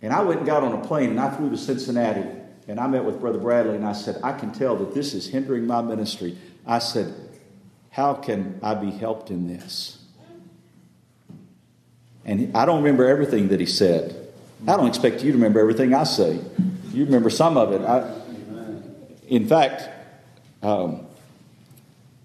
And 0.01 0.11
I 0.11 0.21
went 0.21 0.39
and 0.39 0.47
got 0.47 0.63
on 0.63 0.74
a 0.74 0.86
plane 0.86 1.11
and 1.11 1.19
I 1.19 1.36
flew 1.36 1.49
to 1.51 1.57
Cincinnati. 1.57 2.28
And 2.68 2.80
I 2.80 2.88
met 2.88 3.03
with 3.03 3.20
Brother 3.20 3.39
Bradley 3.39 3.76
and 3.76 3.86
I 3.86 3.93
said, 3.93 4.20
I 4.24 4.32
can 4.38 4.51
tell 4.51 4.76
that 4.78 4.93
this 4.93 5.14
is 5.14 5.28
hindering 5.28 5.68
my 5.68 5.82
ministry. 5.82 6.38
I 6.66 6.80
said, 6.80 7.14
How 7.89 8.14
can 8.14 8.59
I 8.64 8.74
be 8.74 8.91
helped 8.91 9.30
in 9.30 9.47
this? 9.47 9.99
And 12.26 12.55
I 12.55 12.66
don't 12.66 12.78
remember 12.78 13.05
everything 13.05 13.49
that 13.49 13.59
he 13.59 13.66
said. 13.66 14.30
I 14.66 14.78
don't 14.78 14.88
expect 14.88 15.24
you 15.24 15.32
to 15.32 15.38
remember 15.38 15.59
everything 15.59 15.93
I 15.93 16.05
say. 16.05 16.39
You 16.93 17.03
remember 17.03 17.30
some 17.30 17.57
of 17.57 17.74
it. 17.74 17.82
I, 17.82 18.22
in 19.28 19.45
fact, 19.45 19.89
um, 20.61 21.05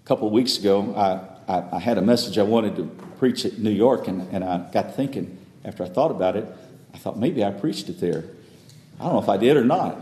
a 0.03 0.07
couple 0.07 0.27
of 0.27 0.33
weeks 0.33 0.57
ago, 0.57 0.93
I, 0.95 1.53
I, 1.53 1.75
I, 1.75 1.79
had 1.79 1.97
a 1.97 2.01
message 2.01 2.37
I 2.37 2.43
wanted 2.43 2.77
to 2.77 2.85
preach 3.17 3.43
at 3.45 3.57
New 3.57 3.71
York, 3.71 4.07
and, 4.07 4.21
and 4.31 4.43
I 4.43 4.71
got 4.71 4.95
thinking, 4.95 5.37
after 5.65 5.83
I 5.83 5.89
thought 5.89 6.11
about 6.11 6.37
it, 6.37 6.45
I 6.93 6.97
thought 6.97 7.17
maybe 7.17 7.43
I 7.43 7.51
preached 7.51 7.89
it 7.89 7.99
there. 7.99 8.23
I 8.99 9.03
don't 9.03 9.13
know 9.13 9.21
if 9.21 9.27
I 9.27 9.37
did 9.37 9.57
or 9.57 9.65
not. 9.65 9.97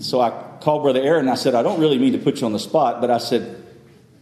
So 0.00 0.20
I 0.20 0.30
called 0.60 0.82
Brother 0.82 1.00
Aaron 1.00 1.20
and 1.20 1.30
I 1.30 1.34
said, 1.34 1.54
I 1.54 1.62
don't 1.62 1.80
really 1.80 1.98
mean 1.98 2.12
to 2.12 2.18
put 2.18 2.40
you 2.40 2.46
on 2.46 2.52
the 2.52 2.58
spot, 2.58 3.00
but 3.00 3.10
I 3.10 3.18
said, 3.18 3.62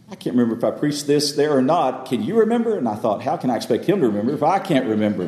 I 0.09 0.15
can't 0.15 0.35
remember 0.35 0.57
if 0.57 0.63
I 0.63 0.77
preached 0.77 1.07
this 1.07 1.33
there 1.33 1.55
or 1.55 1.61
not. 1.61 2.05
Can 2.05 2.21
you 2.21 2.39
remember? 2.39 2.77
And 2.77 2.87
I 2.87 2.95
thought, 2.95 3.21
how 3.21 3.37
can 3.37 3.49
I 3.49 3.55
expect 3.55 3.85
him 3.85 4.01
to 4.01 4.07
remember 4.07 4.33
if 4.33 4.43
I 4.43 4.59
can't 4.59 4.85
remember? 4.85 5.23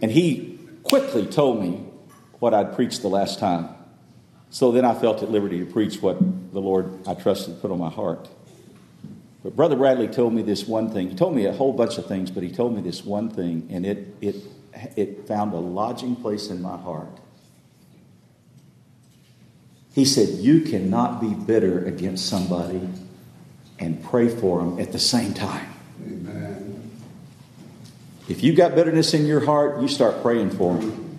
And 0.00 0.10
he 0.10 0.58
quickly 0.82 1.26
told 1.26 1.60
me 1.60 1.84
what 2.38 2.54
I'd 2.54 2.74
preached 2.74 3.02
the 3.02 3.08
last 3.08 3.38
time. 3.38 3.68
So 4.50 4.72
then 4.72 4.84
I 4.84 4.94
felt 4.94 5.22
at 5.22 5.30
liberty 5.30 5.58
to 5.58 5.66
preach 5.66 6.00
what 6.00 6.18
the 6.52 6.60
Lord 6.60 7.06
I 7.06 7.14
trusted 7.14 7.60
put 7.60 7.70
on 7.70 7.78
my 7.78 7.90
heart. 7.90 8.28
But 9.42 9.54
Brother 9.54 9.76
Bradley 9.76 10.08
told 10.08 10.32
me 10.32 10.42
this 10.42 10.66
one 10.66 10.90
thing. 10.90 11.10
He 11.10 11.14
told 11.14 11.34
me 11.34 11.46
a 11.46 11.52
whole 11.52 11.72
bunch 11.72 11.98
of 11.98 12.06
things, 12.06 12.30
but 12.30 12.42
he 12.42 12.50
told 12.50 12.74
me 12.74 12.80
this 12.80 13.04
one 13.04 13.28
thing, 13.30 13.68
and 13.70 13.84
it, 13.84 14.14
it, 14.20 14.36
it 14.96 15.28
found 15.28 15.52
a 15.52 15.58
lodging 15.58 16.16
place 16.16 16.48
in 16.48 16.62
my 16.62 16.76
heart. 16.76 17.20
He 19.96 20.04
said, 20.04 20.40
You 20.40 20.60
cannot 20.60 21.22
be 21.22 21.32
bitter 21.32 21.82
against 21.86 22.26
somebody 22.26 22.86
and 23.78 24.04
pray 24.04 24.28
for 24.28 24.58
them 24.58 24.78
at 24.78 24.92
the 24.92 24.98
same 24.98 25.32
time. 25.32 25.72
Amen. 26.04 26.90
If 28.28 28.44
you've 28.44 28.56
got 28.56 28.74
bitterness 28.74 29.14
in 29.14 29.24
your 29.24 29.46
heart, 29.46 29.80
you 29.80 29.88
start 29.88 30.20
praying 30.20 30.50
for 30.50 30.76
them. 30.76 31.18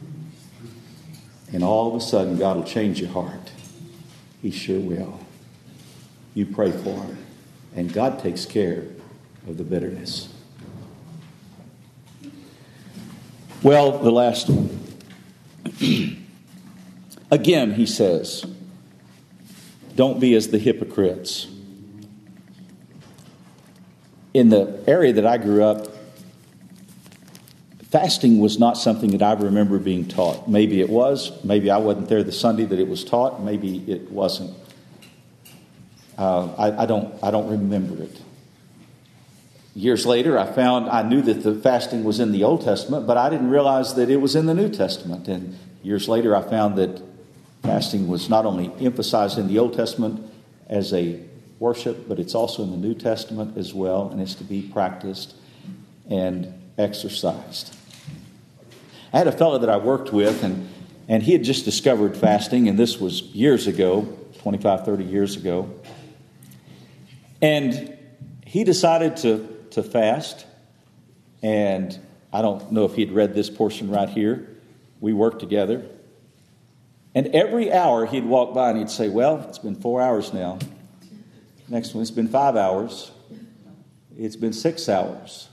And 1.51 1.63
all 1.63 1.88
of 1.89 1.95
a 1.95 1.99
sudden, 1.99 2.38
God 2.38 2.57
will 2.57 2.65
change 2.65 3.01
your 3.01 3.09
heart. 3.09 3.51
He 4.43 4.51
sure 4.51 4.80
will. 4.80 5.21
You 6.36 6.45
pray 6.45 6.71
for 6.71 6.93
them, 6.93 7.17
and 7.75 7.91
God 7.91 8.19
takes 8.19 8.45
care 8.45 8.84
of 9.47 9.57
the 9.57 9.63
bitterness. 9.63 10.32
Well, 13.63 13.97
the 13.97 14.11
last 14.11 14.51
one. 14.51 14.78
Again, 17.32 17.73
he 17.73 17.88
says, 17.88 18.45
don't 19.98 20.20
be 20.20 20.36
as 20.36 20.50
the 20.50 20.60
hypocrites. 20.60 21.48
In 24.34 24.50
the 24.50 24.84
area 24.86 25.12
that 25.14 25.26
I 25.26 25.38
grew 25.38 25.64
up, 25.64 25.88
fasting 27.89 28.39
was 28.39 28.60
not 28.60 28.78
something 28.78 29.10
that 29.18 29.24
I 29.24 29.34
remember 29.34 29.80
being 29.80 30.08
taught. 30.08 30.48
Maybe 30.48 30.82
it 30.82 30.89
was. 30.89 31.43
Maybe 31.43 31.72
I 31.72 31.78
wasn't 31.78 32.10
there 32.10 32.22
the 32.22 32.32
Sunday 32.32 32.66
that 32.66 32.78
it 32.78 32.88
was 32.88 33.04
taught. 33.04 33.41
Maybe 33.41 33.84
it 33.91 34.12
wasn't. 34.12 34.56
Uh, 36.16 36.54
I, 36.54 36.84
I, 36.84 36.86
don't. 36.86 37.16
I 37.24 37.32
don't 37.32 37.50
remember 37.50 38.04
it. 38.04 38.22
Years 39.74 40.06
later, 40.06 40.38
I 40.38 40.45
found 40.45 40.89
I 40.89 41.02
knew 41.02 41.24
that 41.24 41.41
the 41.41 41.56
fasting 41.56 42.04
was 42.04 42.20
in 42.20 42.32
the 42.32 42.43
Old 42.43 42.64
Testament, 42.64 43.08
but 43.08 43.18
I 43.18 43.32
didn't 43.32 43.50
realize 43.50 43.95
that 43.95 44.12
it 44.12 44.18
was 44.18 44.36
in 44.36 44.45
the 44.45 44.54
New 44.54 44.70
Testament. 44.70 45.28
And 45.28 45.58
years 45.82 46.08
later, 46.08 46.36
I 46.36 46.43
found 46.43 46.76
that 46.78 47.02
Fasting 47.68 48.07
was 48.07 48.30
not 48.30 48.45
only 48.45 48.72
emphasized 48.80 49.38
in 49.38 49.49
the 49.49 49.59
Old 49.59 49.74
Testament 49.74 50.26
as 50.68 50.93
a 50.93 51.20
worship, 51.59 52.07
but 52.07 52.18
it's 52.18 52.34
also 52.34 52.63
in 52.63 52.72
the 52.72 52.78
New 52.78 52.93
Testament 52.93 53.57
as 53.57 53.74
well, 53.74 54.07
and 54.09 54.22
it's 54.22 54.36
to 54.36 54.45
be 54.45 54.61
practiced 54.61 55.36
and 56.09 56.53
exercised. 56.78 57.76
I 59.11 59.18
had 59.18 59.28
a 59.28 59.34
fellow 59.34 59.57
that 59.57 59.70
I 59.70 59.76
worked 59.76 60.13
with, 60.13 60.45
and, 60.45 60.70
and 61.09 61.22
he 61.22 61.34
had 61.34 61.43
just 61.43 61.65
discovered 61.65 62.15
fasting, 62.15 62.70
and 62.70 62.80
this 62.80 63.01
was 63.01 63.22
years 63.22 63.68
ago 63.68 64.18
25, 64.39 64.86
30 64.86 65.03
years 65.03 65.36
ago. 65.36 65.70
And 67.41 67.97
he 68.45 68.63
decided 68.63 69.18
to, 69.18 69.65
to 69.72 69.84
fast, 69.84 70.45
and 71.43 71.99
I 72.32 72.41
don't 72.41 72.72
know 72.72 72.86
if 72.86 72.95
he'd 72.95 73.11
read 73.11 73.34
this 73.34 73.49
portion 73.49 73.91
right 73.91 74.07
here. 74.07 74.55
We 75.01 75.11
worked 75.11 75.41
together. 75.41 75.86
And 77.18 77.34
every 77.34 77.74
hour 77.74 78.05
he'd 78.05 78.26
walk 78.26 78.53
by 78.53 78.70
and 78.70 78.78
he'd 78.78 78.91
say, 78.91 79.09
Well, 79.09 79.43
it's 79.49 79.57
been 79.57 79.74
four 79.74 80.03
hours 80.03 80.34
now. 80.34 80.59
Next 81.68 81.95
one, 81.95 82.03
it's 82.03 82.11
been 82.11 82.28
five 82.28 82.55
hours. 82.55 83.09
It's 84.15 84.36
been 84.36 84.53
six 84.53 84.88
hours. 84.88 85.49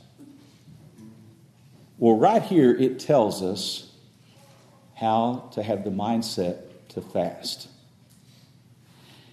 Well, 1.97 2.19
right 2.19 2.43
here 2.43 2.77
it 2.77 3.01
tells 3.01 3.43
us 3.43 3.91
how 4.95 5.49
to 5.55 5.63
have 5.63 5.85
the 5.85 5.91
mindset 5.91 6.59
to 6.91 7.01
fast. 7.01 7.69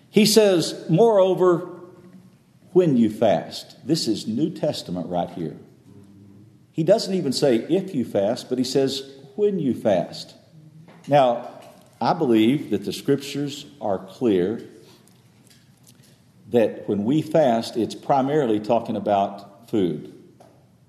He 0.09 0.25
says, 0.25 0.85
Moreover, 0.89 1.81
when 2.71 2.95
you 2.95 3.09
fast. 3.09 3.85
This 3.85 4.07
is 4.07 4.25
New 4.25 4.51
Testament 4.51 5.09
right 5.09 5.29
here. 5.31 5.57
He 6.71 6.83
doesn't 6.83 7.13
even 7.13 7.33
say 7.33 7.57
if 7.57 7.93
you 7.93 8.05
fast, 8.05 8.47
but 8.47 8.57
he 8.57 8.63
says 8.63 9.03
when 9.35 9.59
you 9.59 9.73
fast. 9.73 10.33
Now, 11.09 11.50
I 12.01 12.13
believe 12.13 12.71
that 12.71 12.83
the 12.83 12.91
scriptures 12.91 13.67
are 13.79 13.99
clear 13.99 14.67
that 16.49 16.89
when 16.89 17.03
we 17.03 17.21
fast, 17.21 17.77
it's 17.77 17.93
primarily 17.93 18.59
talking 18.59 18.95
about 18.95 19.69
food. 19.69 20.11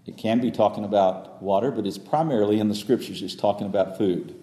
It 0.06 0.16
can 0.16 0.40
be 0.40 0.50
talking 0.50 0.84
about 0.84 1.42
water, 1.42 1.70
but 1.70 1.86
it's 1.86 1.98
primarily 1.98 2.58
in 2.58 2.68
the 2.68 2.74
scriptures, 2.74 3.20
it's 3.20 3.34
talking 3.34 3.66
about 3.66 3.98
food. 3.98 4.34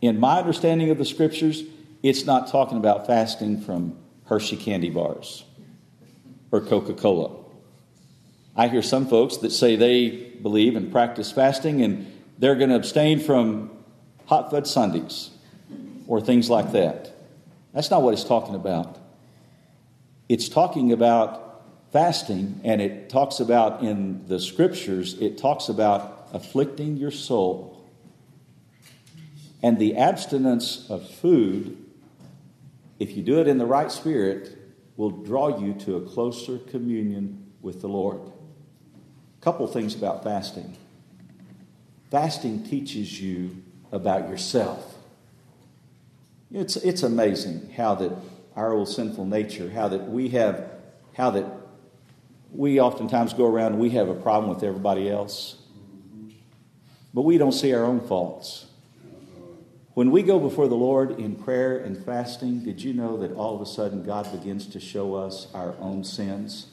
In 0.00 0.18
my 0.18 0.38
understanding 0.38 0.88
of 0.88 0.96
the 0.96 1.04
scriptures, 1.04 1.62
it's 2.02 2.24
not 2.24 2.50
talking 2.50 2.78
about 2.78 3.06
fasting 3.06 3.60
from 3.60 3.98
Hershey 4.24 4.56
candy 4.56 4.90
bars 4.90 5.44
or 6.50 6.62
Coca 6.62 6.94
Cola. 6.94 7.44
I 8.56 8.68
hear 8.68 8.82
some 8.82 9.06
folks 9.06 9.36
that 9.38 9.50
say 9.50 9.76
they 9.76 10.30
believe 10.40 10.76
and 10.76 10.90
practice 10.90 11.30
fasting 11.30 11.82
and 11.82 12.10
they're 12.38 12.56
going 12.56 12.70
to 12.70 12.76
abstain 12.76 13.20
from 13.20 13.70
hot 14.32 14.50
fudge 14.50 14.66
sundaes 14.66 15.28
or 16.06 16.18
things 16.18 16.48
like 16.48 16.72
that. 16.72 17.12
That's 17.74 17.90
not 17.90 18.00
what 18.00 18.14
it's 18.14 18.24
talking 18.24 18.54
about. 18.54 18.98
It's 20.26 20.48
talking 20.48 20.90
about 20.90 21.64
fasting, 21.92 22.58
and 22.64 22.80
it 22.80 23.10
talks 23.10 23.40
about 23.40 23.82
in 23.82 24.26
the 24.28 24.40
scriptures, 24.40 25.20
it 25.20 25.36
talks 25.36 25.68
about 25.68 26.28
afflicting 26.32 26.96
your 26.96 27.10
soul. 27.10 27.86
And 29.62 29.78
the 29.78 29.98
abstinence 29.98 30.88
of 30.88 31.06
food, 31.06 31.76
if 32.98 33.14
you 33.14 33.22
do 33.22 33.38
it 33.38 33.46
in 33.46 33.58
the 33.58 33.66
right 33.66 33.92
spirit, 33.92 34.56
will 34.96 35.10
draw 35.10 35.60
you 35.60 35.74
to 35.74 35.96
a 35.96 36.00
closer 36.00 36.56
communion 36.56 37.52
with 37.60 37.82
the 37.82 37.88
Lord. 37.88 38.22
A 38.22 39.44
couple 39.44 39.66
things 39.66 39.94
about 39.94 40.24
fasting. 40.24 40.74
Fasting 42.10 42.64
teaches 42.64 43.20
you 43.20 43.62
about 43.92 44.28
yourself. 44.28 44.96
It's, 46.50 46.76
it's 46.76 47.02
amazing 47.02 47.72
how 47.76 47.94
that 47.96 48.12
our 48.56 48.72
old 48.72 48.88
sinful 48.88 49.26
nature, 49.26 49.70
how 49.70 49.88
that 49.88 50.10
we 50.10 50.30
have, 50.30 50.70
how 51.14 51.30
that 51.30 51.46
we 52.52 52.80
oftentimes 52.80 53.32
go 53.32 53.46
around 53.46 53.72
and 53.72 53.80
we 53.80 53.90
have 53.90 54.08
a 54.08 54.14
problem 54.14 54.52
with 54.54 54.62
everybody 54.62 55.08
else, 55.08 55.56
but 57.14 57.22
we 57.22 57.38
don't 57.38 57.52
see 57.52 57.72
our 57.72 57.84
own 57.84 58.00
faults. 58.00 58.66
When 59.94 60.10
we 60.10 60.22
go 60.22 60.38
before 60.38 60.68
the 60.68 60.74
Lord 60.74 61.18
in 61.18 61.36
prayer 61.36 61.78
and 61.78 62.02
fasting, 62.02 62.64
did 62.64 62.82
you 62.82 62.94
know 62.94 63.18
that 63.18 63.32
all 63.32 63.54
of 63.54 63.60
a 63.60 63.66
sudden 63.66 64.02
God 64.02 64.30
begins 64.32 64.66
to 64.68 64.80
show 64.80 65.14
us 65.14 65.48
our 65.52 65.74
own 65.78 66.02
sins? 66.04 66.66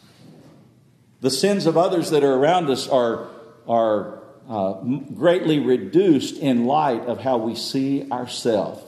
The 1.20 1.30
sins 1.30 1.66
of 1.66 1.78
others 1.78 2.12
that 2.12 2.24
are 2.24 2.34
around 2.34 2.70
us 2.70 2.88
are, 2.88 3.28
are 3.68 4.24
uh, 4.50 4.74
greatly 5.14 5.60
reduced 5.60 6.38
in 6.38 6.66
light 6.66 7.02
of 7.02 7.20
how 7.20 7.38
we 7.38 7.56
see 7.56 8.10
ourselves. 8.12 8.84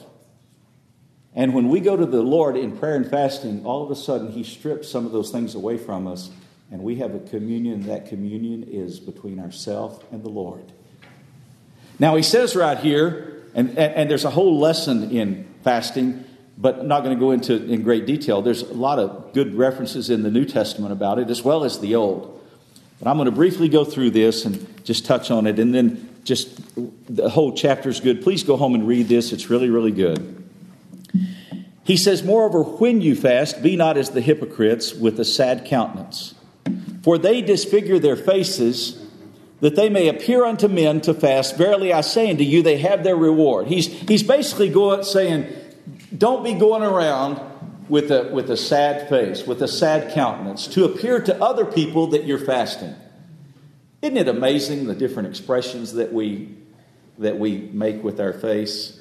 And 1.36 1.54
when 1.54 1.70
we 1.70 1.80
go 1.80 1.96
to 1.96 2.06
the 2.06 2.22
Lord 2.22 2.58
in 2.58 2.76
prayer 2.76 2.96
and 2.96 3.08
fasting, 3.08 3.64
all 3.64 3.84
of 3.84 3.92
a 3.92 3.96
sudden 3.96 4.32
He 4.32 4.44
strips 4.44 4.90
some 4.90 5.06
of 5.06 5.12
those 5.12 5.30
things 5.32 5.54
away 5.54 5.78
from 5.78 6.08
us, 6.08 6.32
and 6.72 6.82
we 6.82 6.96
have 6.96 7.14
a 7.14 7.20
communion. 7.20 7.84
That 7.84 8.08
communion 8.08 8.64
is 8.64 9.00
between 9.00 9.40
ourselves 9.40 10.04
and 10.12 10.24
the 10.24 10.30
Lord. 10.30 10.72
Now, 12.00 12.16
He 12.16 12.24
says 12.24 12.56
right 12.56 12.80
here, 12.80 13.44
and, 13.54 13.70
and, 13.70 13.94
and 13.94 14.10
there's 14.10 14.26
a 14.26 14.32
whole 14.32 14.60
lesson 14.60 15.12
in 15.12 15.48
fasting, 15.64 16.26
but 16.58 16.80
I'm 16.80 16.88
not 16.88 17.04
going 17.04 17.16
to 17.16 17.20
go 17.20 17.32
into 17.32 17.64
in 17.66 17.84
great 17.84 18.08
detail. 18.08 18.42
There's 18.42 18.64
a 18.64 18.74
lot 18.74 18.98
of 18.98 19.34
good 19.34 19.56
references 19.56 20.10
in 20.10 20.24
the 20.24 20.32
New 20.32 20.46
Testament 20.46 20.92
about 20.92 21.20
it, 21.20 21.30
as 21.30 21.44
well 21.44 21.64
as 21.64 21.80
the 21.80 21.96
Old. 21.96 22.41
But 23.02 23.10
I'm 23.10 23.18
going 23.18 23.26
to 23.26 23.32
briefly 23.32 23.68
go 23.68 23.84
through 23.84 24.12
this 24.12 24.46
and 24.46 24.86
just 24.86 25.06
touch 25.06 25.32
on 25.32 25.48
it, 25.48 25.58
and 25.58 25.74
then 25.74 26.08
just 26.24 26.60
the 27.10 27.30
whole 27.30 27.54
chapter 27.54 27.90
is 27.90 28.00
good. 28.00 28.22
Please 28.22 28.44
go 28.44 28.58
home 28.58 28.76
and 28.76 28.88
read 28.88 29.08
this, 29.08 29.34
it's 29.34 29.50
really, 29.50 29.72
really 29.72 29.92
good. 29.92 30.38
He 31.84 31.98
says, 31.98 32.22
Moreover, 32.22 32.62
when 32.62 33.02
you 33.02 33.16
fast, 33.16 33.64
be 33.64 33.76
not 33.76 33.98
as 33.98 34.12
the 34.12 34.22
hypocrites 34.22 34.94
with 34.94 35.20
a 35.20 35.26
sad 35.26 35.66
countenance, 35.66 36.36
for 37.04 37.18
they 37.18 37.42
disfigure 37.42 37.98
their 37.98 38.16
faces 38.16 39.04
that 39.62 39.76
they 39.76 39.90
may 39.90 40.08
appear 40.08 40.46
unto 40.46 40.68
men 40.68 41.02
to 41.02 41.14
fast. 41.14 41.58
Verily 41.58 41.92
I 41.92 42.02
say 42.02 42.30
unto 42.30 42.44
you, 42.44 42.62
they 42.62 42.78
have 42.78 43.04
their 43.04 43.16
reward. 43.16 43.68
He's, 43.68 43.88
he's 43.88 44.24
basically 44.24 44.70
going, 44.70 45.04
saying, 45.04 45.52
don't 46.16 46.44
be 46.44 46.54
going 46.54 46.84
around 46.84 47.51
with 47.90 48.12
a, 48.12 48.30
with 48.32 48.50
a 48.50 48.58
sad 48.58 49.10
face, 49.10 49.46
with 49.46 49.62
a 49.62 49.68
sad 49.68 50.14
countenance, 50.14 50.68
to 50.68 50.86
appear 50.86 51.20
to 51.22 51.44
other 51.44 51.66
people 51.66 52.08
that 52.08 52.26
you're 52.26 52.38
fasting. 52.38 52.96
Isn't 54.02 54.18
it 54.18 54.28
amazing 54.28 54.88
the 54.88 54.96
different 54.96 55.30
expressions 55.30 55.94
that 55.94 56.12
we, 56.14 56.56
that 57.18 57.38
we 57.38 57.70
make 57.74 58.04
with 58.04 58.20
our 58.20 58.34
face? 58.34 59.00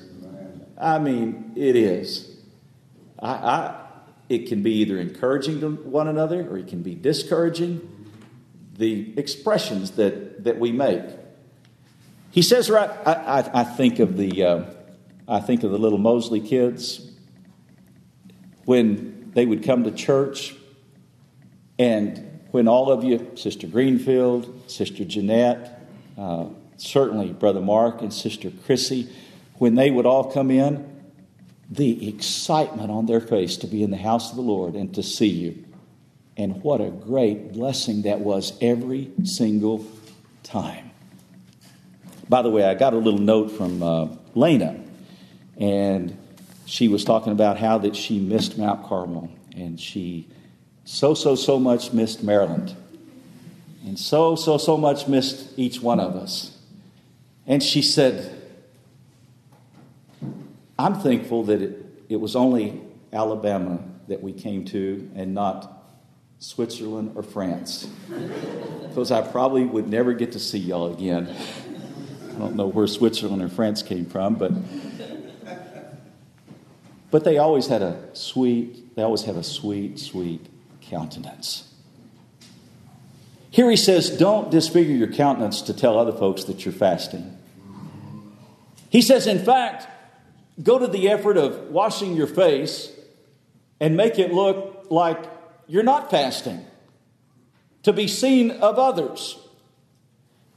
I 0.79 0.99
mean, 0.99 1.53
it 1.57 1.77
is. 1.77 2.37
I, 3.19 3.33
I, 3.33 3.87
it 4.29 4.49
can 4.49 4.63
be 4.63 4.73
either 4.77 4.99
encouraging 4.99 5.61
to 5.61 5.71
one 5.71 6.09
another 6.09 6.49
or 6.49 6.59
it 6.59 6.69
can 6.69 6.83
be 6.83 6.95
discouraging. 6.95 8.09
The 8.77 9.13
expressions 9.19 9.93
that, 9.93 10.45
that 10.45 10.59
we 10.59 10.73
make. 10.73 11.05
He 12.31 12.43
says, 12.43 12.71
right, 12.71 12.91
I, 13.05 13.13
I, 13.13 13.61
I 13.61 13.65
think 13.65 13.99
of 13.99 14.17
the, 14.17 14.45
uh, 14.45 14.65
I 15.29 15.41
think 15.41 15.65
of 15.65 15.71
the 15.71 15.79
little 15.79 15.99
Mosley 15.99 16.41
kids 16.41 17.10
when 18.65 19.31
they 19.35 19.47
would 19.47 19.63
come 19.63 19.85
to 19.85 19.91
church 19.91 20.55
and 21.81 22.41
when 22.51 22.69
all 22.69 22.91
of 22.91 23.05
you, 23.05 23.31
Sister 23.37 23.67
Greenfield, 23.67 24.71
Sister 24.71 25.03
Jeanette, 25.05 25.81
uh, 26.19 26.45
certainly 26.77 27.33
Brother 27.33 27.63
Mark 27.63 28.03
and 28.03 28.13
Sister 28.13 28.51
Chrissy, 28.67 29.09
when 29.55 29.77
they 29.77 29.91
would 29.91 30.05
all 30.05 30.31
come 30.31 30.51
in, 30.51 30.87
the 31.71 32.09
excitement 32.09 32.91
on 32.91 33.07
their 33.07 33.21
face 33.21 33.57
to 33.59 33.67
be 33.67 33.83
in 33.83 33.91
the 33.91 33.97
house 33.97 34.31
of 34.31 34.37
the 34.37 34.43
Lord 34.43 34.75
and 34.75 34.95
to 34.95 35.03
see 35.03 35.29
you. 35.29 35.65
And 36.37 36.63
what 36.63 36.83
a 36.83 36.91
great 36.91 37.53
blessing 37.53 38.03
that 38.03 38.21
was 38.21 38.53
every 38.61 39.11
single 39.25 39.87
time. 40.43 40.91
By 42.29 42.43
the 42.43 42.51
way, 42.51 42.65
I 42.65 42.75
got 42.75 42.93
a 42.93 42.99
little 42.99 43.21
note 43.21 43.53
from 43.53 43.83
uh, 43.83 44.09
Lena, 44.35 44.81
and 45.57 46.17
she 46.71 46.87
was 46.87 47.05
talking 47.05 47.33
about 47.33 47.59
how 47.59 47.79
that 47.79 47.97
she 47.97 48.21
missed 48.21 48.57
Mount 48.57 48.87
Carmel, 48.87 49.29
and 49.57 49.79
she 49.79 50.29
so, 50.85 51.15
so, 51.15 51.35
so 51.35 51.59
much 51.59 51.93
missed 51.93 52.23
Maryland, 52.23 52.77
and 53.85 53.99
so, 53.99 54.37
so, 54.37 54.57
so 54.57 54.77
much 54.77 55.09
missed 55.09 55.59
each 55.59 55.81
one 55.81 55.99
of 55.99 56.15
us. 56.15 56.57
And 57.45 57.61
she 57.61 57.83
said, 57.83 58.41
I'm 60.79 60.95
thankful 61.01 61.43
that 61.45 61.61
it, 61.61 61.85
it 62.09 62.21
was 62.21 62.37
only 62.37 62.81
Alabama 63.13 63.83
that 64.07 64.23
we 64.23 64.33
came 64.33 64.65
to 64.67 65.11
and 65.17 65.35
not 65.35 65.85
Switzerland 66.39 67.13
or 67.17 67.25
France. 67.25 67.89
because 68.89 69.11
I 69.11 69.23
probably 69.23 69.65
would 69.65 69.89
never 69.89 70.13
get 70.13 70.33
to 70.33 70.39
see 70.39 70.59
y'all 70.59 70.93
again. 70.93 71.35
I 72.31 72.39
don't 72.39 72.55
know 72.55 72.69
where 72.69 72.87
Switzerland 72.87 73.43
or 73.43 73.49
France 73.49 73.83
came 73.83 74.07
from, 74.07 74.37
but 74.37 74.53
but 77.11 77.25
they 77.25 77.39
always 77.39 77.67
had 77.67 77.83
a 77.83 78.09
sweet, 78.13 78.95
they 78.95 79.03
always 79.03 79.23
have 79.23 79.37
a 79.37 79.43
sweet, 79.43 79.99
sweet 79.99 80.47
countenance. 80.83 81.73
Here 83.51 83.69
he 83.69 83.77
says, 83.77 84.11
don't 84.11 84.51
disfigure 84.51 84.95
your 84.95 85.13
countenance 85.13 85.63
to 85.63 85.75
tell 85.75 85.99
other 85.99 86.13
folks 86.13 86.45
that 86.45 86.65
you're 86.65 86.73
fasting. 86.73 87.37
He 88.91 89.03
says, 89.03 89.27
in 89.27 89.45
fact, 89.45 89.89
go 90.63 90.79
to 90.79 90.87
the 90.87 91.09
effort 91.09 91.37
of 91.37 91.71
washing 91.71 92.15
your 92.17 92.27
face 92.27 92.93
and 93.81 93.97
make 93.97 94.19
it 94.19 94.33
look 94.33 94.87
like 94.91 95.19
you're 95.67 95.83
not 95.83 96.11
fasting 96.11 96.65
to 97.83 97.93
be 97.93 98.07
seen 98.07 98.51
of 98.51 98.79
others. 98.79 99.39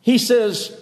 He 0.01 0.17
says, 0.17 0.77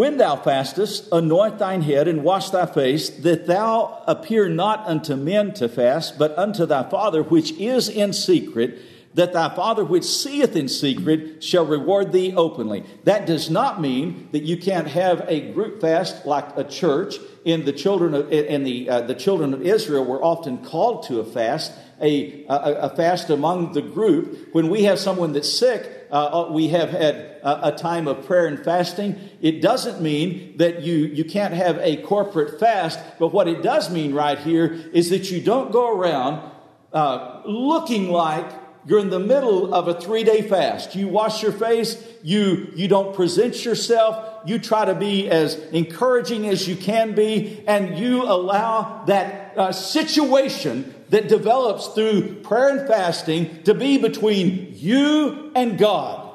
When 0.00 0.16
thou 0.16 0.36
fastest, 0.36 1.08
anoint 1.12 1.58
thine 1.58 1.82
head 1.82 2.08
and 2.08 2.24
wash 2.24 2.48
thy 2.48 2.64
face, 2.64 3.10
that 3.10 3.46
thou 3.46 4.02
appear 4.06 4.48
not 4.48 4.86
unto 4.86 5.14
men 5.14 5.52
to 5.56 5.68
fast, 5.68 6.18
but 6.18 6.38
unto 6.38 6.64
thy 6.64 6.88
Father 6.88 7.22
which 7.22 7.52
is 7.58 7.86
in 7.90 8.14
secret 8.14 8.78
that 9.12 9.34
thy 9.34 9.54
Father 9.54 9.84
which 9.84 10.04
seeth 10.04 10.56
in 10.56 10.68
secret 10.68 11.44
shall 11.44 11.66
reward 11.66 12.12
thee 12.12 12.32
openly. 12.34 12.82
That 13.04 13.26
does 13.26 13.50
not 13.50 13.78
mean 13.78 14.30
that 14.32 14.44
you 14.44 14.56
can't 14.56 14.86
have 14.86 15.22
a 15.28 15.52
group 15.52 15.82
fast 15.82 16.24
like 16.24 16.56
a 16.56 16.64
church. 16.64 17.16
In 17.44 17.66
the 17.66 17.72
children 17.72 18.14
of 18.14 18.32
in 18.32 18.64
the 18.64 18.88
uh, 18.88 19.00
the 19.02 19.14
children 19.14 19.52
of 19.52 19.60
Israel 19.60 20.06
were 20.06 20.24
often 20.24 20.64
called 20.64 21.02
to 21.08 21.20
a 21.20 21.24
fast, 21.24 21.72
a, 22.00 22.46
a, 22.46 22.54
a 22.54 22.96
fast 22.96 23.28
among 23.28 23.74
the 23.74 23.82
group. 23.82 24.54
When 24.54 24.70
we 24.70 24.84
have 24.84 24.98
someone 24.98 25.34
that's 25.34 25.52
sick, 25.52 25.99
uh, 26.10 26.48
uh 26.48 26.52
we 26.52 26.68
have 26.68 26.90
had 26.90 27.14
a, 27.42 27.68
a, 27.68 27.72
time 27.72 28.08
of 28.08 28.26
prayer 28.26 28.46
and 28.46 28.62
fasting. 28.64 29.18
It 29.40 29.60
doesn't 29.60 30.00
mean 30.00 30.56
that 30.58 30.82
you, 30.82 30.96
you 30.96 31.24
can't 31.24 31.54
have 31.54 31.78
a 31.78 31.96
corporate 31.98 32.58
fast, 32.58 32.98
but 33.18 33.28
what 33.28 33.48
it 33.48 33.62
does 33.62 33.90
mean 33.90 34.14
right 34.14 34.38
here 34.38 34.90
is 34.92 35.10
that 35.10 35.30
you 35.30 35.40
don't 35.40 35.72
go 35.72 35.96
around 35.96 36.50
uh, 36.92 37.42
looking 37.46 38.10
like 38.10 38.50
you're 38.86 38.98
in 38.98 39.10
the 39.10 39.20
middle 39.20 39.74
of 39.74 39.88
a 39.88 40.00
three 40.00 40.24
day 40.24 40.42
fast. 40.42 40.94
You 40.94 41.08
wash 41.08 41.42
your 41.42 41.52
face. 41.52 42.02
You, 42.22 42.72
you 42.74 42.88
don't 42.88 43.14
present 43.14 43.64
yourself. 43.64 44.40
You 44.46 44.58
try 44.58 44.86
to 44.86 44.94
be 44.94 45.28
as 45.28 45.54
encouraging 45.72 46.46
as 46.48 46.66
you 46.66 46.76
can 46.76 47.14
be. 47.14 47.62
And 47.66 47.98
you 47.98 48.22
allow 48.22 49.04
that 49.04 49.56
uh, 49.56 49.72
situation 49.72 50.94
that 51.10 51.28
develops 51.28 51.88
through 51.88 52.36
prayer 52.36 52.78
and 52.78 52.88
fasting 52.88 53.62
to 53.64 53.74
be 53.74 53.98
between 53.98 54.72
you 54.74 55.52
and 55.54 55.78
God. 55.78 56.28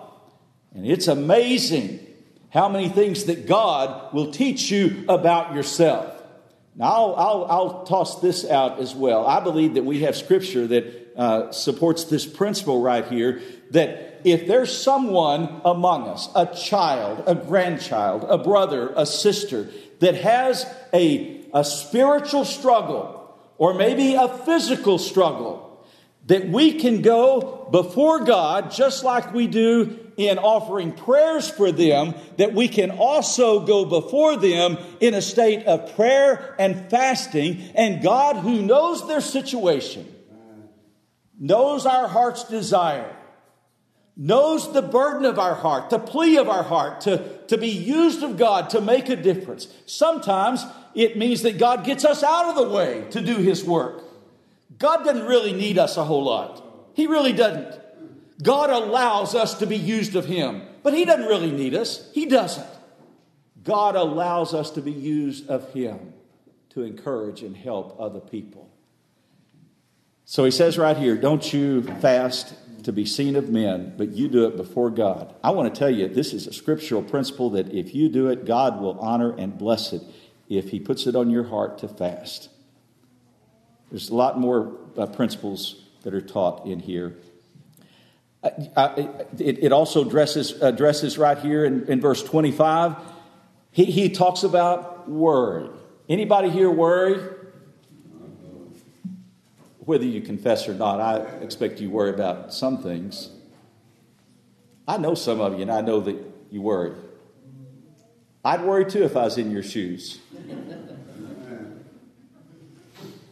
And 0.73 0.85
it's 0.85 1.07
amazing 1.07 2.05
how 2.49 2.69
many 2.69 2.89
things 2.89 3.25
that 3.25 3.47
God 3.47 4.13
will 4.13 4.31
teach 4.31 4.69
you 4.69 5.05
about 5.09 5.55
yourself. 5.55 6.11
Now, 6.75 6.85
I'll, 6.85 7.15
I'll, 7.15 7.45
I'll 7.45 7.83
toss 7.85 8.21
this 8.21 8.49
out 8.49 8.79
as 8.79 8.93
well. 8.93 9.25
I 9.25 9.39
believe 9.39 9.75
that 9.75 9.85
we 9.85 10.01
have 10.01 10.15
scripture 10.15 10.67
that 10.67 11.13
uh, 11.15 11.51
supports 11.53 12.05
this 12.05 12.25
principle 12.25 12.81
right 12.81 13.07
here 13.07 13.41
that 13.71 14.19
if 14.25 14.47
there's 14.47 14.75
someone 14.75 15.61
among 15.63 16.07
us, 16.07 16.27
a 16.35 16.47
child, 16.47 17.23
a 17.27 17.35
grandchild, 17.35 18.25
a 18.27 18.37
brother, 18.37 18.91
a 18.97 19.05
sister, 19.05 19.69
that 19.99 20.15
has 20.15 20.65
a, 20.93 21.45
a 21.53 21.63
spiritual 21.63 22.43
struggle 22.43 23.14
or 23.57 23.73
maybe 23.73 24.15
a 24.15 24.27
physical 24.27 24.97
struggle, 24.97 25.85
that 26.27 26.49
we 26.49 26.79
can 26.79 27.01
go 27.01 27.67
before 27.71 28.25
God 28.25 28.71
just 28.71 29.03
like 29.03 29.33
we 29.33 29.47
do 29.47 29.99
in 30.17 30.37
offering 30.37 30.91
prayers 30.93 31.49
for 31.49 31.71
them, 31.71 32.15
that 32.37 32.53
we 32.53 32.67
can 32.67 32.91
also 32.91 33.65
go 33.65 33.85
before 33.85 34.37
them 34.37 34.77
in 34.99 35.13
a 35.13 35.21
state 35.21 35.65
of 35.65 35.93
prayer 35.95 36.55
and 36.57 36.89
fasting, 36.89 37.61
and 37.75 38.01
God, 38.01 38.37
who 38.37 38.61
knows 38.61 39.07
their 39.07 39.21
situation, 39.21 40.07
knows 41.37 41.85
our 41.85 42.07
heart's 42.07 42.45
desire, 42.45 43.13
knows 44.15 44.71
the 44.71 44.81
burden 44.81 45.25
of 45.25 45.37
our 45.37 45.55
heart, 45.55 45.89
the 45.89 45.99
plea 45.99 46.37
of 46.37 46.47
our 46.47 46.63
heart 46.63 47.01
to, 47.01 47.37
to 47.47 47.57
be 47.57 47.67
used 47.67 48.23
of 48.23 48.37
God 48.37 48.69
to 48.69 48.79
make 48.79 49.09
a 49.09 49.15
difference. 49.17 49.67
Sometimes 49.85 50.63
it 50.95 51.17
means 51.17 51.41
that 51.43 51.57
God 51.57 51.83
gets 51.83 52.05
us 52.05 52.23
out 52.23 52.49
of 52.49 52.55
the 52.55 52.69
way 52.69 53.05
to 53.11 53.21
do 53.21 53.35
His 53.35 53.63
work. 53.63 54.03
God 54.77 55.03
doesn't 55.03 55.25
really 55.25 55.53
need 55.53 55.77
us 55.77 55.97
a 55.97 56.03
whole 56.03 56.23
lot. 56.23 56.63
He 56.93 57.07
really 57.07 57.33
doesn't. 57.33 57.79
God 58.41 58.69
allows 58.69 59.35
us 59.35 59.59
to 59.59 59.67
be 59.67 59.77
used 59.77 60.15
of 60.15 60.25
Him, 60.25 60.63
but 60.83 60.93
He 60.93 61.05
doesn't 61.05 61.27
really 61.27 61.51
need 61.51 61.75
us. 61.75 62.11
He 62.13 62.25
doesn't. 62.25 62.67
God 63.63 63.95
allows 63.95 64.53
us 64.53 64.71
to 64.71 64.81
be 64.81 64.91
used 64.91 65.49
of 65.49 65.73
Him 65.73 66.13
to 66.69 66.83
encourage 66.83 67.41
and 67.41 67.55
help 67.55 67.95
other 67.99 68.19
people. 68.19 68.69
So 70.25 70.43
he 70.43 70.51
says 70.51 70.77
right 70.77 70.97
here, 70.97 71.15
don't 71.15 71.53
you 71.53 71.83
fast 71.83 72.55
to 72.83 72.91
be 72.91 73.05
seen 73.05 73.35
of 73.35 73.49
men, 73.49 73.93
but 73.95 74.09
you 74.09 74.27
do 74.27 74.45
it 74.45 74.57
before 74.57 74.89
God. 74.89 75.33
I 75.43 75.51
want 75.51 75.73
to 75.73 75.79
tell 75.79 75.89
you, 75.89 76.07
this 76.07 76.33
is 76.33 76.47
a 76.47 76.53
scriptural 76.53 77.01
principle 77.01 77.51
that 77.51 77.73
if 77.73 77.95
you 77.95 78.09
do 78.09 78.27
it, 78.27 78.45
God 78.45 78.81
will 78.81 78.99
honor 78.99 79.35
and 79.37 79.57
bless 79.57 79.93
it 79.93 80.01
if 80.49 80.69
he 80.69 80.79
puts 80.79 81.07
it 81.07 81.15
on 81.15 81.29
your 81.29 81.45
heart 81.45 81.77
to 81.79 81.87
fast. 81.87 82.49
There's 83.89 84.09
a 84.09 84.15
lot 84.15 84.39
more 84.39 84.77
uh, 84.97 85.05
principles 85.07 85.83
that 86.03 86.13
are 86.13 86.21
taught 86.21 86.65
in 86.65 86.79
here. 86.79 87.15
Uh, 88.43 88.49
uh, 88.75 89.17
it, 89.39 89.63
it, 89.63 89.71
also 89.71 90.05
addresses, 90.05 90.61
addresses 90.61 91.17
right 91.17 91.37
here 91.39 91.65
in, 91.65 91.85
in 91.87 92.01
verse 92.01 92.23
25. 92.23 92.95
He, 93.71 93.85
he 93.85 94.09
talks 94.09 94.43
about 94.43 95.09
worry. 95.09 95.69
Anybody 96.07 96.49
here 96.49 96.69
worry? 96.69 97.19
whether 99.85 100.05
you 100.05 100.19
confess 100.19 100.67
or 100.67 100.73
not, 100.73 100.99
I 100.99 101.17
expect 101.43 101.79
you 101.79 101.89
worry 101.89 102.09
about 102.09 102.53
some 102.53 102.81
things. 102.81 103.29
I 104.87 104.97
know 104.97 105.13
some 105.13 105.39
of 105.39 105.53
you, 105.53 105.61
and 105.61 105.71
I 105.71 105.81
know 105.81 105.99
that 106.01 106.17
you 106.51 106.61
worry. 106.61 106.93
I'd 108.43 108.61
worry 108.61 108.85
too 108.85 109.03
if 109.03 109.15
I 109.15 109.23
was 109.23 109.37
in 109.37 109.51
your 109.51 109.63
shoes. 109.63 110.19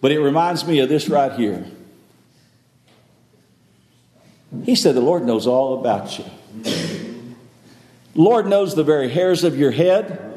But 0.01 0.11
it 0.11 0.19
reminds 0.19 0.67
me 0.67 0.79
of 0.79 0.89
this 0.89 1.07
right 1.07 1.31
here. 1.31 1.65
He 4.63 4.75
said, 4.75 4.95
The 4.95 5.01
Lord 5.01 5.23
knows 5.25 5.47
all 5.47 5.79
about 5.79 6.19
you. 6.19 6.25
Lord 8.15 8.45
knows 8.45 8.75
the 8.75 8.83
very 8.83 9.09
hairs 9.09 9.43
of 9.43 9.57
your 9.57 9.71
head. 9.71 10.31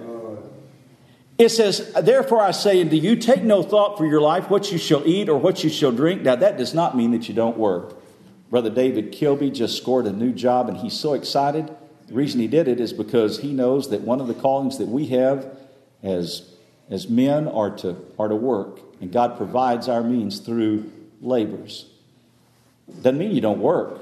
It 1.38 1.50
says, 1.50 1.92
Therefore 1.92 2.40
I 2.40 2.52
say 2.52 2.80
unto 2.80 2.96
you, 2.96 3.16
take 3.16 3.42
no 3.42 3.62
thought 3.62 3.98
for 3.98 4.06
your 4.06 4.20
life, 4.20 4.48
what 4.48 4.72
you 4.72 4.78
shall 4.78 5.06
eat 5.06 5.28
or 5.28 5.36
what 5.36 5.62
you 5.62 5.68
shall 5.68 5.92
drink. 5.92 6.22
Now, 6.22 6.36
that 6.36 6.56
does 6.56 6.72
not 6.72 6.96
mean 6.96 7.10
that 7.10 7.28
you 7.28 7.34
don't 7.34 7.58
work. 7.58 7.96
Brother 8.48 8.70
David 8.70 9.12
Kilby 9.12 9.50
just 9.50 9.76
scored 9.76 10.06
a 10.06 10.12
new 10.12 10.32
job 10.32 10.68
and 10.68 10.78
he's 10.78 10.94
so 10.94 11.12
excited. 11.12 11.70
The 12.06 12.14
reason 12.14 12.40
he 12.40 12.46
did 12.46 12.68
it 12.68 12.80
is 12.80 12.92
because 12.92 13.40
he 13.40 13.52
knows 13.52 13.90
that 13.90 14.02
one 14.02 14.20
of 14.20 14.28
the 14.28 14.34
callings 14.34 14.78
that 14.78 14.88
we 14.88 15.06
have 15.08 15.58
as, 16.02 16.55
as 16.90 17.08
men 17.08 17.48
are 17.48 17.70
to, 17.78 17.96
are 18.18 18.28
to 18.28 18.36
work, 18.36 18.80
and 19.00 19.12
God 19.12 19.36
provides 19.36 19.88
our 19.88 20.02
means 20.02 20.38
through 20.38 20.90
labors. 21.20 21.86
Doesn't 23.02 23.18
mean 23.18 23.32
you 23.32 23.40
don't 23.40 23.60
work, 23.60 24.00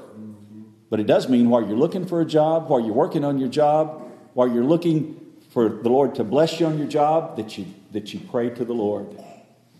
but 0.89 0.99
it 0.99 1.07
does 1.07 1.27
mean 1.27 1.49
while 1.49 1.65
you're 1.65 1.77
looking 1.77 2.05
for 2.05 2.21
a 2.21 2.25
job, 2.25 2.69
while 2.69 2.79
you're 2.79 2.93
working 2.93 3.23
on 3.23 3.39
your 3.39 3.49
job, 3.49 4.11
while 4.33 4.47
you're 4.47 4.63
looking 4.63 5.19
for 5.49 5.69
the 5.69 5.89
Lord 5.89 6.15
to 6.15 6.23
bless 6.23 6.59
you 6.59 6.65
on 6.67 6.77
your 6.77 6.87
job, 6.87 7.37
that 7.37 7.57
you, 7.57 7.65
that 7.91 8.13
you 8.13 8.19
pray 8.19 8.49
to 8.49 8.65
the 8.65 8.73
Lord 8.73 9.07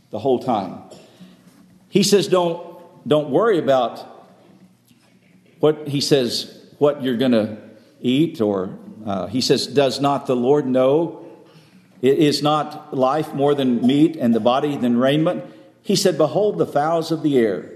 the 0.10 0.20
whole 0.20 0.40
time. 0.40 0.82
He 1.90 2.02
says, 2.02 2.28
don't, 2.28 2.78
don't 3.08 3.30
worry 3.30 3.60
about 3.60 4.00
what 5.60 5.88
he 5.88 6.02
says, 6.02 6.66
what 6.80 7.04
you're 7.04 7.18
going 7.18 7.32
to 7.32 7.58
eat, 8.02 8.42
or 8.42 8.78
uh, 9.06 9.28
he 9.28 9.42
says, 9.42 9.68
Does 9.68 10.00
not 10.00 10.28
the 10.28 10.36
Lord 10.36 10.66
know? 10.66 11.25
Is 12.02 12.44
not 12.44 12.96
life 12.96 13.34
more 13.34 13.56
than 13.56 13.86
meat 13.86 14.16
and 14.16 14.34
the 14.34 14.40
body 14.40 14.78
than 14.78 14.98
raiment? 14.98 15.44
He 15.82 15.96
said, 15.96 16.18
Behold 16.18 16.58
the 16.58 16.66
fowls 16.66 17.12
of 17.12 17.24
the 17.24 17.38
air, 17.38 17.72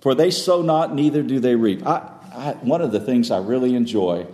for 0.00 0.14
they 0.14 0.30
sow 0.30 0.62
not, 0.62 0.94
neither 0.94 1.22
do 1.22 1.40
they 1.40 1.54
reap. 1.54 1.86
I, 1.86 2.10
I, 2.32 2.52
one 2.60 2.80
of 2.80 2.92
the 2.92 3.00
things 3.00 3.30
I 3.30 3.38
really 3.38 3.74
enjoy, 3.74 4.26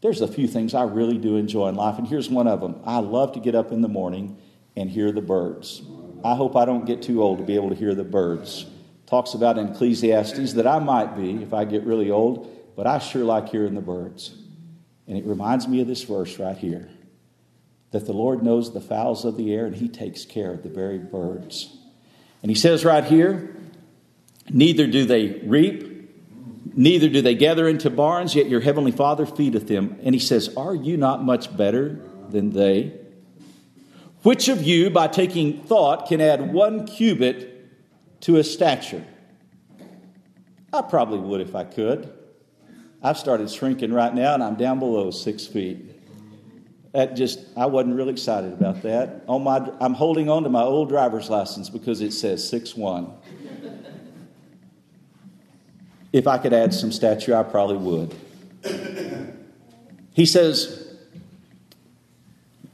there's 0.00 0.20
a 0.20 0.28
few 0.28 0.46
things 0.46 0.74
I 0.74 0.84
really 0.84 1.18
do 1.18 1.36
enjoy 1.36 1.68
in 1.68 1.74
life, 1.74 1.98
and 1.98 2.06
here's 2.06 2.30
one 2.30 2.46
of 2.46 2.60
them. 2.60 2.80
I 2.84 2.98
love 2.98 3.32
to 3.32 3.40
get 3.40 3.54
up 3.54 3.72
in 3.72 3.82
the 3.82 3.88
morning 3.88 4.38
and 4.76 4.88
hear 4.88 5.12
the 5.12 5.22
birds. 5.22 5.82
I 6.24 6.34
hope 6.34 6.56
I 6.56 6.64
don't 6.64 6.86
get 6.86 7.02
too 7.02 7.22
old 7.22 7.38
to 7.38 7.44
be 7.44 7.56
able 7.56 7.70
to 7.70 7.74
hear 7.74 7.94
the 7.94 8.04
birds. 8.04 8.66
Talks 9.06 9.34
about 9.34 9.58
in 9.58 9.68
Ecclesiastes 9.68 10.54
that 10.54 10.66
I 10.66 10.78
might 10.78 11.16
be 11.16 11.42
if 11.42 11.52
I 11.52 11.64
get 11.64 11.84
really 11.84 12.10
old 12.10 12.52
but 12.76 12.86
I 12.86 12.98
sure 12.98 13.24
like 13.24 13.48
hearing 13.48 13.74
the 13.74 13.80
birds. 13.80 14.36
And 15.08 15.16
it 15.16 15.24
reminds 15.24 15.66
me 15.66 15.80
of 15.80 15.88
this 15.88 16.02
verse 16.04 16.38
right 16.38 16.56
here 16.56 16.88
that 17.96 18.04
the 18.04 18.12
Lord 18.12 18.42
knows 18.42 18.74
the 18.74 18.80
fowls 18.80 19.24
of 19.24 19.38
the 19.38 19.54
air 19.54 19.64
and 19.64 19.74
he 19.74 19.88
takes 19.88 20.26
care 20.26 20.52
of 20.52 20.62
the 20.62 20.68
very 20.68 20.98
birds. 20.98 21.78
And 22.42 22.50
he 22.50 22.54
says 22.54 22.84
right 22.84 23.02
here, 23.02 23.56
neither 24.50 24.86
do 24.86 25.06
they 25.06 25.40
reap, 25.46 26.12
neither 26.76 27.08
do 27.08 27.22
they 27.22 27.34
gather 27.34 27.66
into 27.66 27.88
barns, 27.88 28.34
yet 28.34 28.50
your 28.50 28.60
heavenly 28.60 28.92
Father 28.92 29.24
feedeth 29.24 29.66
them. 29.66 29.98
And 30.02 30.14
he 30.14 30.18
says, 30.18 30.54
Are 30.58 30.74
you 30.74 30.98
not 30.98 31.24
much 31.24 31.56
better 31.56 31.98
than 32.28 32.50
they? 32.50 33.00
Which 34.22 34.48
of 34.48 34.62
you, 34.62 34.90
by 34.90 35.08
taking 35.08 35.62
thought, 35.62 36.06
can 36.06 36.20
add 36.20 36.52
one 36.52 36.86
cubit 36.86 38.20
to 38.20 38.36
a 38.36 38.44
stature? 38.44 39.06
I 40.70 40.82
probably 40.82 41.20
would 41.20 41.40
if 41.40 41.54
I 41.54 41.64
could. 41.64 42.12
I've 43.02 43.16
started 43.16 43.50
shrinking 43.50 43.94
right 43.94 44.14
now, 44.14 44.34
and 44.34 44.44
I'm 44.44 44.56
down 44.56 44.80
below 44.80 45.10
six 45.10 45.46
feet. 45.46 45.95
That 46.96 47.14
just, 47.14 47.40
I 47.58 47.66
wasn't 47.66 47.94
really 47.94 48.12
excited 48.12 48.54
about 48.54 48.80
that. 48.80 49.22
On 49.28 49.44
my, 49.44 49.70
I'm 49.82 49.92
holding 49.92 50.30
on 50.30 50.44
to 50.44 50.48
my 50.48 50.62
old 50.62 50.88
driver's 50.88 51.28
license 51.28 51.68
because 51.68 52.00
it 52.00 52.14
says 52.14 52.48
six 52.48 52.74
one. 52.74 53.12
If 56.10 56.26
I 56.26 56.38
could 56.38 56.54
add 56.54 56.72
some 56.72 56.92
stature, 56.92 57.36
I 57.36 57.42
probably 57.42 57.76
would. 57.76 58.14
He 60.14 60.24
says, 60.24 60.96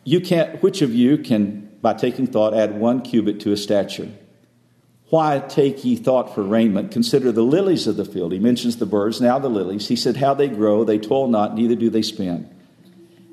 You 0.05 0.21
can't, 0.21 0.63
which 0.63 0.83
of 0.83 0.95
you 0.95 1.19
can, 1.19 1.77
by 1.83 1.95
taking 1.95 2.29
thought, 2.29 2.55
add 2.55 2.79
one 2.79 3.03
cubit 3.03 3.41
to 3.41 3.51
a 3.51 3.57
stature? 3.57 4.09
Why 5.11 5.41
take 5.41 5.85
ye 5.85 5.97
thought 5.97 6.33
for 6.33 6.45
raiment? 6.45 6.93
Consider 6.93 7.33
the 7.33 7.43
lilies 7.43 7.89
of 7.89 7.97
the 7.97 8.05
field. 8.05 8.31
He 8.31 8.39
mentions 8.39 8.77
the 8.77 8.87
birds, 8.87 9.21
now 9.21 9.41
the 9.41 9.51
lilies. 9.51 9.89
He 9.89 9.97
said, 9.97 10.19
How 10.19 10.33
they 10.33 10.47
grow, 10.47 10.85
they 10.85 11.01
toil 11.01 11.27
not, 11.27 11.57
neither 11.57 11.75
do 11.75 11.91
they 11.91 12.03
spin. 12.03 12.49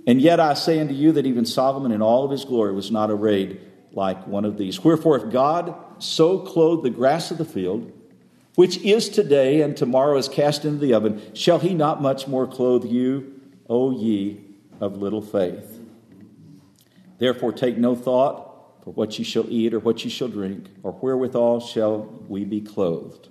And 0.09 0.19
yet 0.19 0.39
I 0.39 0.55
say 0.55 0.79
unto 0.79 0.95
you 0.95 1.11
that 1.11 1.27
even 1.27 1.45
Solomon 1.45 1.91
in 1.91 2.01
all 2.01 2.25
of 2.25 2.31
his 2.31 2.43
glory 2.43 2.73
was 2.73 2.89
not 2.89 3.11
arrayed 3.11 3.61
like 3.91 4.25
one 4.25 4.43
of 4.43 4.57
these. 4.57 4.83
Wherefore, 4.83 5.15
if 5.17 5.31
God 5.31 5.75
so 5.99 6.39
clothed 6.39 6.83
the 6.83 6.89
grass 6.89 7.29
of 7.29 7.37
the 7.37 7.45
field, 7.45 7.91
which 8.55 8.77
is 8.77 9.07
today 9.07 9.61
and 9.61 9.77
tomorrow 9.77 10.17
is 10.17 10.27
cast 10.27 10.65
into 10.65 10.79
the 10.79 10.95
oven, 10.95 11.21
shall 11.35 11.59
he 11.59 11.75
not 11.75 12.01
much 12.01 12.27
more 12.27 12.47
clothe 12.47 12.85
you, 12.85 13.39
O 13.69 13.91
ye 13.91 14.41
of 14.81 14.97
little 14.97 15.21
faith? 15.21 15.79
Therefore, 17.19 17.53
take 17.53 17.77
no 17.77 17.95
thought 17.95 18.83
for 18.83 18.89
what 18.89 19.19
you 19.19 19.23
shall 19.23 19.45
eat 19.47 19.75
or 19.75 19.79
what 19.79 20.03
you 20.03 20.09
shall 20.09 20.27
drink, 20.27 20.69
or 20.81 20.93
wherewithal 20.93 21.59
shall 21.59 21.99
we 22.27 22.45
be 22.45 22.61
clothed. 22.61 23.27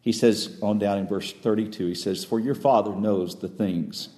He 0.00 0.10
says 0.10 0.58
on 0.62 0.80
down 0.80 0.98
in 0.98 1.06
verse 1.06 1.32
32, 1.32 1.86
he 1.86 1.94
says, 1.94 2.24
For 2.24 2.40
your 2.40 2.56
Father 2.56 2.96
knows 2.96 3.38
the 3.38 3.46
things 3.46 4.08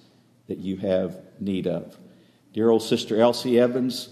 that 0.47 0.57
you 0.57 0.77
have 0.77 1.19
need 1.43 1.67
of. 1.67 1.97
Dear 2.53 2.69
old 2.69 2.83
sister 2.83 3.19
Elsie 3.19 3.59
Evans, 3.59 4.09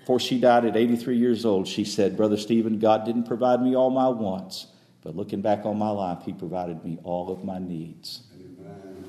before 0.00 0.20
she 0.20 0.40
died 0.40 0.64
at 0.64 0.76
83 0.76 1.16
years 1.16 1.44
old, 1.44 1.68
she 1.68 1.84
said, 1.84 2.16
Brother 2.16 2.36
Stephen, 2.36 2.78
God 2.78 3.04
didn't 3.04 3.24
provide 3.24 3.62
me 3.62 3.76
all 3.76 3.90
my 3.90 4.08
wants, 4.08 4.66
but 5.02 5.14
looking 5.16 5.40
back 5.42 5.64
on 5.64 5.78
my 5.78 5.90
life, 5.90 6.18
He 6.24 6.32
provided 6.32 6.84
me 6.84 6.98
all 7.04 7.30
of 7.30 7.44
my 7.44 7.58
needs. 7.58 8.22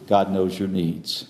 God 0.08 0.32
knows 0.32 0.60
your 0.60 0.68
needs. 0.68 1.28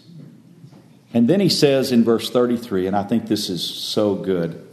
And 1.13 1.27
then 1.27 1.39
he 1.39 1.49
says 1.49 1.91
in 1.91 2.03
verse 2.03 2.31
33, 2.31 2.87
and 2.87 2.95
I 2.95 3.03
think 3.03 3.27
this 3.27 3.47
is 3.47 3.63
so 3.63 4.15
good 4.15 4.67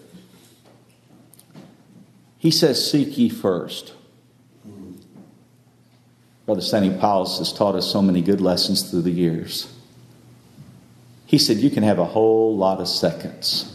he 2.41 2.51
says, 2.51 2.91
Seek 2.91 3.18
ye 3.18 3.28
first. 3.28 3.93
Brother 6.47 6.62
Stanley 6.62 6.99
Powell 6.99 7.26
has 7.26 7.53
taught 7.53 7.74
us 7.74 7.93
so 7.93 8.01
many 8.01 8.22
good 8.22 8.41
lessons 8.41 8.91
through 8.91 9.03
the 9.03 9.11
years. 9.11 9.70
He 11.31 11.39
said, 11.39 11.59
You 11.59 11.70
can 11.70 11.85
have 11.85 12.01
a 12.01 12.05
whole 12.05 12.57
lot 12.57 12.81
of 12.81 12.89
seconds, 12.89 13.72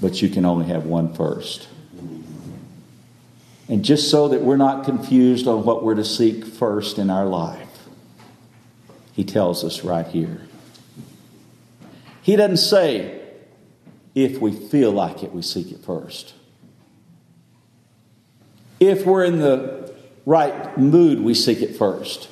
but 0.00 0.20
you 0.20 0.28
can 0.28 0.44
only 0.44 0.66
have 0.66 0.86
one 0.86 1.14
first. 1.14 1.68
And 3.68 3.84
just 3.84 4.10
so 4.10 4.26
that 4.26 4.42
we're 4.42 4.56
not 4.56 4.84
confused 4.84 5.46
on 5.46 5.64
what 5.64 5.84
we're 5.84 5.94
to 5.94 6.04
seek 6.04 6.44
first 6.44 6.98
in 6.98 7.10
our 7.10 7.26
life, 7.26 7.86
he 9.12 9.22
tells 9.22 9.62
us 9.62 9.84
right 9.84 10.04
here. 10.08 10.40
He 12.22 12.34
doesn't 12.34 12.56
say, 12.56 13.20
if 14.16 14.40
we 14.40 14.50
feel 14.50 14.90
like 14.90 15.22
it, 15.22 15.32
we 15.32 15.42
seek 15.42 15.70
it 15.70 15.84
first. 15.84 16.34
If 18.80 19.06
we're 19.06 19.22
in 19.22 19.38
the 19.38 19.94
right 20.26 20.76
mood, 20.76 21.20
we 21.20 21.34
seek 21.34 21.62
it 21.62 21.76
first. 21.76 22.28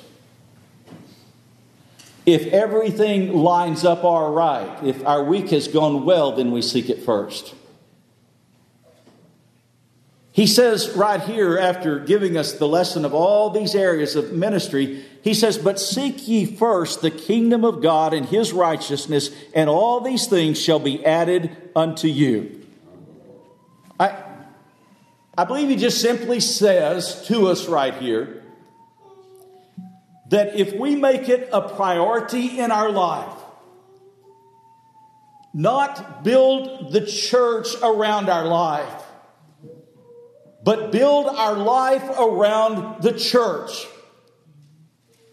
If 2.32 2.46
everything 2.52 3.32
lines 3.32 3.84
up 3.84 4.04
all 4.04 4.32
right, 4.32 4.82
if 4.84 5.04
our 5.06 5.24
week 5.24 5.50
has 5.50 5.68
gone 5.68 6.04
well, 6.04 6.32
then 6.32 6.50
we 6.50 6.62
seek 6.62 6.88
it 6.88 7.02
first. 7.02 7.54
He 10.32 10.46
says 10.46 10.90
right 10.96 11.20
here, 11.20 11.58
after 11.58 11.98
giving 11.98 12.36
us 12.36 12.52
the 12.52 12.68
lesson 12.68 13.04
of 13.04 13.12
all 13.12 13.50
these 13.50 13.74
areas 13.74 14.16
of 14.16 14.32
ministry, 14.32 15.04
he 15.22 15.34
says, 15.34 15.58
But 15.58 15.80
seek 15.80 16.26
ye 16.28 16.46
first 16.46 17.02
the 17.02 17.10
kingdom 17.10 17.64
of 17.64 17.82
God 17.82 18.14
and 18.14 18.24
his 18.24 18.52
righteousness, 18.52 19.30
and 19.54 19.68
all 19.68 20.00
these 20.00 20.28
things 20.28 20.60
shall 20.60 20.78
be 20.78 21.04
added 21.04 21.50
unto 21.74 22.06
you. 22.06 22.64
I, 23.98 24.22
I 25.36 25.44
believe 25.44 25.68
he 25.68 25.76
just 25.76 26.00
simply 26.00 26.40
says 26.40 27.26
to 27.26 27.48
us 27.48 27.66
right 27.66 27.94
here 27.94 28.39
that 30.30 30.56
if 30.56 30.72
we 30.74 30.96
make 30.96 31.28
it 31.28 31.48
a 31.52 31.60
priority 31.60 32.60
in 32.60 32.70
our 32.70 32.90
life, 32.90 33.36
not 35.52 36.22
build 36.22 36.92
the 36.92 37.04
church 37.04 37.66
around 37.82 38.28
our 38.28 38.46
life, 38.46 39.02
but 40.62 40.92
build 40.92 41.26
our 41.26 41.54
life 41.54 42.08
around 42.18 43.02
the 43.02 43.12
church. 43.12 43.86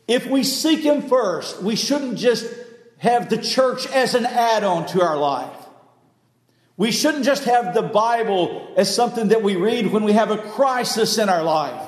If 0.07 0.25
we 0.25 0.43
seek 0.43 0.79
Him 0.79 1.03
first, 1.03 1.61
we 1.61 1.75
shouldn't 1.75 2.17
just 2.17 2.51
have 2.97 3.29
the 3.29 3.37
church 3.37 3.85
as 3.87 4.15
an 4.15 4.25
add 4.25 4.63
on 4.63 4.87
to 4.87 5.01
our 5.03 5.17
life. 5.17 5.53
We 6.75 6.91
shouldn't 6.91 7.25
just 7.25 7.43
have 7.43 7.75
the 7.75 7.83
Bible 7.83 8.73
as 8.77 8.93
something 8.93 9.27
that 9.27 9.43
we 9.43 9.55
read 9.55 9.91
when 9.91 10.03
we 10.03 10.13
have 10.13 10.31
a 10.31 10.37
crisis 10.37 11.19
in 11.19 11.29
our 11.29 11.43
life. 11.43 11.87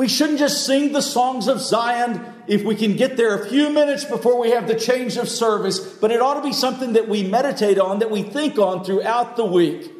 We 0.00 0.08
shouldn't 0.08 0.38
just 0.38 0.64
sing 0.64 0.92
the 0.92 1.02
songs 1.02 1.46
of 1.46 1.60
Zion 1.60 2.24
if 2.46 2.64
we 2.64 2.74
can 2.74 2.96
get 2.96 3.18
there 3.18 3.38
a 3.38 3.46
few 3.50 3.68
minutes 3.68 4.02
before 4.02 4.40
we 4.40 4.52
have 4.52 4.66
the 4.66 4.74
change 4.74 5.18
of 5.18 5.28
service, 5.28 5.78
but 5.78 6.10
it 6.10 6.22
ought 6.22 6.40
to 6.40 6.42
be 6.42 6.54
something 6.54 6.94
that 6.94 7.06
we 7.06 7.22
meditate 7.22 7.78
on, 7.78 7.98
that 7.98 8.10
we 8.10 8.22
think 8.22 8.58
on 8.58 8.82
throughout 8.82 9.36
the 9.36 9.44
week. 9.44 9.92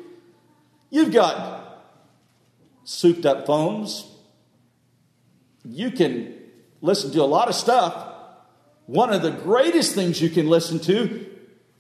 You've 0.89 1.13
got 1.13 1.85
souped 2.83 3.27
up 3.27 3.45
phones. 3.45 4.11
You 5.67 5.91
can 5.91 6.35
listen 6.81 7.13
to 7.13 7.23
a 7.23 7.29
lot 7.29 7.49
of 7.49 7.55
stuff 7.55 8.07
one 8.87 9.13
of 9.13 9.21
the 9.21 9.33
greatest 9.33 9.95
things 9.95 10.23
you 10.23 10.31
can 10.31 10.49
listen 10.49 10.79
to 10.81 11.27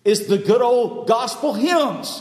is 0.04 0.26
the 0.26 0.36
good 0.36 0.60
old 0.60 1.08
gospel 1.08 1.54
hymns. 1.54 2.20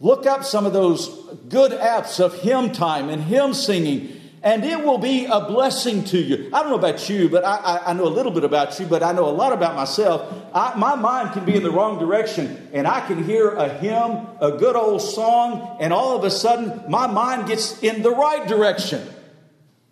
Look 0.00 0.26
up 0.26 0.44
some 0.44 0.66
of 0.66 0.72
those 0.72 1.08
good 1.48 1.70
apps 1.70 2.18
of 2.18 2.40
hymn 2.40 2.72
time 2.72 3.08
and 3.08 3.22
hymn 3.22 3.54
singing, 3.54 4.15
and 4.46 4.64
it 4.64 4.84
will 4.84 4.96
be 4.96 5.24
a 5.24 5.40
blessing 5.40 6.04
to 6.04 6.18
you. 6.18 6.48
I 6.52 6.62
don't 6.62 6.70
know 6.70 6.78
about 6.78 7.10
you, 7.10 7.28
but 7.28 7.44
I, 7.44 7.56
I, 7.56 7.90
I 7.90 7.92
know 7.94 8.06
a 8.06 8.14
little 8.14 8.30
bit 8.30 8.44
about 8.44 8.78
you, 8.78 8.86
but 8.86 9.02
I 9.02 9.10
know 9.10 9.28
a 9.28 9.34
lot 9.34 9.52
about 9.52 9.74
myself. 9.74 10.32
I, 10.54 10.72
my 10.76 10.94
mind 10.94 11.32
can 11.32 11.44
be 11.44 11.56
in 11.56 11.64
the 11.64 11.70
wrong 11.72 11.98
direction, 11.98 12.68
and 12.72 12.86
I 12.86 13.04
can 13.08 13.24
hear 13.24 13.50
a 13.50 13.68
hymn, 13.68 14.24
a 14.40 14.52
good 14.56 14.76
old 14.76 15.02
song, 15.02 15.78
and 15.80 15.92
all 15.92 16.16
of 16.16 16.22
a 16.22 16.30
sudden 16.30 16.88
my 16.88 17.08
mind 17.08 17.48
gets 17.48 17.82
in 17.82 18.02
the 18.02 18.12
right 18.12 18.46
direction. 18.46 19.04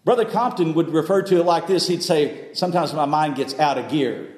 Brother 0.04 0.24
Compton 0.24 0.74
would 0.74 0.90
refer 0.90 1.22
to 1.22 1.40
it 1.40 1.44
like 1.44 1.66
this. 1.66 1.88
He'd 1.88 2.04
say, 2.04 2.54
Sometimes 2.54 2.94
my 2.94 3.06
mind 3.06 3.34
gets 3.34 3.58
out 3.58 3.76
of 3.76 3.90
gear. 3.90 4.30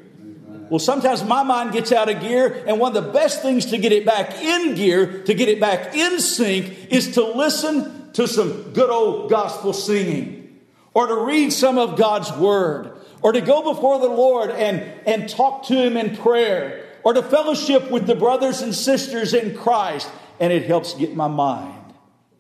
Well, 0.71 0.79
sometimes 0.79 1.25
my 1.25 1.43
mind 1.43 1.75
gets 1.75 1.93
out 1.93 2.09
of 2.09 2.23
gear, 2.23 2.64
and 2.67 2.81
one 2.81 2.97
of 2.97 3.05
the 3.05 3.12
best 3.12 3.43
things 3.43 3.67
to 3.67 3.77
get 3.77 3.93
it 3.93 4.07
back 4.07 4.43
in 4.43 4.77
gear, 4.77 5.25
to 5.25 5.35
get 5.35 5.51
it 5.51 5.61
back 5.61 5.95
in 5.95 6.21
sync, 6.21 6.91
is 6.91 7.12
to 7.17 7.23
listen 7.23 8.06
to 8.17 8.27
some 8.27 8.73
good 8.73 8.89
old 8.89 9.29
gospel 9.29 9.75
singing, 9.75 10.59
or 10.95 11.07
to 11.07 11.14
read 11.17 11.53
some 11.53 11.77
of 11.77 11.99
God's 11.99 12.33
word, 12.33 12.97
or 13.21 13.33
to 13.33 13.43
go 13.43 13.75
before 13.75 13.99
the 13.99 14.09
Lord 14.09 14.51
and, 14.51 14.81
and 15.07 15.29
talk 15.29 15.67
to 15.67 15.75
Him 15.75 15.99
in 15.99 16.17
prayer, 16.17 16.87
or 17.05 17.12
to 17.12 17.23
fellowship 17.23 17.91
with 17.91 18.07
the 18.07 18.14
brothers 18.14 18.62
and 18.62 18.75
sisters 18.75 19.35
in 19.35 19.55
Christ, 19.55 20.11
and 20.41 20.51
it 20.51 20.64
helps 20.64 20.95
get 20.95 21.14
my 21.14 21.29
mind 21.29 21.93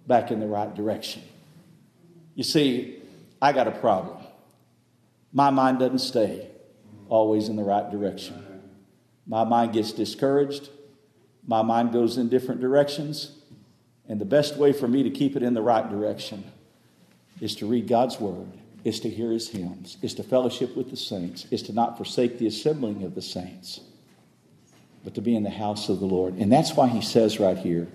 back 0.06 0.30
in 0.30 0.40
the 0.40 0.46
right 0.46 0.74
direction. 0.74 1.22
You 2.34 2.42
see, 2.42 3.02
I 3.42 3.52
got 3.52 3.68
a 3.68 3.72
problem. 3.72 4.16
My 5.30 5.50
mind 5.50 5.78
doesn't 5.78 5.98
stay 5.98 6.48
always 7.10 7.50
in 7.50 7.56
the 7.56 7.64
right 7.64 7.90
direction. 7.90 8.62
My 9.26 9.44
mind 9.44 9.74
gets 9.74 9.92
discouraged. 9.92 10.70
My 11.46 11.60
mind 11.60 11.92
goes 11.92 12.16
in 12.16 12.30
different 12.30 12.62
directions. 12.62 13.35
And 14.08 14.20
the 14.20 14.24
best 14.24 14.56
way 14.56 14.72
for 14.72 14.86
me 14.86 15.02
to 15.02 15.10
keep 15.10 15.36
it 15.36 15.42
in 15.42 15.54
the 15.54 15.62
right 15.62 15.88
direction 15.88 16.44
is 17.40 17.54
to 17.56 17.66
read 17.66 17.88
God's 17.88 18.20
Word, 18.20 18.48
is 18.84 19.00
to 19.00 19.10
hear 19.10 19.32
His 19.32 19.48
hymns, 19.48 19.96
is 20.00 20.14
to 20.14 20.22
fellowship 20.22 20.76
with 20.76 20.90
the 20.90 20.96
saints, 20.96 21.46
is 21.50 21.62
to 21.64 21.72
not 21.72 21.96
forsake 21.96 22.38
the 22.38 22.46
assembling 22.46 23.02
of 23.02 23.14
the 23.14 23.22
saints, 23.22 23.80
but 25.02 25.14
to 25.14 25.20
be 25.20 25.34
in 25.34 25.42
the 25.42 25.50
house 25.50 25.88
of 25.88 26.00
the 26.00 26.06
Lord. 26.06 26.34
And 26.34 26.52
that's 26.52 26.74
why 26.74 26.88
He 26.88 27.02
says 27.02 27.40
right 27.40 27.58
here, 27.58 27.88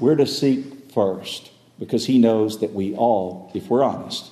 we're 0.00 0.16
to 0.16 0.26
seek 0.26 0.90
first, 0.92 1.50
because 1.78 2.06
He 2.06 2.18
knows 2.18 2.60
that 2.60 2.72
we 2.72 2.94
all, 2.94 3.50
if 3.54 3.68
we're 3.68 3.84
honest, 3.84 4.30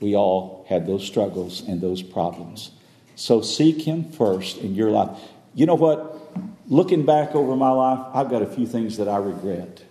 we 0.00 0.16
all 0.16 0.64
had 0.68 0.86
those 0.86 1.04
struggles 1.04 1.62
and 1.68 1.80
those 1.80 2.02
problems. 2.02 2.70
So 3.14 3.42
seek 3.42 3.82
Him 3.82 4.10
first 4.10 4.56
in 4.58 4.74
your 4.74 4.90
life. 4.90 5.18
You 5.54 5.66
know 5.66 5.74
what? 5.74 6.18
Looking 6.66 7.04
back 7.04 7.34
over 7.34 7.54
my 7.56 7.70
life, 7.70 8.00
I've 8.14 8.30
got 8.30 8.40
a 8.40 8.46
few 8.46 8.66
things 8.66 8.96
that 8.96 9.06
I 9.06 9.18
regret. 9.18 9.82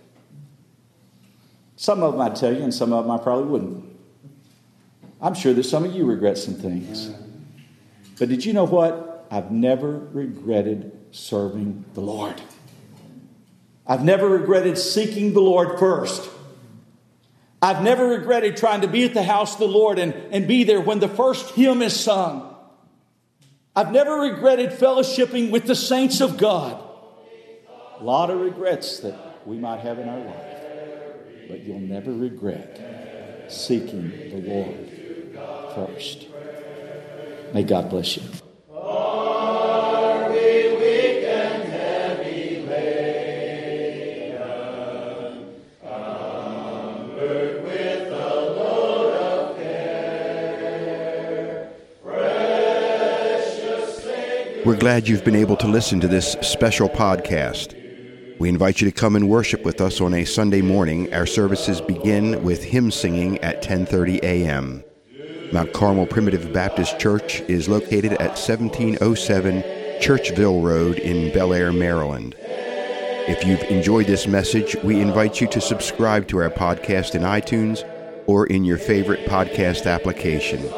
Some 1.82 2.04
of 2.04 2.12
them 2.12 2.20
I'd 2.20 2.36
tell 2.36 2.54
you, 2.54 2.62
and 2.62 2.72
some 2.72 2.92
of 2.92 3.04
them 3.04 3.10
I 3.10 3.18
probably 3.18 3.46
wouldn't. 3.46 3.84
I'm 5.20 5.34
sure 5.34 5.52
that 5.52 5.64
some 5.64 5.84
of 5.84 5.92
you 5.92 6.04
regret 6.04 6.38
some 6.38 6.54
things. 6.54 7.10
But 8.20 8.28
did 8.28 8.44
you 8.44 8.52
know 8.52 8.62
what? 8.62 9.26
I've 9.32 9.50
never 9.50 9.98
regretted 10.12 10.92
serving 11.10 11.84
the 11.94 12.00
Lord. 12.00 12.40
I've 13.84 14.04
never 14.04 14.28
regretted 14.28 14.78
seeking 14.78 15.32
the 15.32 15.40
Lord 15.40 15.80
first. 15.80 16.30
I've 17.60 17.82
never 17.82 18.06
regretted 18.06 18.56
trying 18.56 18.82
to 18.82 18.88
be 18.88 19.02
at 19.02 19.12
the 19.12 19.24
house 19.24 19.54
of 19.54 19.58
the 19.58 19.66
Lord 19.66 19.98
and, 19.98 20.14
and 20.30 20.46
be 20.46 20.62
there 20.62 20.80
when 20.80 21.00
the 21.00 21.08
first 21.08 21.50
hymn 21.56 21.82
is 21.82 21.98
sung. 21.98 22.54
I've 23.74 23.90
never 23.90 24.20
regretted 24.20 24.70
fellowshipping 24.70 25.50
with 25.50 25.66
the 25.66 25.74
saints 25.74 26.20
of 26.20 26.38
God. 26.38 26.80
A 27.98 28.04
lot 28.04 28.30
of 28.30 28.38
regrets 28.40 29.00
that 29.00 29.44
we 29.44 29.58
might 29.58 29.80
have 29.80 29.98
in 29.98 30.08
our 30.08 30.20
life, 30.20 30.51
but 31.48 31.62
you'll 31.64 31.80
never 31.80 32.12
regret 32.12 33.48
seeking 33.48 34.10
the 34.30 34.36
Lord 34.36 34.88
first. 35.74 36.26
May 37.52 37.62
God 37.64 37.90
bless 37.90 38.16
you. 38.16 38.22
We're 54.64 54.76
glad 54.76 55.08
you've 55.08 55.24
been 55.24 55.34
able 55.34 55.56
to 55.56 55.66
listen 55.66 55.98
to 56.00 56.08
this 56.08 56.36
special 56.40 56.88
podcast. 56.88 57.81
We 58.42 58.48
invite 58.48 58.80
you 58.80 58.90
to 58.90 58.92
come 58.92 59.14
and 59.14 59.28
worship 59.28 59.64
with 59.64 59.80
us 59.80 60.00
on 60.00 60.12
a 60.14 60.24
Sunday 60.24 60.62
morning. 60.62 61.14
Our 61.14 61.26
services 61.26 61.80
begin 61.80 62.42
with 62.42 62.64
hymn 62.64 62.90
singing 62.90 63.38
at 63.38 63.62
10:30 63.62 64.18
a.m. 64.24 64.82
Mount 65.52 65.72
Carmel 65.72 66.06
Primitive 66.06 66.52
Baptist 66.52 66.98
Church 66.98 67.40
is 67.42 67.68
located 67.68 68.14
at 68.14 68.36
1707 68.36 69.62
Churchville 70.00 70.60
Road 70.60 70.98
in 70.98 71.32
Bel 71.32 71.52
Air, 71.52 71.72
Maryland. 71.72 72.34
If 72.40 73.46
you've 73.46 73.62
enjoyed 73.70 74.08
this 74.08 74.26
message, 74.26 74.74
we 74.82 75.00
invite 75.00 75.40
you 75.40 75.46
to 75.46 75.60
subscribe 75.60 76.26
to 76.26 76.38
our 76.38 76.50
podcast 76.50 77.14
in 77.14 77.22
iTunes 77.22 77.88
or 78.26 78.48
in 78.48 78.64
your 78.64 78.78
favorite 78.78 79.24
podcast 79.24 79.86
application. 79.86 80.68